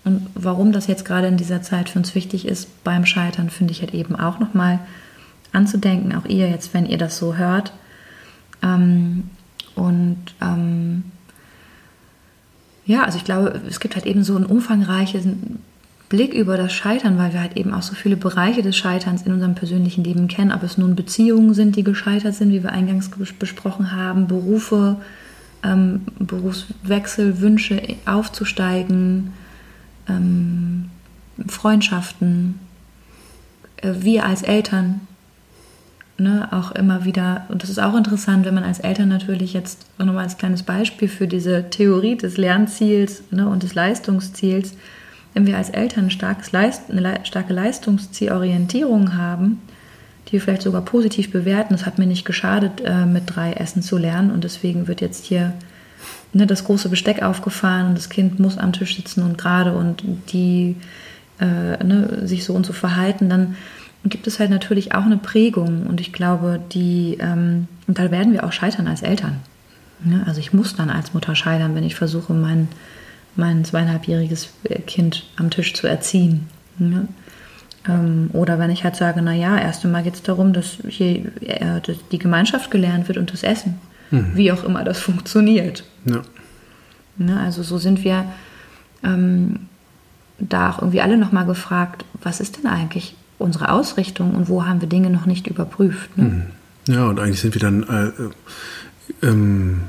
Und 0.04 0.26
warum 0.34 0.72
das 0.72 0.88
jetzt 0.88 1.04
gerade 1.04 1.28
in 1.28 1.36
dieser 1.36 1.62
Zeit 1.62 1.88
für 1.88 2.00
uns 2.00 2.16
wichtig 2.16 2.48
ist 2.48 2.82
beim 2.82 3.06
Scheitern, 3.06 3.48
finde 3.48 3.70
ich 3.70 3.80
halt 3.80 3.94
eben 3.94 4.16
auch 4.16 4.40
nochmal 4.40 4.80
anzudenken, 5.52 6.16
auch 6.16 6.24
ihr 6.24 6.50
jetzt, 6.50 6.74
wenn 6.74 6.86
ihr 6.86 6.98
das 6.98 7.16
so 7.16 7.36
hört. 7.36 7.72
Ähm, 8.60 9.30
und 9.76 10.18
ähm, 10.40 11.04
ja, 12.86 13.04
also 13.04 13.18
ich 13.18 13.24
glaube, 13.24 13.60
es 13.68 13.78
gibt 13.78 13.94
halt 13.94 14.06
eben 14.06 14.24
so 14.24 14.34
einen 14.34 14.46
umfangreichen 14.46 15.60
Blick 16.12 16.34
über 16.34 16.58
das 16.58 16.74
Scheitern, 16.74 17.16
weil 17.16 17.32
wir 17.32 17.40
halt 17.40 17.56
eben 17.56 17.72
auch 17.72 17.80
so 17.80 17.94
viele 17.94 18.18
Bereiche 18.18 18.60
des 18.60 18.76
Scheiterns 18.76 19.22
in 19.22 19.32
unserem 19.32 19.54
persönlichen 19.54 20.04
Leben 20.04 20.28
kennen, 20.28 20.52
ob 20.52 20.62
es 20.62 20.76
nun 20.76 20.94
Beziehungen 20.94 21.54
sind, 21.54 21.74
die 21.74 21.84
gescheitert 21.84 22.34
sind, 22.34 22.52
wie 22.52 22.62
wir 22.62 22.70
eingangs 22.70 23.10
besprochen 23.38 23.92
haben, 23.92 24.26
Berufe, 24.26 24.96
ähm, 25.62 26.02
Berufswechsel, 26.18 27.40
Wünsche 27.40 27.80
aufzusteigen, 28.04 29.32
ähm, 30.06 30.90
Freundschaften, 31.48 32.58
äh, 33.78 33.94
wir 34.00 34.26
als 34.26 34.42
Eltern, 34.42 35.00
ne, 36.18 36.46
auch 36.50 36.72
immer 36.72 37.06
wieder, 37.06 37.46
und 37.48 37.62
das 37.62 37.70
ist 37.70 37.80
auch 37.80 37.96
interessant, 37.96 38.44
wenn 38.44 38.54
man 38.54 38.64
als 38.64 38.80
Eltern 38.80 39.08
natürlich 39.08 39.54
jetzt 39.54 39.86
nochmal 39.96 40.24
als 40.24 40.36
kleines 40.36 40.62
Beispiel 40.62 41.08
für 41.08 41.26
diese 41.26 41.70
Theorie 41.70 42.18
des 42.18 42.36
Lernziels 42.36 43.22
ne, 43.30 43.48
und 43.48 43.62
des 43.62 43.74
Leistungsziels, 43.74 44.74
wenn 45.34 45.46
wir 45.46 45.56
als 45.56 45.70
Eltern 45.70 46.10
eine 46.10 47.24
starke 47.24 47.52
Leistungszielorientierung 47.52 49.16
haben, 49.16 49.60
die 50.28 50.32
wir 50.34 50.40
vielleicht 50.40 50.62
sogar 50.62 50.82
positiv 50.82 51.30
bewerten, 51.30 51.74
es 51.74 51.86
hat 51.86 51.98
mir 51.98 52.06
nicht 52.06 52.24
geschadet, 52.24 52.82
äh, 52.84 53.06
mit 53.06 53.24
drei 53.26 53.52
Essen 53.52 53.82
zu 53.82 53.98
lernen 53.98 54.30
und 54.30 54.44
deswegen 54.44 54.88
wird 54.88 55.00
jetzt 55.00 55.24
hier 55.24 55.52
ne, 56.32 56.46
das 56.46 56.64
große 56.64 56.88
Besteck 56.88 57.22
aufgefahren 57.22 57.88
und 57.88 57.98
das 57.98 58.08
Kind 58.08 58.38
muss 58.38 58.58
am 58.58 58.72
Tisch 58.72 58.96
sitzen 58.96 59.22
und 59.22 59.38
gerade 59.38 59.72
und 59.72 60.02
die 60.32 60.76
äh, 61.40 61.82
ne, 61.82 62.26
sich 62.26 62.44
so 62.44 62.54
und 62.54 62.66
so 62.66 62.72
verhalten, 62.72 63.28
dann 63.28 63.56
gibt 64.04 64.26
es 64.26 64.38
halt 64.38 64.50
natürlich 64.50 64.94
auch 64.94 65.04
eine 65.04 65.16
Prägung 65.16 65.86
und 65.86 66.00
ich 66.00 66.12
glaube, 66.12 66.60
die, 66.72 67.18
ähm, 67.20 67.68
und 67.86 67.98
da 67.98 68.10
werden 68.10 68.32
wir 68.32 68.44
auch 68.44 68.52
scheitern 68.52 68.88
als 68.88 69.02
Eltern. 69.02 69.40
Ne? 70.04 70.24
Also 70.26 70.40
ich 70.40 70.52
muss 70.52 70.74
dann 70.74 70.90
als 70.90 71.14
Mutter 71.14 71.34
scheitern, 71.34 71.74
wenn 71.74 71.84
ich 71.84 71.94
versuche, 71.94 72.32
mein, 72.32 72.68
mein 73.36 73.64
zweieinhalbjähriges 73.64 74.50
Kind 74.86 75.24
am 75.36 75.50
Tisch 75.50 75.74
zu 75.74 75.86
erziehen. 75.86 76.48
Ne? 76.78 77.08
Ähm, 77.88 78.30
oder 78.32 78.58
wenn 78.58 78.70
ich 78.70 78.84
halt 78.84 78.96
sage, 78.96 79.22
naja, 79.22 79.58
erst 79.58 79.84
einmal 79.84 80.02
geht 80.02 80.14
es 80.14 80.22
darum, 80.22 80.52
dass 80.52 80.78
hier 80.88 81.32
äh, 81.40 81.80
dass 81.80 81.96
die 82.10 82.18
Gemeinschaft 82.18 82.70
gelernt 82.70 83.08
wird 83.08 83.18
und 83.18 83.32
das 83.32 83.42
Essen. 83.42 83.80
Mhm. 84.10 84.32
Wie 84.34 84.52
auch 84.52 84.64
immer 84.64 84.84
das 84.84 85.00
funktioniert. 85.00 85.84
Ja. 86.04 86.22
Ne? 87.16 87.40
Also 87.40 87.62
so 87.62 87.78
sind 87.78 88.04
wir 88.04 88.24
ähm, 89.02 89.68
da 90.38 90.70
auch 90.70 90.78
irgendwie 90.78 91.00
alle 91.00 91.16
nochmal 91.16 91.46
gefragt, 91.46 92.04
was 92.22 92.40
ist 92.40 92.58
denn 92.58 92.66
eigentlich 92.66 93.16
unsere 93.38 93.70
Ausrichtung 93.70 94.34
und 94.34 94.48
wo 94.48 94.64
haben 94.64 94.80
wir 94.80 94.88
Dinge 94.88 95.10
noch 95.10 95.26
nicht 95.26 95.46
überprüft. 95.46 96.16
Ne? 96.16 96.24
Mhm. 96.24 96.42
Ja, 96.94 97.06
und 97.06 97.20
eigentlich 97.20 97.40
sind 97.40 97.54
wir 97.54 97.60
dann 97.60 97.82
äh, 97.82 99.26
äh, 99.26 99.28
ähm, 99.28 99.82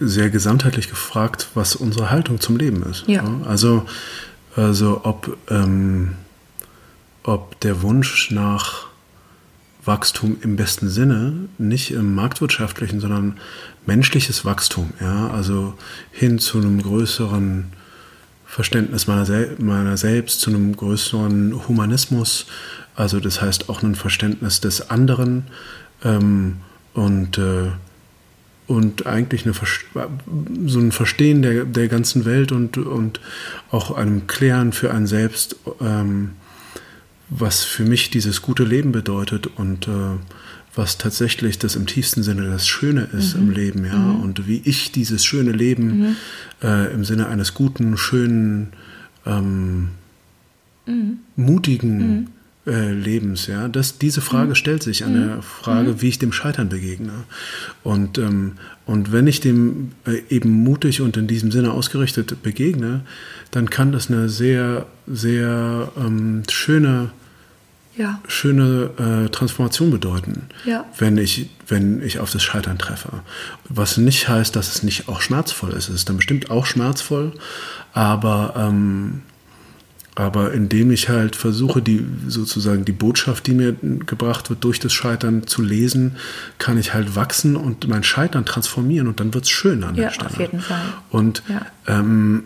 sehr 0.00 0.30
gesamtheitlich 0.30 0.88
gefragt, 0.88 1.48
was 1.54 1.76
unsere 1.76 2.10
Haltung 2.10 2.40
zum 2.40 2.56
Leben 2.56 2.82
ist. 2.84 3.04
Ja. 3.06 3.24
Also, 3.46 3.86
also 4.56 5.00
ob, 5.04 5.36
ähm, 5.50 6.14
ob 7.22 7.58
der 7.60 7.82
Wunsch 7.82 8.30
nach 8.30 8.86
Wachstum 9.84 10.38
im 10.40 10.56
besten 10.56 10.88
Sinne, 10.88 11.48
nicht 11.58 11.90
im 11.90 12.14
marktwirtschaftlichen, 12.14 13.00
sondern 13.00 13.38
menschliches 13.86 14.44
Wachstum, 14.44 14.92
ja, 15.00 15.28
also 15.28 15.74
hin 16.10 16.38
zu 16.38 16.58
einem 16.58 16.82
größeren 16.82 17.72
Verständnis 18.46 19.06
meiner, 19.06 19.26
Sel 19.26 19.56
meiner 19.58 19.96
selbst, 19.96 20.40
zu 20.40 20.50
einem 20.50 20.74
größeren 20.74 21.68
Humanismus, 21.68 22.46
also 22.94 23.20
das 23.20 23.42
heißt 23.42 23.68
auch 23.68 23.82
ein 23.82 23.94
Verständnis 23.94 24.60
des 24.60 24.90
anderen 24.90 25.44
ähm, 26.02 26.58
und, 26.94 27.38
äh, 27.38 27.72
und 28.66 29.06
eigentlich 29.06 29.44
eine, 29.44 29.54
so 30.66 30.78
ein 30.78 30.92
Verstehen 30.92 31.42
der, 31.42 31.64
der 31.64 31.88
ganzen 31.88 32.24
Welt 32.24 32.52
und, 32.52 32.78
und 32.78 33.20
auch 33.70 33.90
einem 33.90 34.26
Klären 34.26 34.72
für 34.72 34.92
einen 34.92 35.06
selbst, 35.06 35.56
ähm, 35.80 36.30
was 37.28 37.64
für 37.64 37.84
mich 37.84 38.10
dieses 38.10 38.42
gute 38.42 38.64
Leben 38.64 38.92
bedeutet 38.92 39.48
und 39.56 39.88
äh, 39.88 40.18
was 40.74 40.98
tatsächlich 40.98 41.58
das 41.58 41.76
im 41.76 41.86
tiefsten 41.86 42.22
Sinne 42.22 42.48
das 42.48 42.66
Schöne 42.66 43.08
ist 43.16 43.36
mhm. 43.36 43.42
im 43.42 43.50
Leben, 43.50 43.84
ja, 43.84 43.96
mhm. 43.96 44.20
und 44.22 44.48
wie 44.48 44.62
ich 44.64 44.92
dieses 44.92 45.24
schöne 45.24 45.52
Leben 45.52 45.98
mhm. 45.98 46.16
äh, 46.62 46.92
im 46.92 47.04
Sinne 47.04 47.28
eines 47.28 47.54
guten, 47.54 47.96
schönen, 47.96 48.72
ähm, 49.26 49.90
mhm. 50.86 51.18
mutigen 51.36 51.98
mhm. 51.98 52.26
Äh, 52.66 52.92
Lebens, 52.92 53.46
ja, 53.46 53.68
das, 53.68 53.98
diese 53.98 54.22
Frage 54.22 54.50
mhm. 54.50 54.54
stellt 54.54 54.82
sich 54.82 55.04
an 55.04 55.14
der 55.14 55.42
Frage, 55.42 56.00
wie 56.00 56.08
ich 56.08 56.18
dem 56.18 56.32
Scheitern 56.32 56.70
begegne. 56.70 57.12
Und, 57.82 58.16
ähm, 58.16 58.52
und 58.86 59.12
wenn 59.12 59.26
ich 59.26 59.40
dem 59.40 59.92
äh, 60.06 60.22
eben 60.30 60.50
mutig 60.50 61.02
und 61.02 61.16
in 61.16 61.26
diesem 61.26 61.50
Sinne 61.50 61.72
ausgerichtet 61.72 62.42
begegne, 62.42 63.02
dann 63.50 63.68
kann 63.68 63.92
das 63.92 64.10
eine 64.10 64.30
sehr, 64.30 64.86
sehr 65.06 65.92
ähm, 65.98 66.42
schöne 66.50 67.10
ja. 67.96 68.20
schöne 68.26 68.90
äh, 69.26 69.28
Transformation 69.28 69.90
bedeuten, 69.90 70.48
ja. 70.64 70.84
wenn, 70.98 71.16
ich, 71.16 71.50
wenn 71.68 72.02
ich 72.02 72.18
auf 72.18 72.30
das 72.32 72.42
Scheitern 72.42 72.78
treffe. 72.78 73.20
Was 73.68 73.98
nicht 73.98 74.28
heißt, 74.28 74.56
dass 74.56 74.74
es 74.74 74.82
nicht 74.82 75.08
auch 75.08 75.20
schmerzvoll 75.20 75.72
ist. 75.72 75.88
Es 75.88 75.94
ist 75.94 76.08
dann 76.08 76.16
bestimmt 76.16 76.50
auch 76.50 76.66
schmerzvoll, 76.66 77.32
aber, 77.92 78.54
ähm, 78.56 79.22
aber 80.14 80.52
indem 80.52 80.92
ich 80.92 81.08
halt 81.08 81.34
versuche, 81.34 81.82
die 81.82 82.06
sozusagen 82.28 82.84
die 82.84 82.92
Botschaft, 82.92 83.46
die 83.46 83.54
mir 83.54 83.72
gebracht 83.72 84.48
wird, 84.48 84.62
durch 84.62 84.78
das 84.78 84.92
Scheitern 84.92 85.46
zu 85.46 85.60
lesen, 85.60 86.16
kann 86.58 86.78
ich 86.78 86.94
halt 86.94 87.16
wachsen 87.16 87.56
und 87.56 87.88
mein 87.88 88.04
Scheitern 88.04 88.44
transformieren 88.44 89.08
und 89.08 89.18
dann 89.18 89.34
wird 89.34 89.44
es 89.44 89.50
schön 89.50 89.82
an 89.82 89.96
ja, 89.96 90.04
der 90.04 90.10
Stelle. 90.12 90.30
Auf 90.30 90.38
jeden 90.38 90.60
Fall. 90.60 90.82
Und 91.10 91.42
ähm, 91.88 92.44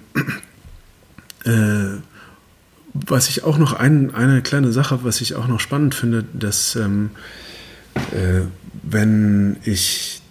äh, 1.44 1.98
was 2.94 3.28
ich 3.28 3.44
auch 3.44 3.58
noch 3.58 3.74
ein, 3.74 4.14
eine 4.14 4.40
kleine 4.40 4.72
Sache, 4.72 5.00
was 5.02 5.20
ich 5.20 5.34
auch 5.34 5.46
noch 5.46 5.60
spannend 5.60 5.94
finde, 5.94 6.24
dass 6.32 6.74
ähm, 6.74 7.10
äh, 8.12 8.42
wenn 8.82 9.56
ich 9.64 10.22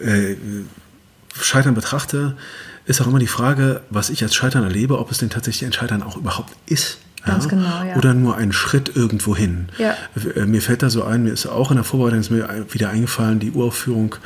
äh, 0.00 0.36
Scheitern 1.34 1.74
betrachte, 1.74 2.36
ist 2.90 3.00
auch 3.00 3.06
immer 3.06 3.18
die 3.18 3.26
Frage, 3.26 3.82
was 3.88 4.10
ich 4.10 4.22
als 4.22 4.34
Scheitern 4.34 4.64
erlebe, 4.64 4.98
ob 4.98 5.10
es 5.10 5.18
denn 5.18 5.30
tatsächlich 5.30 5.64
ein 5.64 5.72
Scheitern 5.72 6.02
auch 6.02 6.16
überhaupt 6.16 6.52
ist. 6.66 6.98
Ganz 7.24 7.44
ja? 7.44 7.50
genau, 7.50 7.84
ja. 7.84 7.96
Oder 7.96 8.14
nur 8.14 8.36
ein 8.36 8.52
Schritt 8.52 8.96
irgendwo 8.96 9.36
hin. 9.36 9.68
Ja. 9.78 9.94
Äh, 10.34 10.46
mir 10.46 10.60
fällt 10.60 10.82
da 10.82 10.90
so 10.90 11.04
ein, 11.04 11.22
mir 11.22 11.32
ist 11.32 11.46
auch 11.46 11.70
in 11.70 11.76
der 11.76 11.84
Vorbereitung 11.84 12.20
ist 12.20 12.30
mir 12.30 12.66
wieder 12.70 12.90
eingefallen, 12.90 13.38
die 13.38 13.52
Uraufführung 13.52 14.16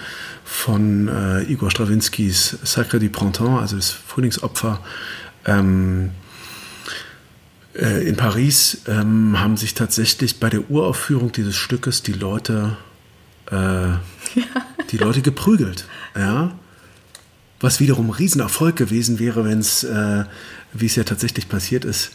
von 0.45 1.09
äh, 1.09 1.43
Igor 1.43 1.71
Strawinskys 1.71 2.59
Sacre 2.63 2.99
du 2.99 3.09
Printemps, 3.11 3.61
also 3.61 3.77
das 3.77 3.91
Frühlingsopfer. 3.91 4.81
Ähm, 5.45 6.11
äh, 7.75 8.09
in 8.09 8.17
Paris 8.17 8.83
ähm, 8.87 9.39
haben 9.41 9.57
sich 9.57 9.75
tatsächlich 9.75 10.41
bei 10.41 10.49
der 10.49 10.71
Uraufführung 10.71 11.33
dieses 11.33 11.57
Stückes 11.57 12.03
die 12.03 12.13
Leute, 12.13 12.77
äh, 13.51 13.89
die 14.91 14.97
Leute 14.97 15.21
geprügelt. 15.21 15.87
Ja? 16.17 16.53
Was 17.65 17.81
wiederum 17.81 18.11
ein 18.11 18.13
Riesenerfolg 18.13 18.77
gewesen 18.77 19.19
wäre, 19.19 19.47
wenn 19.47 19.61
es, 19.61 19.85
äh, 19.85 20.25
wie 20.75 20.85
es 20.85 20.97
ja 20.97 21.05
tatsächlich 21.05 21.49
passiert 21.49 21.87
ist, 21.87 22.11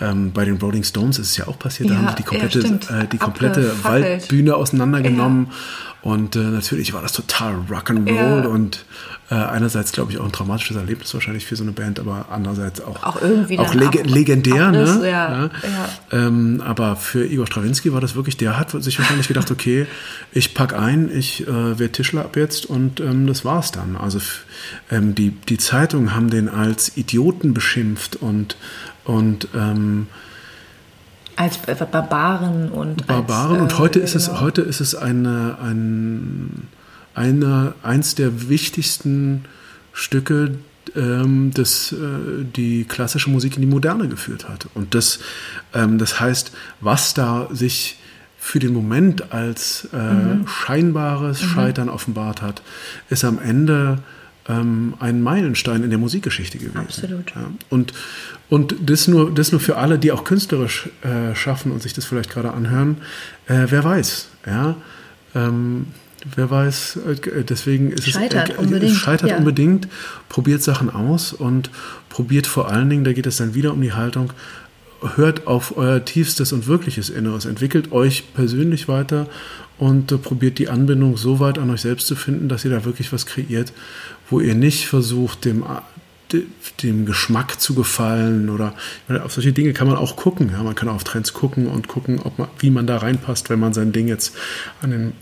ähm, 0.00 0.32
bei 0.32 0.44
den 0.44 0.56
Rolling 0.56 0.84
Stones 0.84 1.18
ist 1.18 1.30
es 1.30 1.36
ja 1.36 1.46
auch 1.46 1.58
passiert, 1.58 1.88
ja, 1.88 1.96
da 1.96 2.02
haben 2.02 2.08
sie 2.08 2.16
die 2.16 2.22
komplette, 2.24 2.60
ja, 2.60 3.00
äh, 3.00 3.06
die 3.06 3.18
komplette 3.18 3.84
Waldbühne 3.84 4.56
auseinandergenommen. 4.56 5.46
Ja. 5.46 6.10
Und 6.10 6.36
äh, 6.36 6.40
natürlich 6.40 6.92
war 6.92 7.00
das 7.00 7.12
total 7.12 7.54
Rock'n'Roll 7.70 8.44
und 8.44 8.84
äh, 9.30 9.36
einerseits, 9.36 9.92
glaube 9.92 10.12
ich, 10.12 10.18
auch 10.18 10.26
ein 10.26 10.32
traumatisches 10.32 10.76
Erlebnis 10.76 11.14
wahrscheinlich 11.14 11.46
für 11.46 11.56
so 11.56 11.62
eine 11.62 11.72
Band, 11.72 11.98
aber 11.98 12.26
andererseits 12.30 12.82
auch, 12.82 13.02
auch, 13.02 13.22
irgendwie 13.22 13.58
auch 13.58 13.72
leg 13.72 14.00
ab, 14.00 14.00
legendär. 14.04 14.66
Abriss, 14.66 14.98
ne? 14.98 15.10
ja, 15.10 15.44
ja. 15.44 15.50
Ähm, 16.12 16.62
aber 16.62 16.96
für 16.96 17.24
Igor 17.24 17.46
Strawinski 17.46 17.94
war 17.94 18.02
das 18.02 18.16
wirklich, 18.16 18.36
der 18.36 18.58
hat 18.58 18.70
sich 18.70 18.98
wahrscheinlich 18.98 19.28
gedacht, 19.28 19.50
okay, 19.50 19.86
ich 20.32 20.52
pack 20.52 20.74
ein, 20.74 21.10
ich 21.10 21.48
äh, 21.48 21.78
werde 21.78 21.92
Tischler 21.92 22.26
ab 22.26 22.36
jetzt 22.36 22.66
und 22.66 23.00
ähm, 23.00 23.26
das 23.26 23.46
war's 23.46 23.72
dann. 23.72 23.96
Also 23.96 24.20
ähm, 24.90 25.14
die, 25.14 25.30
die 25.30 25.56
Zeitungen 25.56 26.14
haben 26.14 26.28
den 26.28 26.50
als 26.50 26.98
Idioten 26.98 27.54
beschimpft 27.54 28.16
und, 28.16 28.58
und 29.04 29.48
ähm, 29.54 30.06
als 31.36 31.58
Barbaren 31.58 32.70
und 32.70 33.06
Barbaren 33.06 33.52
als, 33.52 33.58
äh, 33.58 33.62
und 33.62 33.78
heute 33.78 33.98
ist 34.00 34.14
es 34.14 34.26
genau. 34.26 34.40
heute 34.40 34.62
ist 34.62 34.80
es 34.80 34.94
eine, 34.94 35.58
ein 35.62 36.68
eine, 37.14 37.74
eins 37.82 38.14
der 38.14 38.48
wichtigsten 38.48 39.44
Stücke, 39.92 40.56
ähm, 40.96 41.52
das 41.54 41.92
äh, 41.92 42.44
die 42.44 42.84
klassische 42.84 43.30
Musik 43.30 43.56
in 43.56 43.62
die 43.62 43.68
Moderne 43.68 44.08
geführt 44.08 44.48
hat. 44.48 44.66
Und 44.74 44.94
das, 44.94 45.20
ähm, 45.72 45.98
das 45.98 46.20
heißt, 46.20 46.52
was 46.80 47.14
da 47.14 47.48
sich 47.50 47.98
für 48.36 48.58
den 48.58 48.74
Moment 48.74 49.32
als 49.32 49.88
äh, 49.92 49.96
mhm. 49.96 50.46
scheinbares 50.46 51.40
mhm. 51.40 51.46
Scheitern 51.46 51.88
offenbart 51.88 52.42
hat, 52.42 52.62
ist 53.08 53.24
am 53.24 53.38
Ende 53.38 53.98
ähm, 54.48 54.94
ein 54.98 55.22
Meilenstein 55.22 55.82
in 55.82 55.90
der 55.90 55.98
Musikgeschichte 55.98 56.58
gewesen. 56.58 56.78
Absolut. 56.78 57.30
Ja, 57.34 57.50
und 57.70 57.92
und 58.50 58.76
das, 58.80 59.08
nur, 59.08 59.34
das 59.34 59.52
nur 59.52 59.60
für 59.60 59.78
alle, 59.78 59.98
die 59.98 60.12
auch 60.12 60.22
künstlerisch 60.22 60.88
äh, 61.02 61.34
schaffen 61.34 61.72
und 61.72 61.82
sich 61.82 61.92
das 61.94 62.04
vielleicht 62.04 62.30
gerade 62.30 62.52
anhören. 62.52 62.98
Äh, 63.46 63.66
wer 63.68 63.82
weiß, 63.82 64.28
ja. 64.46 64.76
Ähm, 65.34 65.86
wer 66.36 66.50
weiß, 66.50 66.98
äh, 67.06 67.44
deswegen 67.44 67.90
ist 67.90 68.08
scheitert 68.08 68.50
es 68.50 68.58
unbedingt, 68.58 68.94
scheitert 68.94 69.30
ja. 69.30 69.38
unbedingt, 69.38 69.88
probiert 70.28 70.62
Sachen 70.62 70.90
aus 70.90 71.32
und 71.32 71.70
probiert 72.10 72.46
vor 72.46 72.70
allen 72.70 72.90
Dingen, 72.90 73.04
da 73.04 73.12
geht 73.12 73.26
es 73.26 73.38
dann 73.38 73.54
wieder 73.54 73.72
um 73.72 73.80
die 73.80 73.92
Haltung, 73.92 74.32
hört 75.16 75.46
auf 75.46 75.76
euer 75.76 76.04
tiefstes 76.04 76.52
und 76.52 76.66
wirkliches 76.66 77.10
Inneres, 77.10 77.44
entwickelt 77.44 77.92
euch 77.92 78.32
persönlich 78.34 78.88
weiter 78.88 79.26
und 79.78 80.12
äh, 80.12 80.18
probiert 80.18 80.58
die 80.58 80.68
Anbindung 80.68 81.16
so 81.16 81.40
weit 81.40 81.58
an 81.58 81.70
euch 81.70 81.80
selbst 81.80 82.06
zu 82.06 82.14
finden, 82.14 82.48
dass 82.48 82.64
ihr 82.64 82.70
da 82.70 82.84
wirklich 82.84 83.12
was 83.12 83.26
kreiert, 83.26 83.72
wo 84.30 84.40
ihr 84.40 84.54
nicht 84.54 84.86
versucht, 84.86 85.44
dem, 85.44 85.64
dem 86.82 87.06
Geschmack 87.06 87.60
zu 87.60 87.74
gefallen 87.74 88.48
oder 88.48 88.74
auf 89.22 89.32
solche 89.32 89.52
Dinge 89.52 89.72
kann 89.72 89.86
man 89.86 89.96
auch 89.96 90.16
gucken. 90.16 90.50
Ja, 90.52 90.62
man 90.62 90.74
kann 90.74 90.88
auf 90.88 91.04
Trends 91.04 91.32
gucken 91.32 91.66
und 91.66 91.88
gucken, 91.88 92.20
ob 92.20 92.38
man, 92.38 92.48
wie 92.58 92.70
man 92.70 92.86
da 92.86 92.98
reinpasst, 92.98 93.50
wenn 93.50 93.60
man 93.60 93.72
sein 93.74 93.92
Ding 93.92 94.08
jetzt 94.08 94.34
an 94.80 94.90
den, 94.90 95.12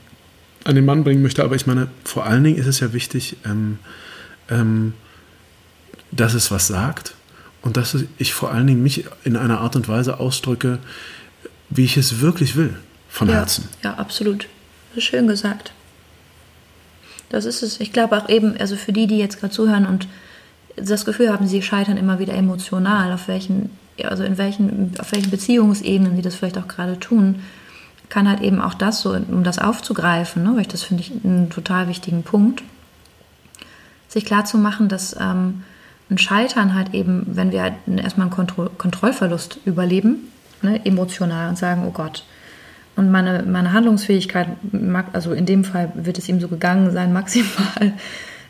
an 0.64 0.74
den 0.74 0.84
Mann 0.84 1.04
bringen 1.04 1.22
möchte. 1.22 1.42
Aber 1.44 1.56
ich 1.56 1.66
meine, 1.66 1.88
vor 2.04 2.26
allen 2.26 2.44
Dingen 2.44 2.58
ist 2.58 2.66
es 2.66 2.80
ja 2.80 2.92
wichtig, 2.92 3.36
ähm, 3.44 3.78
ähm, 4.48 4.94
dass 6.10 6.34
es 6.34 6.50
was 6.50 6.66
sagt 6.66 7.14
und 7.62 7.76
dass 7.76 7.96
ich 8.18 8.34
vor 8.34 8.52
allen 8.52 8.66
Dingen 8.66 8.82
mich 8.82 9.04
in 9.24 9.36
einer 9.36 9.60
Art 9.60 9.76
und 9.76 9.88
Weise 9.88 10.20
ausdrücke, 10.20 10.78
wie 11.70 11.84
ich 11.84 11.96
es 11.96 12.20
wirklich 12.20 12.56
will, 12.56 12.74
von 13.08 13.28
ja, 13.28 13.34
Herzen. 13.34 13.68
Ja, 13.82 13.94
absolut. 13.94 14.46
Schön 14.98 15.26
gesagt. 15.26 15.72
Das 17.32 17.46
ist 17.46 17.62
es. 17.62 17.80
Ich 17.80 17.92
glaube 17.92 18.16
auch 18.16 18.28
eben, 18.28 18.56
also 18.58 18.76
für 18.76 18.92
die, 18.92 19.06
die 19.06 19.18
jetzt 19.18 19.40
gerade 19.40 19.52
zuhören 19.52 19.86
und 19.86 20.06
das 20.76 21.04
Gefühl 21.04 21.30
haben, 21.30 21.46
sie 21.46 21.62
scheitern 21.62 21.96
immer 21.96 22.18
wieder 22.18 22.34
emotional, 22.34 23.12
auf 23.12 23.26
welchen, 23.26 23.70
also 24.04 24.22
in 24.22 24.38
welchen, 24.38 24.92
auf 25.00 25.12
welchen 25.12 25.30
Beziehungsebenen 25.30 26.14
sie 26.14 26.22
das 26.22 26.34
vielleicht 26.34 26.58
auch 26.58 26.68
gerade 26.68 27.00
tun, 27.00 27.42
kann 28.10 28.28
halt 28.28 28.42
eben 28.42 28.60
auch 28.60 28.74
das 28.74 29.00
so, 29.00 29.12
um 29.14 29.42
das 29.44 29.58
aufzugreifen, 29.58 30.42
ne, 30.42 30.52
weil 30.54 30.62
ich 30.62 30.68
das 30.68 30.82
finde 30.82 31.02
ich 31.02 31.12
einen 31.24 31.48
total 31.48 31.88
wichtigen 31.88 32.22
Punkt, 32.22 32.62
sich 34.08 34.26
klar 34.26 34.44
zu 34.44 34.58
machen, 34.58 34.88
dass 34.88 35.16
ähm, 35.18 35.64
ein 36.10 36.18
Scheitern 36.18 36.74
halt 36.74 36.92
eben, 36.92 37.24
wenn 37.28 37.52
wir 37.52 37.62
halt 37.62 37.74
erstmal 37.86 38.26
einen 38.26 38.34
Kontroll 38.34 38.70
Kontrollverlust 38.76 39.60
überleben, 39.64 40.30
ne, 40.60 40.84
emotional 40.84 41.48
und 41.48 41.56
sagen, 41.56 41.84
oh 41.86 41.92
Gott, 41.92 42.24
und 42.96 43.10
meine, 43.10 43.42
meine 43.44 43.72
Handlungsfähigkeit, 43.72 44.48
also 45.12 45.32
in 45.32 45.46
dem 45.46 45.64
Fall 45.64 45.92
wird 45.94 46.18
es 46.18 46.28
ihm 46.28 46.40
so 46.40 46.48
gegangen 46.48 46.90
sein, 46.90 47.12
maximal 47.14 47.92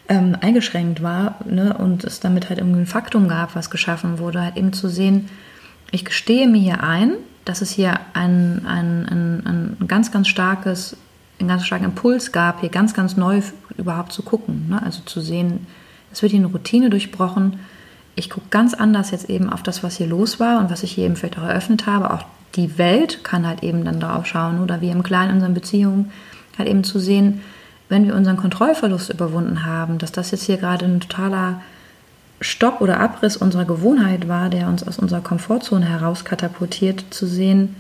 ähm, 0.09 0.37
eingeschränkt 0.41 1.03
war 1.03 1.37
ne, 1.45 1.77
und 1.77 2.05
es 2.05 2.21
damit 2.21 2.49
halt 2.49 2.59
irgendwie 2.59 2.81
ein 2.81 2.87
Faktum 2.87 3.29
gab, 3.29 3.55
was 3.55 3.71
geschaffen 3.71 4.19
wurde, 4.19 4.43
halt 4.43 4.57
eben 4.57 4.73
zu 4.73 4.89
sehen, 4.89 5.29
ich 5.91 6.05
gestehe 6.05 6.49
mir 6.49 6.61
hier 6.61 6.83
ein, 6.83 7.13
dass 7.45 7.61
es 7.61 7.71
hier 7.71 8.01
ein, 8.15 8.65
ein, 8.67 9.07
ein, 9.09 9.77
ein 9.81 9.89
ganz, 9.89 10.11
ganz 10.11 10.29
starkes, 10.29 10.97
einen 11.39 11.49
ganz 11.49 11.67
starken 11.67 11.85
Impuls 11.85 12.33
gab, 12.33 12.61
hier 12.61 12.71
ganz, 12.71 12.95
ganz 12.95 13.17
neu 13.17 13.43
überhaupt 13.77 14.13
zu 14.13 14.23
gucken. 14.23 14.69
Ne? 14.71 14.83
Also 14.83 15.03
zu 15.05 15.21
sehen, 15.21 15.67
es 16.11 16.23
wird 16.23 16.31
hier 16.31 16.41
eine 16.41 16.49
Routine 16.49 16.89
durchbrochen. 16.89 17.61
Ich 18.15 18.31
gucke 18.31 18.47
ganz 18.51 18.75
anders 18.75 19.11
jetzt 19.11 19.29
eben 19.29 19.51
auf 19.51 19.63
das, 19.63 19.83
was 19.83 19.97
hier 19.97 20.07
los 20.07 20.41
war 20.41 20.61
und 20.61 20.71
was 20.71 20.83
ich 20.83 20.93
hier 20.93 21.05
eben 21.05 21.17
vielleicht 21.17 21.39
auch 21.39 21.45
eröffnet 21.45 21.87
habe. 21.87 22.13
Auch 22.13 22.25
die 22.55 22.79
Welt 22.79 23.25
kann 23.25 23.47
halt 23.47 23.63
eben 23.63 23.85
dann 23.85 24.01
darauf 24.01 24.27
schauen 24.27 24.61
oder 24.61 24.81
wir 24.81 24.93
im 24.93 25.03
Kleinen 25.03 25.31
in 25.31 25.35
unseren 25.37 25.55
Beziehungen 25.55 26.13
halt 26.59 26.69
eben 26.69 26.85
zu 26.85 26.99
sehen, 26.99 27.41
wenn 27.89 28.07
wir 28.07 28.15
unseren 28.15 28.37
Kontrollverlust 28.37 29.11
überwunden 29.11 29.65
haben, 29.65 29.99
dass 29.99 30.13
das 30.13 30.31
jetzt 30.31 30.45
hier 30.45 30.57
gerade 30.57 30.85
ein 30.85 31.01
totaler 31.01 31.61
Stopp 32.41 32.81
oder 32.81 33.01
Abriss 33.01 33.37
unserer 33.37 33.65
Gewohnheit 33.65 34.29
war, 34.29 34.49
der 34.49 34.69
uns 34.69 34.87
aus 34.87 34.99
unserer 34.99 35.21
Komfortzone 35.21 35.87
heraus 35.87 36.25
katapultiert, 36.25 37.05
zu 37.11 37.27
sehen, 37.27 37.77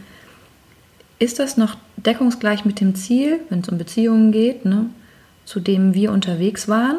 ist 1.18 1.38
das 1.38 1.56
noch 1.56 1.76
deckungsgleich 1.96 2.64
mit 2.64 2.80
dem 2.80 2.94
Ziel, 2.94 3.40
wenn 3.48 3.60
es 3.60 3.68
um 3.68 3.78
Beziehungen 3.78 4.32
geht, 4.32 4.64
ne, 4.64 4.86
zu 5.44 5.60
dem 5.60 5.94
wir 5.94 6.12
unterwegs 6.12 6.68
waren? 6.68 6.96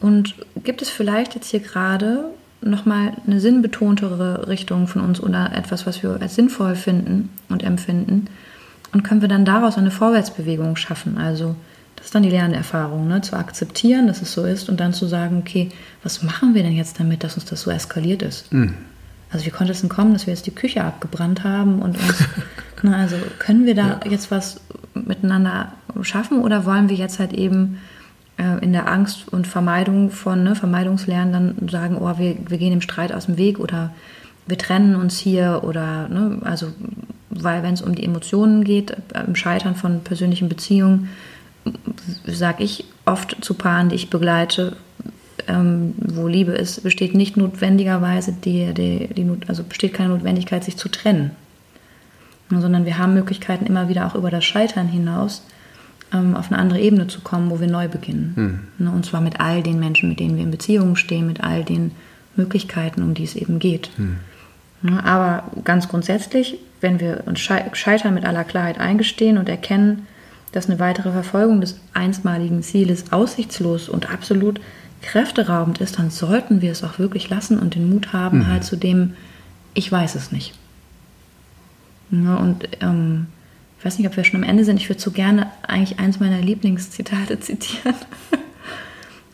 Und 0.00 0.34
gibt 0.62 0.82
es 0.82 0.90
vielleicht 0.90 1.34
jetzt 1.34 1.50
hier 1.50 1.60
gerade 1.60 2.24
nochmal 2.62 3.12
eine 3.26 3.40
sinnbetontere 3.40 4.48
Richtung 4.48 4.86
von 4.86 5.02
uns 5.02 5.20
oder 5.20 5.52
etwas, 5.54 5.86
was 5.86 6.02
wir 6.02 6.20
als 6.20 6.34
sinnvoll 6.34 6.74
finden 6.74 7.30
und 7.48 7.62
empfinden? 7.62 8.26
Und 8.92 9.02
können 9.02 9.22
wir 9.22 9.28
dann 9.28 9.44
daraus 9.44 9.78
eine 9.78 9.90
Vorwärtsbewegung 9.90 10.76
schaffen? 10.76 11.18
Also 11.18 11.56
das 11.96 12.06
ist 12.06 12.14
dann 12.14 12.22
die 12.22 12.30
Lernerfahrung, 12.30 13.06
ne? 13.06 13.20
zu 13.20 13.36
akzeptieren, 13.36 14.06
dass 14.06 14.22
es 14.22 14.32
so 14.32 14.44
ist 14.44 14.68
und 14.68 14.80
dann 14.80 14.92
zu 14.92 15.06
sagen, 15.06 15.38
okay, 15.38 15.68
was 16.02 16.22
machen 16.22 16.54
wir 16.54 16.62
denn 16.62 16.72
jetzt 16.72 16.98
damit, 16.98 17.24
dass 17.24 17.36
uns 17.36 17.44
das 17.44 17.62
so 17.62 17.70
eskaliert 17.70 18.22
ist? 18.22 18.52
Mhm. 18.52 18.74
Also 19.30 19.46
wie 19.46 19.50
konnte 19.50 19.72
es 19.72 19.80
denn 19.80 19.88
kommen, 19.88 20.12
dass 20.12 20.26
wir 20.26 20.34
jetzt 20.34 20.46
die 20.46 20.54
Küche 20.54 20.84
abgebrannt 20.84 21.44
haben 21.44 21.80
und 21.80 21.96
uns, 21.96 22.24
na, 22.82 22.96
also 22.96 23.16
können 23.38 23.66
wir 23.66 23.74
da 23.74 24.00
ja. 24.04 24.10
jetzt 24.10 24.30
was 24.30 24.60
miteinander 24.94 25.72
schaffen 26.02 26.40
oder 26.42 26.66
wollen 26.66 26.88
wir 26.88 26.96
jetzt 26.96 27.18
halt 27.18 27.32
eben 27.32 27.78
in 28.38 28.72
der 28.72 28.88
Angst 28.90 29.28
und 29.28 29.46
Vermeidung 29.46 30.10
von, 30.10 30.42
ne, 30.42 30.54
Vermeidungslernen 30.54 31.32
dann 31.32 31.68
sagen, 31.68 31.98
oh, 31.98 32.18
wir, 32.18 32.36
wir 32.48 32.58
gehen 32.58 32.72
im 32.72 32.80
Streit 32.80 33.12
aus 33.12 33.26
dem 33.26 33.36
Weg 33.36 33.58
oder 33.58 33.92
wir 34.46 34.58
trennen 34.58 34.96
uns 34.96 35.18
hier 35.18 35.60
oder, 35.64 36.08
ne, 36.08 36.38
also, 36.42 36.68
weil 37.30 37.62
wenn 37.62 37.74
es 37.74 37.82
um 37.82 37.94
die 37.94 38.04
Emotionen 38.04 38.64
geht, 38.64 38.90
äh, 38.90 39.24
im 39.26 39.36
Scheitern 39.36 39.76
von 39.76 40.00
persönlichen 40.00 40.48
Beziehungen, 40.48 41.10
sage 42.26 42.64
ich 42.64 42.84
oft 43.04 43.36
zu 43.44 43.54
Paaren, 43.54 43.88
die 43.88 43.96
ich 43.96 44.10
begleite, 44.10 44.76
ähm, 45.48 45.94
wo 45.98 46.26
Liebe 46.26 46.52
ist, 46.52 46.82
besteht 46.82 47.14
nicht 47.14 47.36
notwendigerweise 47.36 48.32
die, 48.32 48.72
die, 48.74 49.08
die, 49.08 49.30
also 49.46 49.62
besteht 49.62 49.94
keine 49.94 50.10
Notwendigkeit, 50.10 50.64
sich 50.64 50.76
zu 50.76 50.88
trennen. 50.88 51.32
Sondern 52.50 52.84
wir 52.84 52.98
haben 52.98 53.14
Möglichkeiten, 53.14 53.66
immer 53.66 53.88
wieder 53.88 54.06
auch 54.06 54.14
über 54.14 54.30
das 54.30 54.44
Scheitern 54.44 54.88
hinaus 54.88 55.42
ähm, 56.12 56.36
auf 56.36 56.50
eine 56.50 56.60
andere 56.60 56.80
Ebene 56.80 57.06
zu 57.06 57.20
kommen, 57.20 57.50
wo 57.50 57.60
wir 57.60 57.68
neu 57.68 57.88
beginnen. 57.88 58.64
Hm. 58.78 58.88
Und 58.88 59.06
zwar 59.06 59.20
mit 59.20 59.40
all 59.40 59.62
den 59.62 59.78
Menschen, 59.80 60.08
mit 60.08 60.20
denen 60.20 60.36
wir 60.36 60.44
in 60.44 60.50
Beziehungen 60.50 60.96
stehen, 60.96 61.26
mit 61.26 61.42
all 61.42 61.64
den 61.64 61.92
Möglichkeiten, 62.36 63.02
um 63.02 63.14
die 63.14 63.24
es 63.24 63.34
eben 63.34 63.58
geht. 63.58 63.90
Hm. 63.96 64.18
Aber 65.04 65.44
ganz 65.64 65.88
grundsätzlich, 65.88 66.58
wenn 66.80 66.98
wir 66.98 67.22
uns 67.26 67.40
Scheitern 67.40 68.14
mit 68.14 68.24
aller 68.24 68.44
Klarheit 68.44 68.78
eingestehen 68.78 69.38
und 69.38 69.48
erkennen, 69.48 70.06
dass 70.50 70.68
eine 70.68 70.78
weitere 70.78 71.12
Verfolgung 71.12 71.60
des 71.60 71.78
einstmaligen 71.94 72.62
Zieles 72.62 73.12
aussichtslos 73.12 73.88
und 73.88 74.12
absolut 74.12 74.60
kräfteraubend 75.00 75.80
ist, 75.80 75.98
dann 75.98 76.10
sollten 76.10 76.60
wir 76.60 76.72
es 76.72 76.84
auch 76.84 76.98
wirklich 76.98 77.28
lassen 77.28 77.58
und 77.58 77.74
den 77.74 77.90
Mut 77.90 78.12
haben, 78.12 78.40
mhm. 78.40 78.46
halt 78.48 78.64
zu 78.64 78.76
dem, 78.76 79.14
ich 79.74 79.90
weiß 79.90 80.14
es 80.14 80.32
nicht. 80.32 80.54
Ja, 82.10 82.36
und 82.36 82.68
ähm, 82.80 83.26
ich 83.82 83.86
weiß 83.86 83.98
nicht, 83.98 84.06
ob 84.06 84.16
wir 84.16 84.22
schon 84.22 84.44
am 84.44 84.48
Ende 84.48 84.64
sind. 84.64 84.76
Ich 84.76 84.88
würde 84.88 85.00
so 85.00 85.10
gerne 85.10 85.50
eigentlich 85.66 85.98
eins 85.98 86.20
meiner 86.20 86.40
Lieblingszitate 86.40 87.40
zitieren. 87.40 87.96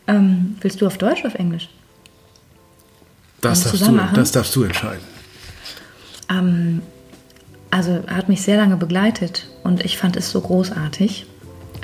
ähm, 0.06 0.56
willst 0.62 0.80
du 0.80 0.86
auf 0.86 0.96
Deutsch 0.96 1.20
oder 1.20 1.28
auf 1.28 1.34
Englisch? 1.34 1.68
Das 3.42 3.64
darfst, 3.64 3.86
du, 3.86 4.00
das 4.14 4.32
darfst 4.32 4.56
du 4.56 4.62
entscheiden. 4.62 5.04
Ähm, 6.30 6.80
also 7.70 8.02
hat 8.06 8.30
mich 8.30 8.40
sehr 8.40 8.56
lange 8.56 8.78
begleitet 8.78 9.46
und 9.64 9.84
ich 9.84 9.98
fand 9.98 10.16
es 10.16 10.30
so 10.30 10.40
großartig. 10.40 11.26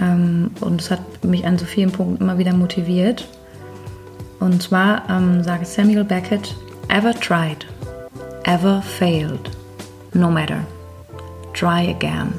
Ähm, 0.01 0.53
und 0.63 0.81
es 0.81 0.91
hat 0.91 1.23
mich 1.23 1.47
an 1.47 1.59
so 1.59 1.67
vielen 1.67 1.93
Punkten 1.93 2.25
immer 2.25 2.39
wieder 2.39 2.55
motiviert. 2.55 3.29
Und 4.41 4.63
zwar 4.63 5.03
ähm, 5.11 5.45
sagt 5.45 5.67
Samuel 5.67 6.05
Beckett, 6.05 6.57
ever 6.89 7.13
tried, 7.13 7.67
ever 8.45 8.81
failed, 8.81 9.51
no 10.15 10.31
matter. 10.31 10.65
Try 11.53 11.91
again, 11.91 12.33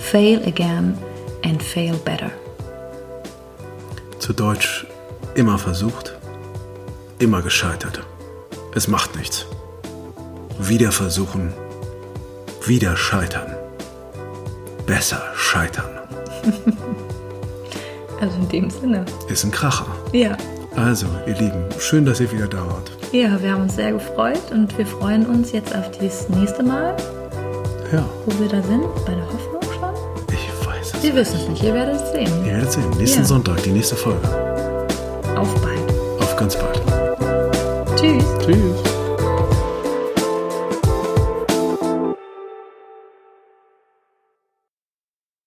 fail 0.00 0.42
again 0.46 0.98
and 1.44 1.62
fail 1.62 1.96
better. 2.04 2.30
Zu 4.18 4.32
Deutsch, 4.32 4.86
immer 5.34 5.58
versucht, 5.58 6.16
immer 7.18 7.42
gescheitert. 7.42 8.00
Es 8.74 8.88
macht 8.88 9.16
nichts. 9.16 9.46
Wieder 10.58 10.90
versuchen, 10.90 11.52
wieder 12.66 12.96
scheitern. 12.96 13.54
Besser 14.86 15.22
scheitern. 15.36 15.90
also 18.20 18.36
in 18.36 18.48
dem 18.48 18.70
Sinne. 18.70 19.04
Ist 19.28 19.44
ein 19.44 19.50
Kracher. 19.50 19.86
Ja. 20.12 20.36
Also, 20.76 21.06
ihr 21.26 21.34
Lieben, 21.34 21.64
schön, 21.78 22.04
dass 22.04 22.20
ihr 22.20 22.30
wieder 22.32 22.46
da 22.46 22.58
wart. 22.58 22.90
Ja, 23.12 23.40
wir 23.42 23.52
haben 23.52 23.62
uns 23.62 23.74
sehr 23.74 23.92
gefreut 23.92 24.50
und 24.52 24.76
wir 24.78 24.86
freuen 24.86 25.26
uns 25.26 25.52
jetzt 25.52 25.74
auf 25.74 25.90
das 25.98 26.28
nächste 26.28 26.62
Mal. 26.62 26.96
Ja. 27.92 28.04
Wo 28.24 28.38
wir 28.38 28.48
da 28.48 28.62
sind, 28.62 28.84
bei 29.04 29.14
der 29.14 29.24
Hoffnung 29.24 29.39
Wir 31.02 31.14
wissen 31.14 31.40
es 31.40 31.48
nicht, 31.48 31.62
ihr 31.62 31.72
werdet 31.72 31.96
es 31.96 32.12
sehen. 32.12 32.44
Ihr 32.44 32.52
werdet 32.52 32.68
es 32.68 32.74
sehen. 32.74 32.90
Nächsten 32.98 33.20
ja. 33.20 33.24
Sonntag, 33.24 33.62
die 33.62 33.70
nächste 33.70 33.96
Folge. 33.96 34.20
Auf 35.34 35.54
bald. 35.62 36.20
Auf 36.20 36.36
ganz 36.36 36.56
bald. 36.56 36.80
Tschüss. 37.96 38.24
Tschüss. 38.44 38.89